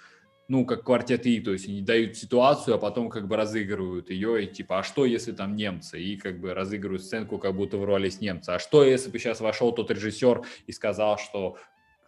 ну, 0.46 0.64
как 0.64 0.84
квартет 0.84 1.24
то 1.24 1.50
есть 1.50 1.66
они 1.66 1.82
дают 1.82 2.16
ситуацию, 2.16 2.76
а 2.76 2.78
потом 2.78 3.10
как 3.10 3.26
бы 3.26 3.34
разыгрывают 3.34 4.10
ее, 4.10 4.44
и 4.44 4.46
типа, 4.46 4.78
а 4.78 4.82
что, 4.84 5.06
если 5.06 5.32
там 5.32 5.56
немцы? 5.56 6.00
И 6.00 6.16
как 6.18 6.38
бы 6.38 6.54
разыгрывают 6.54 7.02
сценку, 7.02 7.38
как 7.38 7.56
будто 7.56 7.76
ворвались 7.76 8.20
немцы. 8.20 8.50
А 8.50 8.60
что, 8.60 8.84
если 8.84 9.10
бы 9.10 9.18
сейчас 9.18 9.40
вошел 9.40 9.72
тот 9.72 9.90
режиссер 9.90 10.42
и 10.68 10.72
сказал, 10.72 11.18
что 11.18 11.58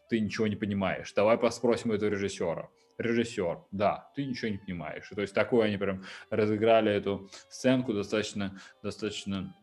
ты 0.08 0.20
ничего 0.20 0.46
не 0.46 0.56
понимаешь? 0.56 1.12
Давай 1.14 1.38
поспросим 1.38 1.92
этого 1.92 2.10
режиссера 2.10 2.68
режиссер, 2.98 3.58
да, 3.72 4.10
ты 4.14 4.24
ничего 4.24 4.50
не 4.50 4.58
понимаешь. 4.58 5.08
то 5.14 5.20
есть 5.20 5.34
такую 5.34 5.62
они 5.62 5.76
прям 5.76 6.04
разыграли 6.30 6.90
эту 6.92 7.28
сценку 7.48 7.92
достаточно, 7.92 8.58
достаточно 8.82 9.54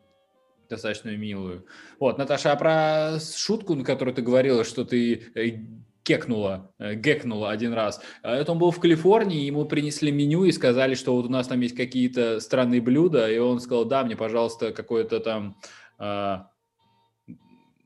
достаточно 0.69 1.15
милую. 1.15 1.65
Вот, 1.99 2.17
Наташа, 2.17 2.51
а 2.51 2.55
про 2.55 3.19
шутку, 3.19 3.75
на 3.75 3.83
которую 3.83 4.15
ты 4.15 4.21
говорила, 4.21 4.63
что 4.63 4.85
ты 4.85 5.31
э, 5.35 5.59
кекнула, 6.03 6.71
э, 6.79 6.95
гекнула 6.95 7.51
один 7.51 7.73
раз. 7.73 8.01
А 8.23 8.35
это 8.35 8.53
он 8.53 8.59
был 8.59 8.71
в 8.71 8.79
Калифорнии, 8.79 9.45
ему 9.45 9.65
принесли 9.65 10.11
меню 10.11 10.45
и 10.45 10.51
сказали, 10.51 10.95
что 10.95 11.15
вот 11.15 11.25
у 11.25 11.29
нас 11.29 11.47
там 11.47 11.59
есть 11.59 11.75
какие-то 11.75 12.39
странные 12.39 12.81
блюда, 12.81 13.29
и 13.29 13.37
он 13.37 13.59
сказал, 13.59 13.85
да, 13.85 14.03
мне, 14.03 14.15
пожалуйста, 14.15 14.71
какое-то 14.71 15.19
там, 15.19 15.57
а, 15.99 16.49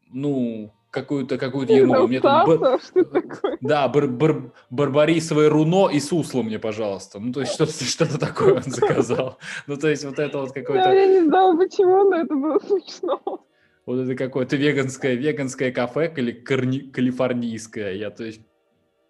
ну, 0.09 0.73
какую-то 1.01 1.37
какую-то 1.37 1.73
ерунду. 1.73 2.07
Мне 2.07 2.19
там 2.19 2.59
бар... 2.59 2.79
Да, 3.61 3.87
бар 3.87 4.07
бар 4.07 4.51
барбарисовое 4.69 5.49
руно 5.49 5.89
и 5.89 5.99
сусло 5.99 6.41
мне, 6.41 6.59
пожалуйста. 6.59 7.19
Ну, 7.19 7.31
то 7.31 7.41
есть 7.41 7.53
что-то 7.55 7.83
что 7.83 8.19
такое 8.19 8.55
он 8.55 8.63
заказал. 8.63 9.37
Ну, 9.67 9.77
то 9.77 9.89
есть 9.89 10.05
вот 10.05 10.19
это 10.19 10.39
вот 10.39 10.51
какое-то... 10.51 10.93
Я 10.93 11.05
не 11.07 11.25
знала, 11.25 11.55
почему, 11.57 12.09
но 12.09 12.17
это 12.17 12.35
было 12.35 12.59
смешно. 12.59 13.43
Вот 13.85 13.99
это 13.99 14.15
какое-то 14.15 14.57
веганское, 14.57 15.15
веганское 15.15 15.71
кафе 15.71 16.09
кали 16.09 16.31
калифорнийское. 16.31 17.93
Я, 17.93 18.09
то 18.09 18.25
есть, 18.25 18.41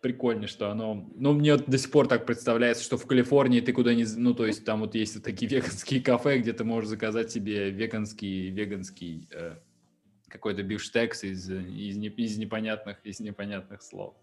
прикольно, 0.02 0.48
что 0.48 0.70
оно... 0.70 1.10
Ну, 1.16 1.34
мне 1.34 1.58
до 1.58 1.78
сих 1.78 1.92
пор 1.92 2.08
так 2.08 2.26
представляется, 2.26 2.84
что 2.84 2.98
в 2.98 3.06
Калифорнии 3.06 3.62
ты 3.62 3.74
куда 3.74 3.94
не... 3.94 4.06
Ну, 4.16 4.34
то 4.34 4.46
есть 4.46 4.66
там 4.66 4.82
вот 4.82 4.96
есть 4.96 5.16
вот 5.16 5.24
такие 5.24 5.50
веганские 5.56 6.02
кафе, 6.02 6.40
где 6.40 6.54
ты 6.54 6.64
можешь 6.64 6.90
заказать 6.90 7.32
себе 7.32 7.72
веганский, 7.72 8.50
веганский 8.50 9.28
э, 9.32 9.56
какой-то 10.28 10.64
бифштекс 10.64 11.24
из, 11.24 11.50
из, 11.50 11.98
из, 11.98 12.38
непонятных, 12.38 12.98
из 13.04 13.20
непонятных 13.20 13.82
слов. 13.82 14.14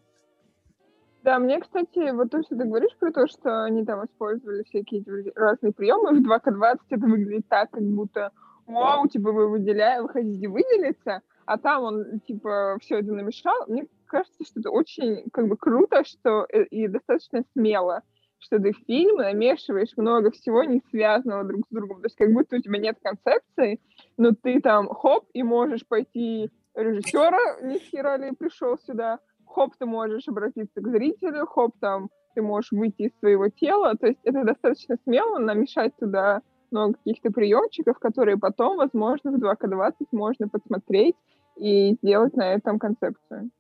Да, 1.23 1.39
мне, 1.39 1.59
кстати, 1.59 2.13
вот 2.13 2.31
то, 2.31 2.43
что 2.43 2.57
ты 2.57 2.65
говоришь 2.65 2.95
про 2.99 3.11
то, 3.11 3.27
что 3.27 3.65
они 3.65 3.85
там 3.85 4.05
использовали 4.05 4.63
всякие 4.65 5.03
разные 5.35 5.73
приемы, 5.73 6.21
в 6.21 6.23
2К20 6.23 6.79
это 6.91 7.07
выглядит 7.07 7.49
так, 7.49 7.71
как 7.71 7.83
будто 7.83 8.31
вау, 8.67 9.09
типа 9.09 9.33
вы 9.33 9.49
выделяете, 9.49 10.03
вы 10.03 10.09
хотите 10.11 10.49
выделиться, 10.49 11.23
а 11.47 11.59
там 11.59 11.83
он, 11.83 12.21
типа, 12.21 12.77
все 12.81 12.99
это 12.99 13.13
намешал. 13.13 13.67
Мне 13.69 13.87
кажется, 14.07 14.45
что 14.45 14.61
это 14.61 14.71
очень, 14.71 15.29
как 15.33 15.49
бы, 15.49 15.57
круто, 15.57 16.05
что 16.05 16.47
э, 16.51 16.65
и 16.65 16.89
достаточно 16.89 17.43
смело, 17.53 18.03
что 18.39 18.59
ты 18.59 18.73
в 18.73 18.79
фильм 18.87 19.17
намешиваешь 19.17 19.97
много 19.97 20.31
всего 20.31 20.65
не 20.65 20.83
связанного 20.91 21.45
друг 21.45 21.67
с 21.67 21.75
другом. 21.75 22.01
То 22.01 22.07
есть 22.07 22.17
как 22.17 22.33
будто 22.33 22.57
у 22.57 22.61
тебя 22.61 22.79
нет 22.79 22.99
концепции, 23.03 23.81
но 24.17 24.33
ты 24.33 24.61
там 24.61 24.89
хоп, 24.89 25.27
и 25.33 25.43
можешь 25.43 25.87
пойти 25.87 26.51
режиссера, 26.75 27.61
ни 27.63 27.79
хера 27.79 28.17
ли 28.17 28.33
пришел 28.33 28.77
сюда, 28.79 29.19
хоп, 29.47 29.75
ты 29.79 29.87
можешь 29.87 30.29
обратиться 30.29 30.81
к 30.81 30.89
зрителю, 30.89 31.47
хоп, 31.47 31.75
там 31.81 32.11
ты 32.35 32.43
можешь 32.43 32.73
выйти 32.73 33.03
из 33.03 33.19
своего 33.19 33.49
тела. 33.49 33.95
То 33.97 34.09
есть 34.09 34.21
это 34.25 34.45
достаточно 34.45 34.97
смело 35.05 35.39
намешать 35.39 35.97
туда 35.97 36.43
много 36.71 36.95
каких-то 36.95 37.31
приемчиков, 37.31 37.99
которые 37.99 38.37
потом, 38.37 38.77
возможно, 38.77 39.31
в 39.31 39.37
2К20 39.37 39.93
можно 40.13 40.49
посмотреть 40.49 41.15
и 41.57 41.95
сделать 41.95 42.35
на 42.35 42.53
этом 42.53 42.79
концепцию. 42.79 43.51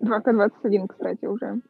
2К21, 0.00 0.88
кстати, 0.88 1.24
уже. 1.26 1.60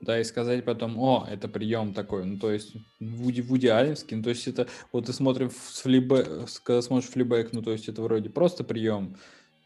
Да, 0.00 0.20
и 0.20 0.24
сказать 0.24 0.64
потом, 0.64 0.98
о, 0.98 1.26
это 1.28 1.48
прием 1.48 1.92
такой, 1.92 2.24
ну, 2.24 2.38
то 2.38 2.52
есть 2.52 2.74
Вуди, 3.00 3.42
Вуди 3.42 3.66
Алленский, 3.66 4.16
ну, 4.16 4.22
то 4.22 4.30
есть 4.30 4.46
это, 4.46 4.68
вот 4.92 5.06
ты 5.06 5.12
смотришь 5.12 5.50
флибэ, 5.52 6.46
когда 6.62 6.82
смотришь 6.82 7.10
флибэк, 7.10 7.52
ну, 7.52 7.62
то 7.62 7.72
есть 7.72 7.88
это 7.88 8.00
вроде 8.02 8.30
просто 8.30 8.62
прием, 8.62 9.16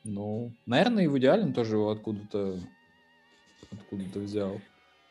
ну, 0.05 0.51
наверное, 0.65 1.05
и 1.05 1.07
Вуди 1.07 1.27
Аллен 1.27 1.53
тоже 1.53 1.77
его 1.77 1.91
откуда-то, 1.91 2.59
откуда-то 3.71 4.21
взял 4.21 4.61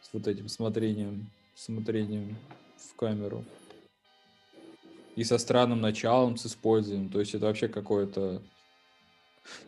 с 0.01 0.11
вот 0.11 0.27
этим 0.27 0.47
смотрением, 0.47 1.29
смотрением 1.55 2.36
в 2.75 2.95
камеру. 2.95 3.45
И 5.15 5.23
со 5.23 5.38
странным 5.38 5.82
началом, 5.82 6.36
с 6.36 6.47
использованием, 6.47 7.09
то 7.09 7.19
есть 7.19 7.36
это 7.36 7.45
вообще 7.45 7.67
какое-то, 7.67 8.41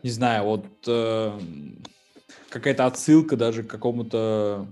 не 0.02 0.10
знаю, 0.10 0.46
вот... 0.46 0.66
Э, 0.88 1.40
какая-то 2.50 2.86
отсылка 2.86 3.38
даже 3.38 3.64
к 3.64 3.70
какому-то, 3.70 4.68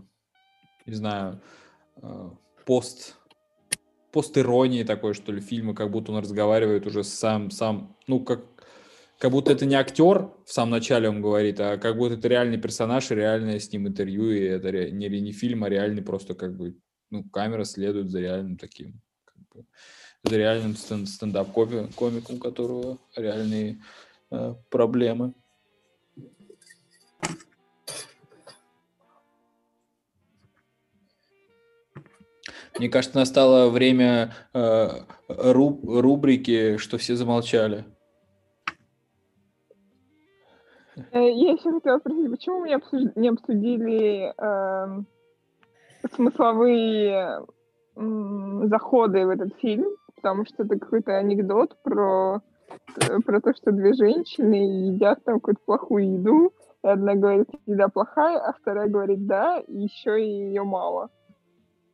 не 0.85 0.93
знаю, 0.93 1.41
э, 2.01 2.29
пост 2.65 3.15
пост-иронии 4.11 4.83
такой, 4.83 5.13
что 5.13 5.31
ли, 5.31 5.41
фильма, 5.41 5.73
как 5.73 5.89
будто 5.89 6.11
он 6.11 6.19
разговаривает 6.19 6.85
уже 6.85 7.03
сам, 7.03 7.49
сам, 7.49 7.95
ну, 8.07 8.19
как, 8.19 8.41
как 9.17 9.31
будто 9.31 9.51
это 9.51 9.65
не 9.65 9.75
актер 9.75 10.29
в 10.45 10.51
самом 10.51 10.71
начале 10.71 11.09
он 11.09 11.21
говорит, 11.21 11.59
а 11.59 11.77
как 11.77 11.97
будто 11.97 12.15
это 12.15 12.27
реальный 12.27 12.57
персонаж 12.57 13.11
и 13.11 13.15
реальное 13.15 13.59
с 13.59 13.71
ним 13.71 13.87
интервью, 13.87 14.31
и 14.31 14.41
это 14.41 14.91
не, 14.91 15.07
не 15.07 15.31
фильм, 15.31 15.63
а 15.63 15.69
реальный 15.69 16.01
просто 16.01 16.35
как 16.35 16.57
бы, 16.57 16.77
ну, 17.09 17.23
камера 17.29 17.63
следует 17.63 18.09
за 18.09 18.19
реальным 18.19 18.57
таким, 18.57 19.01
как 19.23 19.37
бы, 19.53 19.65
за 20.23 20.37
реальным 20.37 20.75
стендап-комиком, 20.75 22.35
у 22.35 22.39
которого 22.39 22.97
реальные 23.15 23.81
э, 24.31 24.55
проблемы. 24.69 25.33
Мне 32.77 32.89
кажется, 32.89 33.17
настало 33.17 33.69
время 33.69 34.33
э, 34.53 34.87
руб, 35.27 35.81
рубрики, 35.83 36.77
что 36.77 36.97
все 36.97 37.15
замолчали. 37.15 37.85
Э, 41.11 41.29
я 41.29 41.51
еще 41.51 41.71
хотела 41.71 41.99
спросить, 41.99 42.31
почему 42.31 42.59
мы 42.59 42.69
не, 43.15 43.29
обсудили 43.29 44.33
э, 44.37 45.03
смысловые 46.13 47.45
э, 47.95 48.67
заходы 48.67 49.25
в 49.25 49.29
этот 49.29 49.55
фильм? 49.59 49.85
Потому 50.15 50.45
что 50.45 50.63
это 50.63 50.77
какой-то 50.77 51.17
анекдот 51.17 51.77
про, 51.83 52.41
про 53.25 53.41
то, 53.41 53.53
что 53.53 53.71
две 53.71 53.93
женщины 53.93 54.89
едят 54.93 55.23
там 55.23 55.39
какую-то 55.39 55.61
плохую 55.65 56.13
еду, 56.13 56.53
И 56.83 56.87
одна 56.87 57.15
говорит, 57.15 57.49
еда 57.65 57.87
плохая, 57.87 58.37
а 58.37 58.53
вторая 58.53 58.87
говорит, 58.87 59.25
да, 59.25 59.59
и 59.59 59.79
еще 59.79 60.23
ее 60.23 60.63
мало. 60.63 61.09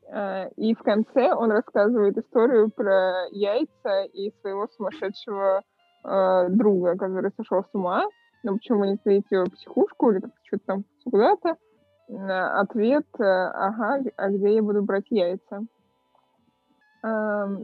Э, 0.10 0.50
и 0.56 0.74
в 0.74 0.80
конце 0.80 1.34
он 1.34 1.52
рассказывает 1.52 2.18
историю 2.18 2.70
про 2.70 3.28
яйца 3.32 4.04
и 4.14 4.32
своего 4.42 4.68
сумасшедшего 4.68 5.64
э, 6.04 6.50
друга, 6.50 6.98
который 6.98 7.32
сошел 7.36 7.64
с 7.64 7.70
ума. 7.74 8.06
Но 8.44 8.54
почему 8.54 8.86
не 8.86 8.98
сидите 9.04 9.44
в 9.44 9.52
психушку 9.52 10.12
или 10.12 10.22
что-то 10.44 10.64
там 10.66 10.86
куда-то? 11.04 11.58
Ответ, 12.10 13.06
э, 13.20 13.24
ага, 13.24 14.00
а 14.16 14.30
где 14.30 14.56
я 14.56 14.64
буду 14.64 14.82
брать 14.84 15.08
яйца? 15.10 15.62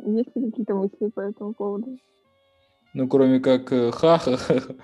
Есть 0.06 0.36
ли 0.36 0.52
какие-то 0.52 0.76
мысли 0.76 1.10
по 1.10 1.22
этому 1.22 1.54
поводу? 1.54 1.98
Ну, 2.94 3.08
кроме 3.08 3.40
как 3.40 3.72
э, 3.72 3.92
ха-ха-ха, 3.92 4.76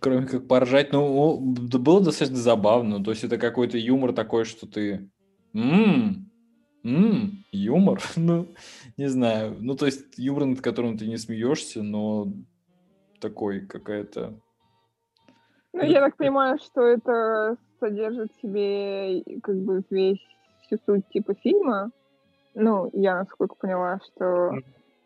кроме 0.00 0.26
как 0.26 0.46
поржать, 0.46 0.92
ну, 0.92 1.38
было 1.40 2.02
достаточно 2.02 2.36
забавно. 2.36 3.02
То 3.02 3.12
есть 3.12 3.24
это 3.24 3.38
какой-то 3.38 3.78
юмор 3.78 4.12
такой, 4.12 4.44
что 4.44 4.66
ты... 4.66 5.08
Ммм, 5.52 6.30
ммм, 6.82 7.44
юмор? 7.52 8.00
ну, 8.16 8.48
не 8.96 9.08
знаю. 9.08 9.56
Ну, 9.60 9.76
то 9.76 9.86
есть 9.86 10.18
юмор, 10.18 10.46
над 10.46 10.60
которым 10.60 10.98
ты 10.98 11.06
не 11.06 11.16
смеешься, 11.16 11.82
но 11.82 12.32
такой 13.20 13.66
какая-то... 13.66 14.34
Ну, 15.72 15.82
я 15.82 16.00
так 16.00 16.16
понимаю, 16.16 16.58
что 16.58 16.82
это 16.82 17.56
содержит 17.78 18.32
в 18.32 18.40
себе 18.40 19.22
как 19.42 19.56
бы 19.56 19.82
весь 19.90 20.24
всю 20.62 20.78
суть 20.86 21.08
типа 21.08 21.34
фильма. 21.34 21.90
Ну, 22.54 22.90
я 22.92 23.18
насколько 23.18 23.54
поняла, 23.54 24.00
что 24.00 24.52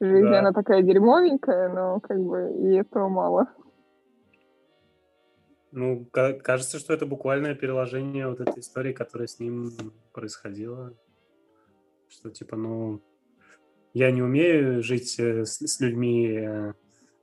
жизнь, 0.01 0.29
да. 0.29 0.39
она 0.39 0.53
такая 0.53 0.83
дерьмовенькая, 0.83 1.69
но 1.69 2.01
как 2.01 2.19
бы 2.21 2.53
и 2.59 2.75
этого 2.75 3.09
мало. 3.09 3.49
Ну, 5.73 6.07
кажется, 6.13 6.79
что 6.79 6.93
это 6.93 7.07
буквальное 7.07 7.55
переложение 7.55 8.29
вот 8.29 8.41
этой 8.41 8.61
истории, 8.61 8.93
которая 8.93 9.27
с 9.27 9.39
ним 9.41 9.73
происходила. 10.13 10.95
Что 12.09 12.31
типа, 12.31 12.57
ну, 12.57 13.03
я 13.95 14.11
не 14.11 14.23
умею 14.23 14.83
жить 14.83 15.19
э, 15.19 15.47
с, 15.47 15.67
с 15.67 15.81
людьми, 15.81 16.29
э, 16.29 16.73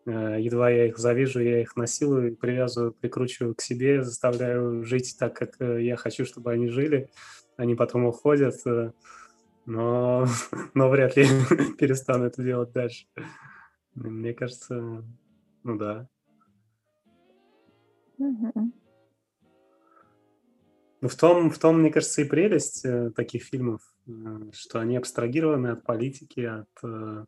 э, 0.08 0.38
едва 0.39 0.72
я 0.72 0.88
их 0.88 0.97
завижу, 0.97 1.39
я 1.39 1.62
их 1.62 1.76
насилую, 1.76 2.36
привязываю, 2.36 2.93
прикручиваю 2.93 3.54
к 3.54 3.62
себе, 3.62 4.04
заставляю 4.04 4.84
жить 4.84 5.16
так, 5.20 5.36
как 5.36 5.56
я 5.60 5.95
хочу, 5.95 6.26
чтобы 6.26 6.52
они 6.52 6.70
жили. 6.70 7.12
Они 7.56 7.76
потом 7.76 8.06
уходят 8.06 8.56
но, 9.70 10.26
но 10.74 10.89
вряд 10.89 11.16
ли 11.16 11.26
перестану 11.78 12.26
это 12.26 12.43
делать 12.43 12.72
дальше. 12.72 13.06
Мне 13.93 14.34
кажется, 14.34 15.04
ну 15.64 15.78
да. 15.78 16.08
Ну, 21.01 21.07
в 21.07 21.15
том, 21.15 21.49
в 21.49 21.57
том, 21.57 21.80
мне 21.80 21.91
кажется, 21.91 22.22
и 22.22 22.26
прелесть 22.26 22.84
э, 22.84 23.11
таких 23.15 23.43
фильмов, 23.43 23.82
э, 24.05 24.11
что 24.51 24.80
они 24.80 24.97
абстрагированы 24.97 25.70
от 25.70 25.84
политики, 25.84 26.41
от... 26.41 26.67
Э, 26.84 27.24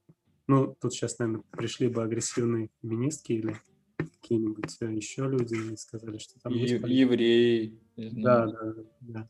ну, 0.48 0.76
тут 0.82 0.94
сейчас, 0.94 1.20
наверное, 1.20 1.44
пришли 1.52 1.88
бы 1.88 2.04
агрессивные 2.04 2.70
феминистки 2.82 3.32
или 3.32 3.56
какие-нибудь 3.98 4.78
еще 4.82 5.24
люди 5.24 5.56
и 5.72 5.78
сказали, 5.78 6.18
что 6.18 6.38
там 6.42 6.52
есть... 6.52 6.74
Евреи. 6.74 7.80
Да, 7.96 8.48
да, 8.48 8.74
да. 9.00 9.30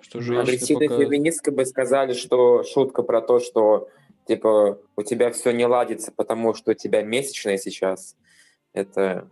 Что 0.00 0.20
же 0.20 0.38
Агрессивные 0.38 0.88
пока... 0.88 1.02
феминистки 1.02 1.50
бы 1.50 1.64
сказали, 1.64 2.12
что 2.12 2.62
шутка 2.62 3.02
про 3.02 3.20
то, 3.22 3.40
что 3.40 3.88
типа 4.26 4.78
у 4.96 5.02
тебя 5.02 5.32
все 5.32 5.50
не 5.50 5.66
ладится, 5.66 6.12
потому 6.12 6.54
что 6.54 6.72
у 6.72 6.74
тебя 6.74 7.02
месячные 7.02 7.58
сейчас, 7.58 8.16
это 8.72 9.28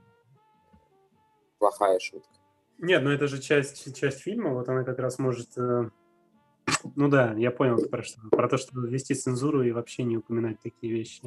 плохая 1.63 2.01
шутка. 2.01 2.29
Нет, 2.79 3.05
ну 3.05 3.11
это 3.11 3.29
же 3.29 3.41
часть, 3.41 3.97
часть 3.97 4.19
фильма, 4.19 4.51
вот 4.51 4.69
она 4.69 4.83
как 4.83 4.99
раз 4.99 5.21
может... 5.21 5.57
Э... 5.57 5.91
Ну 6.97 7.09
да, 7.09 7.35
я 7.35 7.53
понял 7.53 7.79
про 7.89 8.03
что. 8.03 8.21
Про 8.31 8.49
то, 8.49 8.57
что 8.57 8.81
вести 8.81 9.15
цензуру 9.15 9.63
и 9.63 9.71
вообще 9.71 10.03
не 10.03 10.17
упоминать 10.17 10.59
такие 10.61 10.93
вещи. 10.93 11.23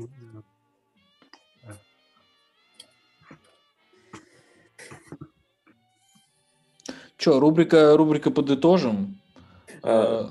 Че, 7.15 7.39
рубрика, 7.39 7.95
рубрика 7.95 8.29
подытожим? 8.29 9.21
Э, 9.83 10.25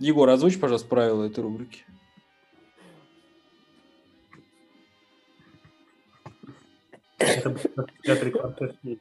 Егор, 0.00 0.28
озвучь, 0.28 0.58
пожалуйста, 0.58 0.88
правила 0.88 1.22
этой 1.22 1.44
рубрики. 1.44 1.84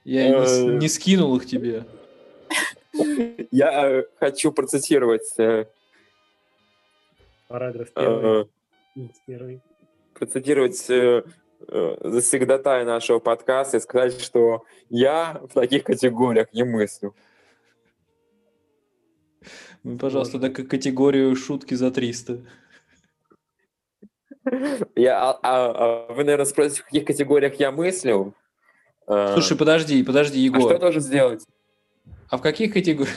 Я 0.03 0.29
не, 0.29 0.77
не 0.77 0.87
скинул 0.87 1.35
их 1.37 1.45
тебе. 1.45 1.85
Я 3.51 3.89
э, 3.89 4.03
хочу 4.19 4.51
процитировать. 4.51 5.33
Э, 5.37 5.65
Параграф 7.47 7.91
первый. 9.25 9.61
Процитировать 10.13 10.77
завсегдатая 11.67 12.85
нашего 12.85 13.19
подкаста 13.19 13.77
и 13.77 13.79
сказать, 13.79 14.21
что 14.21 14.63
я 14.89 15.41
в 15.49 15.53
таких 15.53 15.83
категориях 15.83 16.53
не 16.53 16.63
мыслю. 16.63 17.13
Ну, 19.83 19.97
пожалуйста, 19.97 20.39
так 20.39 20.55
категорию 20.67 21.35
шутки 21.35 21.75
за 21.75 21.91
300. 21.91 22.41
Я, 24.95 25.21
а, 25.21 25.39
а, 25.41 26.07
а 26.09 26.13
вы, 26.13 26.23
наверное, 26.23 26.45
спросите, 26.45 26.81
в 26.81 26.85
каких 26.85 27.05
категориях 27.05 27.55
я 27.59 27.71
мыслю? 27.71 28.33
А, 29.07 29.33
Слушай, 29.33 29.57
подожди, 29.57 30.03
подожди, 30.03 30.39
Егор. 30.39 30.71
А 30.71 30.75
что 30.75 30.79
должен 30.79 31.01
сделать? 31.01 31.45
А 32.29 32.37
в 32.37 32.41
каких 32.41 32.73
категориях? 32.73 33.15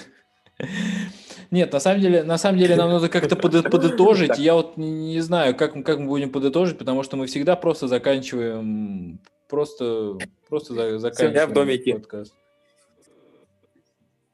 Нет, 1.51 1.72
на 1.72 1.81
самом 1.81 2.01
деле, 2.01 2.22
на 2.24 2.37
самом 2.37 2.59
деле 2.59 2.76
нам 2.76 2.91
надо 2.91 3.09
как-то 3.09 3.37
подытожить. 3.37 4.39
Я 4.39 4.55
вот 4.55 4.76
не 4.76 5.20
знаю, 5.20 5.55
как, 5.55 5.72
как 5.85 5.99
мы 5.99 6.07
будем 6.07 6.31
подытожить, 6.31 6.76
потому 6.79 7.03
что 7.03 7.16
мы 7.16 7.26
всегда 7.26 7.57
просто 7.57 7.89
заканчиваем, 7.89 9.18
просто, 9.49 10.18
просто 10.49 10.99
заканчиваем 10.99 11.33
Семья 11.33 11.47
в 11.47 11.53
домике. 11.53 11.95
подкаст. 11.95 12.35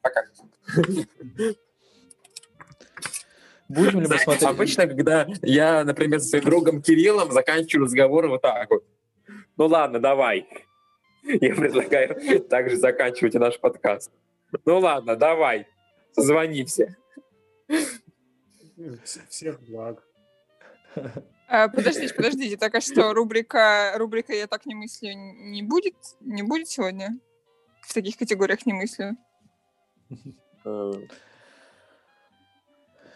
Пока. 0.01 0.23
Будем 3.67 4.01
ли 4.01 4.07
мы 4.07 4.17
смотреть? 4.17 4.43
Обычно, 4.43 4.87
когда 4.87 5.27
я, 5.41 5.83
например, 5.83 6.19
с 6.19 6.29
своим 6.29 6.45
другом 6.45 6.81
Кириллом 6.81 7.31
заканчиваю 7.31 7.85
разговор 7.85 8.27
вот 8.27 8.41
так 8.41 8.69
вот. 8.69 8.83
Ну 9.57 9.67
ладно, 9.67 9.99
давай. 9.99 10.47
Я 11.23 11.55
предлагаю 11.55 12.41
также 12.41 12.75
заканчивать 12.75 13.33
наш 13.35 13.59
подкаст. 13.59 14.11
Ну 14.65 14.79
ладно, 14.79 15.15
давай. 15.15 15.67
Звони 16.15 16.63
все. 16.65 16.95
Всех 19.29 19.59
благ. 19.61 20.03
А, 21.47 21.67
подождите, 21.67 22.13
подождите, 22.13 22.57
так 22.57 22.73
а 22.75 22.81
что, 22.81 23.13
рубрика, 23.13 23.93
рубрика 23.97 24.33
«Я 24.33 24.47
так 24.47 24.65
не 24.65 24.73
мыслю» 24.73 25.11
не 25.13 25.61
будет? 25.61 25.95
Не 26.21 26.41
будет 26.41 26.67
сегодня? 26.69 27.19
В 27.81 27.93
таких 27.93 28.17
категориях 28.17 28.65
не 28.65 28.73
мыслю? 28.73 29.15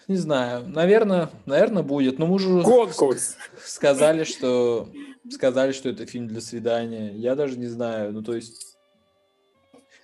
Не 0.09 0.15
знаю, 0.15 0.67
наверное, 0.67 1.29
наверное 1.45 1.83
будет. 1.83 2.17
Но 2.17 2.25
мы 2.25 2.35
уже 2.35 2.63
Конкурс. 2.63 3.37
сказали, 3.63 4.23
что 4.23 4.89
сказали, 5.31 5.71
что 5.71 5.89
это 5.89 6.07
фильм 6.07 6.27
для 6.27 6.41
свидания. 6.41 7.13
Я 7.13 7.35
даже 7.35 7.59
не 7.59 7.67
знаю. 7.67 8.11
Ну 8.11 8.23
то 8.23 8.33
есть 8.33 8.75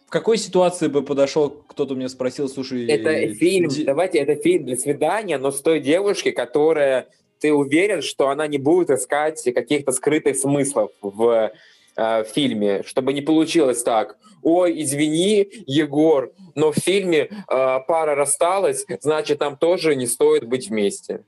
в 0.06 0.12
какой 0.12 0.38
ситуации 0.38 0.90
бы 0.90 1.02
подошел, 1.02 1.50
кто-то 1.50 1.96
мне 1.96 2.08
спросил, 2.08 2.48
слушай... 2.48 2.86
Это 2.86 3.10
э, 3.10 3.34
фильм, 3.34 3.70
ди... 3.70 3.84
давайте, 3.84 4.20
это 4.20 4.36
фильм 4.36 4.66
для 4.66 4.78
свидания, 4.78 5.40
но 5.40 5.50
с 5.50 5.60
той 5.60 5.80
девушкой, 5.80 6.34
которая, 6.34 7.08
ты 7.40 7.52
уверен, 7.52 8.04
что 8.04 8.30
она 8.30 8.46
не 8.46 8.60
будет 8.60 8.92
искать 8.92 9.44
каких-то 9.44 9.92
скрытых 9.92 10.38
смыслов 10.38 10.92
в 11.02 11.52
э, 11.96 12.24
фильме, 12.24 12.84
чтобы 12.84 13.14
не 13.14 13.22
получилось 13.22 13.84
так. 13.84 14.18
Ой, 14.42 14.82
извини, 14.82 15.48
Егор, 15.66 16.34
но 16.54 16.72
в 16.72 16.76
фильме 16.76 17.22
э, 17.22 17.30
пара 17.48 18.16
рассталась, 18.16 18.86
значит, 19.02 19.40
нам 19.40 19.58
тоже 19.58 19.96
не 19.96 20.08
стоит 20.08 20.48
быть 20.48 20.70
вместе. 20.70 21.24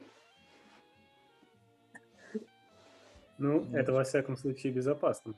Ну, 3.38 3.65
это 3.74 3.91
во 3.91 4.03
всяком 4.03 4.38
случае 4.38 4.74
безопасно. 4.74 5.34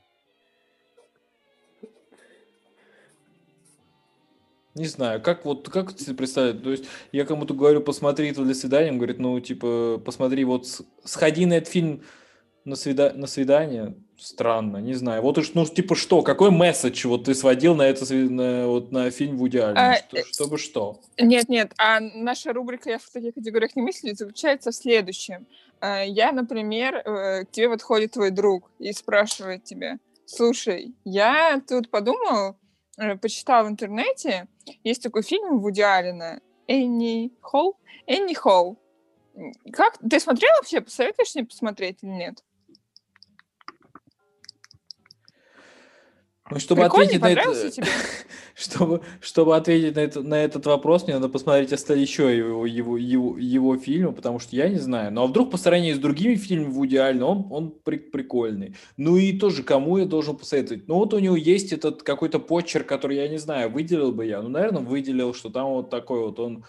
Не 4.75 4.85
знаю, 4.85 5.21
как 5.21 5.43
вот 5.45 5.67
как 5.67 5.91
себе 5.99 6.15
представить? 6.15 6.63
То 6.63 6.71
есть 6.71 6.85
я 7.11 7.25
кому-то 7.25 7.53
говорю, 7.53 7.81
посмотри 7.81 8.29
это 8.29 8.43
для 8.43 8.53
свидания, 8.53 8.91
он 8.91 8.97
говорит, 8.97 9.19
ну 9.19 9.37
типа 9.39 10.01
посмотри, 10.05 10.45
вот 10.45 10.67
сходи 11.03 11.45
на 11.45 11.55
этот 11.55 11.69
фильм 11.69 12.01
на, 12.65 12.75
свида... 12.75 13.13
на 13.13 13.27
свидание, 13.27 13.95
странно, 14.17 14.77
не 14.77 14.93
знаю. 14.93 15.21
Вот 15.21 15.37
уж, 15.37 15.53
ну, 15.53 15.65
типа 15.65 15.95
что, 15.95 16.21
какой 16.21 16.51
месседж 16.51 17.07
вот 17.07 17.25
ты 17.25 17.35
сводил 17.35 17.75
на 17.75 17.83
это, 17.83 18.11
на, 18.13 18.67
вот 18.67 18.91
на 18.91 19.09
фильм 19.11 19.37
Вуди 19.37 19.57
Аллен? 19.57 19.77
А, 19.77 19.95
что, 19.95 20.17
э, 20.17 20.23
чтобы 20.23 20.57
что? 20.57 20.99
Нет, 21.17 21.49
нет, 21.49 21.73
а 21.77 21.99
наша 21.99 22.53
рубрика 22.53 22.89
«Я 22.89 22.99
в 22.99 23.09
таких 23.09 23.33
категориях 23.33 23.75
не 23.75 23.81
мыслю» 23.81 24.15
заключается 24.15 24.71
в 24.71 24.75
следующем. 24.75 25.47
А, 25.79 26.03
я, 26.03 26.31
например, 26.31 26.95
э, 26.95 27.45
к 27.45 27.51
тебе 27.51 27.69
подходит 27.69 28.13
твой 28.13 28.31
друг 28.31 28.69
и 28.79 28.91
спрашивает 28.93 29.63
тебя, 29.63 29.97
слушай, 30.25 30.93
я 31.05 31.61
тут 31.67 31.89
подумал, 31.89 32.57
э, 32.97 33.15
почитала 33.17 33.65
в 33.67 33.69
интернете, 33.69 34.47
есть 34.83 35.03
такой 35.03 35.23
фильм 35.23 35.59
Вуди 35.59 35.81
Аллена 35.81 36.41
Энни 36.67 37.31
Холл. 37.41 37.77
Энни 38.05 38.33
Холл. 38.33 38.77
Как 39.71 39.97
ты 39.97 40.19
смотрел 40.19 40.51
вообще? 40.57 40.81
Посоветуешь 40.81 41.33
мне 41.35 41.45
посмотреть 41.45 41.99
или 42.01 42.11
нет? 42.11 42.43
Ну, 46.51 46.59
чтобы 46.59 46.83
ответить 46.85 47.21
на 47.21 47.31
это, 47.31 47.53
чтобы, 48.55 49.01
чтобы 49.21 49.55
ответить 49.55 49.95
на, 49.95 49.99
это, 49.99 50.21
на 50.21 50.35
этот 50.35 50.65
вопрос, 50.65 51.03
мне 51.03 51.13
надо 51.13 51.29
посмотреть 51.29 51.71
остальные 51.71 52.03
еще 52.03 52.35
его, 52.35 52.65
его, 52.65 52.97
его, 52.97 53.37
его 53.37 53.77
фильмы, 53.77 54.13
потому 54.13 54.39
что 54.39 54.55
я 54.55 54.67
не 54.67 54.77
знаю. 54.77 55.11
Ну, 55.11 55.23
а 55.23 55.27
вдруг 55.27 55.51
по 55.51 55.57
сравнению 55.57 55.95
с 55.95 55.99
другими 55.99 56.35
фильмами 56.35 56.71
Вуди 56.71 56.97
Аллена 56.97 57.27
он, 57.27 57.47
он 57.51 57.71
при, 57.83 57.97
прикольный. 57.97 58.75
Ну, 58.97 59.17
и 59.17 59.37
тоже 59.37 59.63
кому 59.63 59.97
я 59.97 60.05
должен 60.05 60.37
посоветовать? 60.37 60.87
Ну, 60.87 60.95
вот 60.95 61.13
у 61.13 61.19
него 61.19 61.35
есть 61.35 61.71
этот 61.71 62.03
какой-то 62.03 62.39
почерк, 62.39 62.87
который, 62.87 63.17
я 63.17 63.27
не 63.27 63.37
знаю, 63.37 63.69
выделил 63.69 64.11
бы 64.11 64.25
я. 64.25 64.41
Ну, 64.41 64.49
наверное, 64.49 64.81
выделил, 64.81 65.33
что 65.33 65.49
там 65.49 65.67
вот 65.69 65.89
такой 65.89 66.21
вот 66.21 66.39
он 66.39 66.65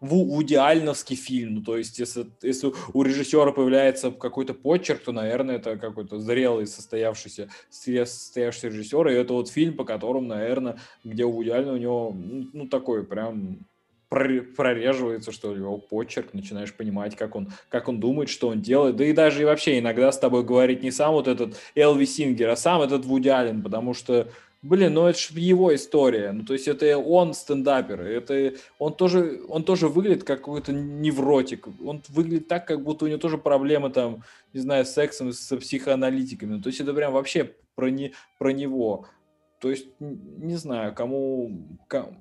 вудиальновский 0.00 1.16
фильм. 1.16 1.56
Ну, 1.56 1.62
то 1.62 1.76
есть, 1.76 1.98
если, 1.98 2.26
если 2.42 2.72
у 2.92 3.02
режиссера 3.02 3.52
появляется 3.52 4.10
какой-то 4.10 4.54
почерк, 4.54 5.02
то, 5.02 5.12
наверное, 5.12 5.56
это 5.56 5.76
какой-то 5.76 6.18
зрелый, 6.18 6.66
состоявшийся, 6.66 7.48
состоявшийся 7.70 8.68
режиссер. 8.68 9.08
И 9.08 9.14
это 9.14 9.34
вот 9.34 9.50
фильм, 9.50 9.76
по 9.76 9.84
которому, 9.84 10.26
наверное, 10.26 10.78
где 11.04 11.24
у 11.24 11.32
Вуди 11.32 11.50
у 11.50 11.76
него, 11.76 12.14
ну, 12.14 12.66
такой 12.68 13.04
прям 13.04 13.66
прореживается, 14.08 15.30
что 15.30 15.54
ли, 15.54 15.60
его 15.60 15.78
почерк, 15.78 16.34
начинаешь 16.34 16.74
понимать, 16.74 17.14
как 17.14 17.36
он, 17.36 17.52
как 17.68 17.88
он 17.88 18.00
думает, 18.00 18.28
что 18.28 18.48
он 18.48 18.60
делает. 18.60 18.96
Да 18.96 19.04
и 19.04 19.12
даже 19.12 19.42
и 19.42 19.44
вообще 19.44 19.78
иногда 19.78 20.10
с 20.10 20.18
тобой 20.18 20.42
говорит 20.42 20.82
не 20.82 20.90
сам 20.90 21.12
вот 21.12 21.28
этот 21.28 21.56
Элви 21.76 22.06
Сингер, 22.06 22.48
а 22.48 22.56
сам 22.56 22.82
этот 22.82 23.04
Вуди 23.04 23.28
Аллен, 23.28 23.62
потому 23.62 23.94
что 23.94 24.28
Блин, 24.62 24.92
ну 24.92 25.06
это 25.06 25.18
же 25.18 25.28
его 25.38 25.74
история. 25.74 26.32
Ну, 26.32 26.44
то 26.44 26.52
есть 26.52 26.68
это 26.68 26.98
он 26.98 27.32
стендапер. 27.32 28.02
Это 28.02 28.54
он 28.78 28.94
тоже, 28.94 29.40
он 29.48 29.64
тоже 29.64 29.88
выглядит 29.88 30.24
как 30.24 30.40
какой-то 30.40 30.72
невротик. 30.72 31.66
Он 31.82 32.02
выглядит 32.08 32.48
так, 32.48 32.66
как 32.66 32.82
будто 32.82 33.06
у 33.06 33.08
него 33.08 33.18
тоже 33.18 33.38
проблемы 33.38 33.90
там, 33.90 34.22
не 34.52 34.60
знаю, 34.60 34.84
с 34.84 34.92
сексом, 34.92 35.32
с 35.32 35.56
психоаналитиками. 35.56 36.56
Ну, 36.56 36.62
то 36.62 36.68
есть 36.68 36.80
это 36.80 36.92
прям 36.92 37.14
вообще 37.14 37.54
про, 37.74 37.88
не, 37.88 38.12
про 38.38 38.52
него. 38.52 39.06
То 39.60 39.70
есть, 39.70 39.86
не 39.98 40.56
знаю, 40.56 40.94
кому, 40.94 41.78
кому 41.86 42.16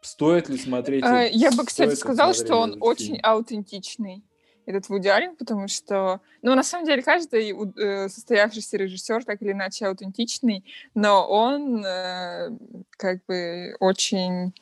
стоит 0.00 0.48
ли 0.48 0.58
смотреть. 0.58 1.04
А, 1.04 1.22
я 1.22 1.50
бы, 1.50 1.64
кстати, 1.64 1.94
сказала, 1.94 2.34
что 2.34 2.56
он 2.56 2.76
очень 2.80 3.18
аутентичный 3.20 4.22
этот 4.66 4.88
Вуди 4.88 5.08
Аллен, 5.08 5.36
потому 5.36 5.68
что, 5.68 6.20
ну, 6.42 6.54
на 6.54 6.62
самом 6.62 6.86
деле, 6.86 7.02
каждый 7.02 7.52
э, 7.52 8.08
состоявшийся 8.08 8.76
режиссер 8.76 9.24
так 9.24 9.42
или 9.42 9.52
иначе 9.52 9.86
аутентичный, 9.86 10.64
но 10.94 11.26
он 11.26 11.84
э, 11.84 12.50
как 12.90 13.24
бы 13.26 13.76
очень... 13.80 14.52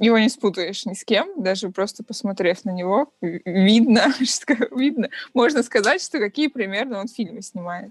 Его 0.00 0.16
не 0.18 0.28
спутаешь 0.28 0.86
ни 0.86 0.94
с 0.94 1.04
кем, 1.04 1.42
даже 1.42 1.70
просто 1.70 2.04
посмотрев 2.04 2.64
на 2.64 2.70
него, 2.70 3.12
видно, 3.20 4.14
видно, 4.70 5.08
можно 5.34 5.64
сказать, 5.64 6.00
что 6.00 6.20
какие 6.20 6.46
примерно 6.46 7.00
он 7.00 7.08
фильмы 7.08 7.42
снимает. 7.42 7.90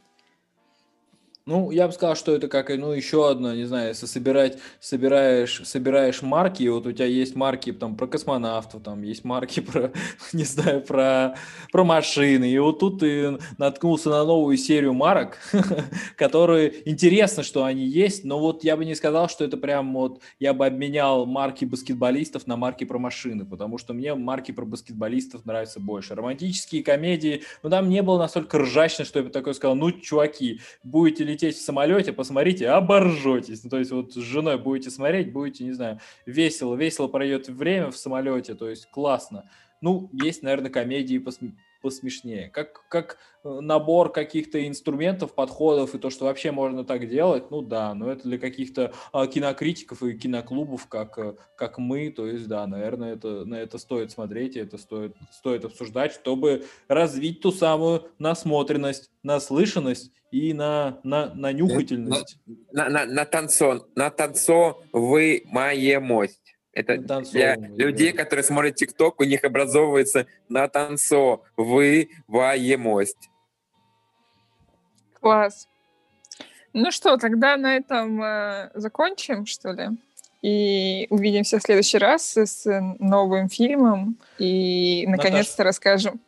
Ну, 1.47 1.71
я 1.71 1.87
бы 1.87 1.93
сказал, 1.93 2.17
что 2.17 2.35
это 2.35 2.49
как, 2.49 2.67
ну, 2.75 2.91
еще 2.91 3.29
одно, 3.29 3.53
не 3.53 3.63
знаю, 3.63 3.87
если 3.87 4.05
собирать, 4.05 4.57
собираешь, 4.81 5.61
собираешь 5.63 6.21
марки, 6.21 6.67
вот 6.67 6.85
у 6.85 6.91
тебя 6.91 7.05
есть 7.05 7.35
марки 7.35 7.71
там 7.71 7.95
про 7.95 8.05
космонавтов, 8.05 8.83
там 8.83 9.01
есть 9.01 9.23
марки 9.23 9.61
про, 9.61 9.93
не 10.33 10.43
знаю, 10.43 10.81
про, 10.81 11.37
про 11.71 11.85
машины, 11.85 12.51
и 12.51 12.59
вот 12.59 12.79
тут 12.79 12.99
ты 12.99 13.37
наткнулся 13.57 14.09
на 14.09 14.25
новую 14.25 14.57
серию 14.57 14.93
марок, 14.93 15.37
которые, 16.17 16.81
интересно, 16.83 17.43
что 17.43 17.63
они 17.63 17.85
есть, 17.85 18.25
но 18.25 18.39
вот 18.39 18.65
я 18.65 18.75
бы 18.75 18.83
не 18.83 18.93
сказал, 18.93 19.29
что 19.29 19.45
это 19.45 19.55
прям 19.55 19.93
вот, 19.93 20.19
я 20.39 20.53
бы 20.53 20.65
обменял 20.65 21.25
марки 21.25 21.63
баскетболистов 21.63 22.45
на 22.47 22.57
марки 22.57 22.83
про 22.83 22.99
машины, 22.99 23.45
потому 23.45 23.77
что 23.77 23.93
мне 23.93 24.13
марки 24.15 24.51
про 24.51 24.65
баскетболистов 24.65 25.45
нравятся 25.45 25.79
больше. 25.79 26.13
Романтические 26.13 26.83
комедии, 26.83 27.43
ну, 27.63 27.69
там 27.69 27.87
не 27.87 28.01
было 28.01 28.17
настолько 28.17 28.57
ржачно, 28.57 29.05
что 29.05 29.19
я 29.19 29.23
бы 29.23 29.31
такой 29.31 29.55
сказал, 29.55 29.77
ну, 29.77 29.93
чуваки, 29.93 30.59
будете 30.83 31.23
ли 31.23 31.36
лететь 31.37 31.57
в 31.57 31.61
самолете, 31.61 32.13
посмотрите, 32.13 32.69
оборжетесь. 32.69 33.63
Ну, 33.63 33.69
то 33.69 33.77
есть 33.77 33.91
вот 33.91 34.13
с 34.13 34.17
женой 34.17 34.57
будете 34.57 34.89
смотреть, 34.89 35.31
будете, 35.31 35.63
не 35.63 35.73
знаю, 35.73 35.99
весело, 36.25 36.75
весело 36.75 37.07
пройдет 37.07 37.47
время 37.47 37.91
в 37.91 37.97
самолете, 37.97 38.55
то 38.55 38.69
есть 38.69 38.89
классно. 38.89 39.49
Ну, 39.79 40.09
есть, 40.11 40.41
наверное, 40.41 40.71
комедии 40.71 41.19
посмешнее. 41.81 42.49
Как, 42.49 42.87
как 42.89 43.17
э, 43.43 43.59
набор 43.61 44.11
каких-то 44.11 44.65
инструментов, 44.67 45.33
подходов 45.33 45.95
и 45.95 45.99
то, 45.99 46.09
что 46.09 46.25
вообще 46.25 46.51
можно 46.51 46.83
так 46.83 47.07
делать, 47.07 47.49
ну 47.51 47.61
да, 47.61 47.93
но 47.93 48.11
это 48.11 48.23
для 48.23 48.37
каких-то 48.37 48.93
а, 49.11 49.27
кинокритиков 49.27 50.03
и 50.03 50.13
киноклубов, 50.13 50.87
как, 50.87 51.17
э, 51.17 51.35
как 51.55 51.77
мы, 51.77 52.11
то 52.11 52.27
есть 52.27 52.47
да, 52.47 52.67
наверное, 52.67 53.13
это, 53.13 53.45
на 53.45 53.55
это 53.55 53.77
стоит 53.77 54.11
смотреть, 54.11 54.55
и 54.55 54.59
это 54.59 54.77
стоит, 54.77 55.15
стоит 55.31 55.65
обсуждать, 55.65 56.13
чтобы 56.13 56.65
развить 56.87 57.41
ту 57.41 57.51
самую 57.51 58.09
насмотренность, 58.19 59.09
наслышанность 59.23 60.11
и 60.31 60.53
на, 60.53 60.99
на, 61.03 61.33
на 61.33 61.51
нюхательность. 61.53 62.37
На, 62.71 62.89
на, 62.89 63.05
на, 63.05 63.25
танцо, 63.25 63.87
на 63.95 64.09
танцовымаемость. 64.09 66.56
Это 66.77 66.97
для 67.31 67.55
людей, 67.55 68.13
которые 68.13 68.43
смотрят 68.43 68.75
ТикТок, 68.75 69.19
у 69.19 69.23
них 69.23 69.43
образовывается 69.43 70.27
на 70.47 70.67
танцовываемость. 70.67 73.31
Класс. 75.19 75.67
Ну 76.73 76.91
что, 76.91 77.17
тогда 77.17 77.57
на 77.57 77.77
этом 77.77 78.21
э, 78.21 78.69
закончим, 78.75 79.47
что 79.47 79.71
ли? 79.71 79.87
И 80.43 81.07
увидимся 81.09 81.57
в 81.57 81.63
следующий 81.63 81.97
раз 81.97 82.37
с 82.37 82.67
новым 82.99 83.49
фильмом. 83.49 84.19
И 84.37 85.03
наконец-то 85.07 85.63
расскажем 85.63 86.21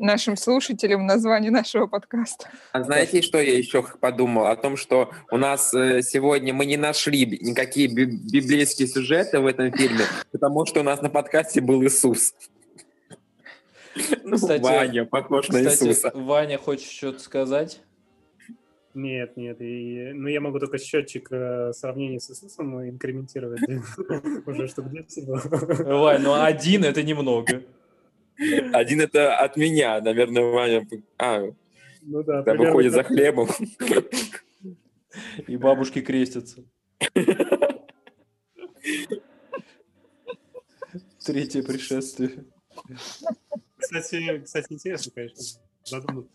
нашим 0.00 0.36
слушателям 0.36 1.06
название 1.06 1.50
нашего 1.50 1.86
подкаста. 1.86 2.48
А 2.72 2.82
знаете, 2.82 3.22
что 3.22 3.38
я 3.40 3.56
еще 3.56 3.84
подумал? 4.00 4.46
О 4.46 4.56
том, 4.56 4.76
что 4.76 5.10
у 5.30 5.36
нас 5.36 5.72
э, 5.74 6.02
сегодня 6.02 6.54
мы 6.54 6.66
не 6.66 6.76
нашли 6.76 7.26
никакие 7.26 7.88
библейские 7.88 8.88
сюжеты 8.88 9.38
в 9.40 9.46
этом 9.46 9.70
фильме, 9.72 10.04
потому 10.32 10.66
что 10.66 10.80
у 10.80 10.82
нас 10.82 11.02
на 11.02 11.10
подкасте 11.10 11.60
был 11.60 11.82
Иисус. 11.84 12.34
Ну, 14.24 14.36
кстати, 14.36 14.62
Ваня 14.62 15.04
похож 15.04 15.46
кстати, 15.46 15.64
на 15.64 15.68
Иисуса. 15.70 16.10
Ваня, 16.14 16.58
хочешь 16.58 16.90
что-то 16.90 17.20
сказать? 17.20 17.80
Нет, 18.94 19.36
нет. 19.36 19.60
И, 19.60 20.10
ну, 20.14 20.28
я 20.28 20.40
могу 20.40 20.58
только 20.58 20.78
счетчик 20.78 21.28
э, 21.30 21.72
сравнения 21.72 22.18
с 22.18 22.30
Иисусом 22.30 22.88
инкрементировать. 22.88 23.60
Уже 24.46 24.66
чтобы 24.66 24.90
10 24.90 25.26
было. 25.26 25.40
Вань, 25.98 26.22
ну 26.22 26.34
один 26.34 26.84
это 26.84 27.02
немного. 27.02 27.62
Один 28.72 29.00
это 29.00 29.36
от 29.36 29.56
меня, 29.56 30.00
наверное, 30.00 30.44
Ваня. 30.44 30.88
А, 31.18 31.42
ну 32.02 32.22
да, 32.22 32.42
да 32.42 32.54
выходит 32.54 32.92
за 32.92 33.02
хлебом. 33.02 33.48
И 35.46 35.56
бабушки 35.56 36.00
крестятся. 36.00 36.64
Третье 41.24 41.62
пришествие. 41.62 42.44
Кстати, 43.78 44.42
кстати, 44.44 44.72
интересно, 44.72 45.12
конечно, 45.14 45.42
задуматься, 45.84 46.32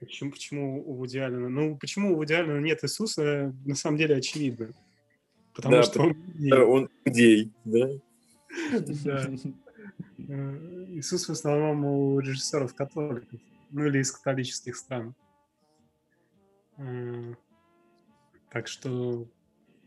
почему, 0.00 0.30
почему 0.30 0.82
у 0.86 0.94
Вуди 0.94 1.18
Аллена... 1.18 1.48
Ну, 1.48 1.76
почему 1.76 2.12
у 2.12 2.16
Вуди 2.16 2.34
Аллена 2.34 2.60
нет 2.60 2.84
Иисуса, 2.84 3.54
на 3.64 3.74
самом 3.74 3.96
деле 3.98 4.16
очевидно. 4.16 4.74
Потому 5.54 5.76
да, 5.76 5.82
что 5.82 6.00
он... 6.02 6.16
Он 6.52 6.90
иудей, 7.04 7.52
да? 7.64 7.88
Да. 9.04 9.30
Э, 10.28 10.86
Иисус 10.90 11.26
в 11.28 11.32
основном 11.32 11.84
у 11.84 12.20
режиссеров 12.20 12.74
католиков, 12.74 13.40
ну 13.70 13.86
или 13.86 13.98
из 14.00 14.12
католических 14.12 14.76
стран. 14.76 15.14
Э, 16.76 17.34
так 18.50 18.68
что, 18.68 19.26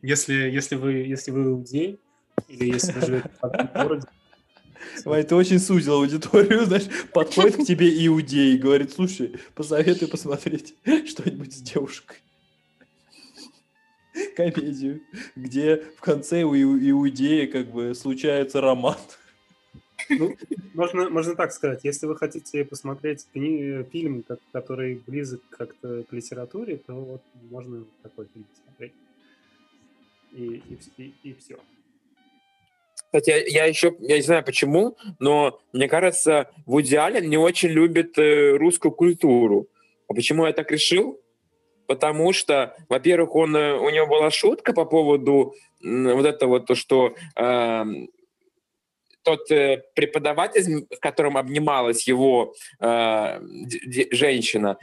если, 0.02 0.34
если, 0.34 0.76
вы, 0.76 0.94
если 0.94 1.32
вы 1.32 1.44
иудей, 1.44 2.00
или 2.48 2.66
если 2.74 2.92
вы 2.92 3.02
живете 3.02 3.30
в 3.42 3.74
городе, 3.74 4.08
Вань, 5.06 5.26
ты 5.26 5.36
очень 5.36 5.60
сузил 5.60 5.94
аудиторию, 5.94 6.66
знаешь, 6.66 6.88
подходит 7.14 7.58
к 7.58 7.66
тебе 7.66 8.06
иудей 8.08 8.56
и 8.56 8.58
говорит, 8.58 8.92
слушай, 8.92 9.40
посоветуй 9.54 10.08
посмотреть 10.08 10.76
что-нибудь 11.08 11.54
с 11.54 11.62
девушкой. 11.62 12.18
Комедию, 14.36 15.02
где 15.36 15.78
в 15.98 16.02
конце 16.02 16.44
у 16.44 16.56
иудея 16.56 17.48
как 17.48 17.72
бы 17.72 17.94
случается 17.96 18.60
роман. 18.60 18.98
Ну, 20.10 20.36
можно, 20.74 21.10
можно 21.10 21.36
так 21.36 21.52
сказать, 21.52 21.82
если 21.84 22.06
вы 22.06 22.16
хотите 22.16 22.66
посмотреть 22.66 23.28
кни- 23.34 23.84
фильм, 23.92 24.24
как, 24.24 24.40
который 24.52 25.02
близок 25.06 25.42
как-то 25.50 26.04
к 26.04 26.14
литературе, 26.14 26.78
то 26.78 26.94
вот 26.94 27.22
можно 27.50 27.86
такой 28.04 28.28
фильм 28.34 28.46
посмотреть. 28.46 28.94
И, 30.32 30.64
и, 30.70 30.80
и, 30.98 31.14
и 31.24 31.34
все. 31.34 31.58
Кстати, 32.96 33.52
я, 33.52 33.66
еще, 33.66 33.96
я 34.00 34.16
не 34.16 34.22
знаю 34.22 34.44
почему, 34.46 34.98
но 35.20 35.60
мне 35.74 35.90
кажется, 35.90 36.50
Вуди 36.66 36.96
Аллен 36.96 37.30
не 37.30 37.38
очень 37.38 37.70
любит 37.70 38.18
э, 38.18 38.56
русскую 38.56 38.94
культуру. 38.94 39.68
А 40.08 40.14
почему 40.14 40.46
я 40.46 40.54
так 40.54 40.72
решил? 40.72 41.22
потому 41.92 42.32
что, 42.32 42.74
во-первых, 42.88 43.36
он, 43.36 43.54
э, 43.54 43.74
у 43.74 43.90
него 43.90 44.08
была 44.08 44.32
шутка 44.32 44.72
по 44.72 44.86
поводу 44.86 45.54
вот 45.82 46.26
этого 46.26 46.62
то, 46.62 46.74
что 46.74 47.16
э, 47.36 47.84
тот 49.24 49.52
э, 49.52 49.84
преподаватель, 49.96 50.86
с 50.92 51.00
которым 51.00 51.38
обнималась 51.38 52.08
его 52.08 52.54
э, 52.80 53.40
женщина, 54.12 54.78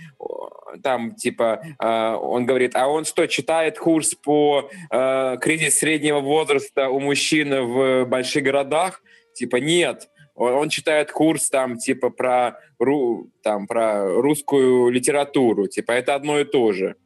там 0.82 1.14
типа 1.14 1.62
э, 1.80 2.14
он 2.14 2.46
говорит, 2.46 2.76
а 2.76 2.88
он 2.88 3.04
что, 3.04 3.26
читает 3.26 3.78
курс 3.78 4.14
по 4.14 4.70
э, 4.90 5.36
кризис 5.40 5.78
среднего 5.78 6.20
возраста 6.20 6.88
у 6.88 7.00
мужчин 7.00 7.66
в 7.66 8.04
больших 8.04 8.44
городах? 8.44 9.02
Типа 9.34 9.56
нет, 9.56 10.08
он 10.34 10.68
читает 10.68 11.10
курс 11.10 11.50
там 11.50 11.78
типа 11.78 12.10
про, 12.10 12.60
ру, 12.78 13.30
там, 13.42 13.66
про 13.66 14.06
русскую 14.20 14.90
литературу, 14.90 15.66
типа 15.66 15.92
это 15.92 16.14
одно 16.14 16.38
и 16.38 16.44
то 16.44 16.72
же. 16.72 16.96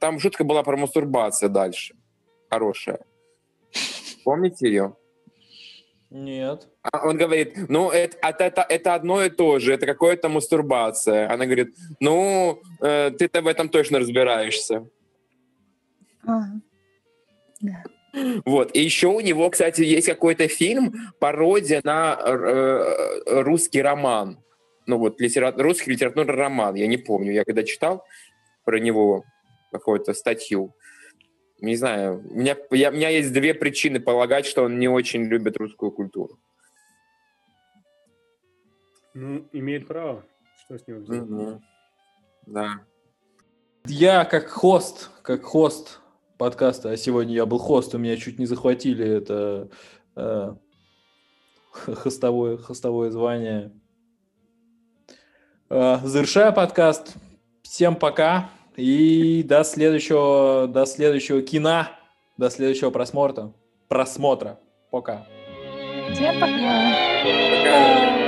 Там 0.00 0.18
шутка 0.18 0.44
была 0.44 0.62
про 0.62 0.76
мастурбацию 0.76 1.50
дальше, 1.50 1.94
хорошая. 2.48 3.00
Помните 4.24 4.68
ее? 4.68 4.96
Нет. 6.10 6.68
А 6.82 7.06
он 7.06 7.16
говорит, 7.16 7.54
ну, 7.68 7.90
это, 7.90 8.16
это, 8.20 8.66
это 8.68 8.94
одно 8.94 9.24
и 9.24 9.30
то 9.30 9.60
же, 9.60 9.72
это 9.72 9.86
какая-то 9.86 10.28
мастурбация. 10.28 11.32
Она 11.32 11.46
говорит, 11.46 11.76
ну, 12.00 12.60
э, 12.80 13.12
ты-то 13.16 13.42
в 13.42 13.46
этом 13.46 13.68
точно 13.68 14.00
разбираешься. 14.00 14.88
Ага. 16.24 16.60
Да. 17.60 17.84
Вот. 18.44 18.74
И 18.74 18.80
еще 18.80 19.06
у 19.06 19.20
него, 19.20 19.48
кстати, 19.50 19.82
есть 19.82 20.08
какой-то 20.08 20.48
фильм, 20.48 20.92
пародия 21.20 21.80
на 21.84 22.18
э, 22.20 23.42
русский 23.42 23.80
роман. 23.80 24.42
Ну 24.86 24.98
вот, 24.98 25.20
литера... 25.20 25.52
русский 25.56 25.92
литературный 25.92 26.34
роман. 26.34 26.74
Я 26.74 26.88
не 26.88 26.96
помню, 26.96 27.32
я 27.32 27.44
когда 27.44 27.62
читал 27.62 28.04
про 28.64 28.80
него 28.80 29.24
какую-то 29.70 30.12
статью, 30.14 30.74
не 31.60 31.76
знаю, 31.76 32.22
у 32.30 32.34
меня, 32.34 32.56
я, 32.70 32.90
у 32.90 32.92
меня 32.92 33.08
есть 33.08 33.32
две 33.32 33.54
причины 33.54 34.00
полагать, 34.00 34.46
что 34.46 34.64
он 34.64 34.78
не 34.78 34.88
очень 34.88 35.24
любит 35.24 35.56
русскую 35.56 35.90
культуру. 35.90 36.38
Ну, 39.14 39.46
имеет 39.52 39.86
право. 39.86 40.24
Что 40.64 40.78
с 40.78 40.86
него 40.86 41.00
взять? 41.00 41.22
Угу. 41.22 41.62
Да. 42.46 42.80
Я 43.86 44.24
как 44.24 44.48
хост, 44.48 45.10
как 45.22 45.42
хост 45.42 46.00
подкаста, 46.38 46.90
а 46.90 46.96
сегодня 46.96 47.34
я 47.34 47.46
был 47.46 47.58
хост, 47.58 47.94
у 47.94 47.98
меня 47.98 48.16
чуть 48.16 48.38
не 48.38 48.46
захватили 48.46 49.06
это 49.06 49.68
э, 50.16 50.54
хостовое, 51.72 52.56
хостовое 52.56 53.10
звание. 53.10 53.72
Э, 55.68 55.98
завершаю 56.02 56.52
подкаст. 56.54 57.14
Всем 57.62 57.96
пока. 57.96 58.50
И 58.80 59.42
до 59.42 59.62
следующего, 59.62 60.66
до 60.66 60.86
следующего 60.86 61.42
кино, 61.42 61.88
до 62.36 62.48
следующего 62.48 62.90
просмотра. 62.90 63.52
Просмотра. 63.88 64.58
Пока. 64.90 65.26
Всем 66.12 66.40
пока. 66.40 66.94
Пока. 67.22 68.19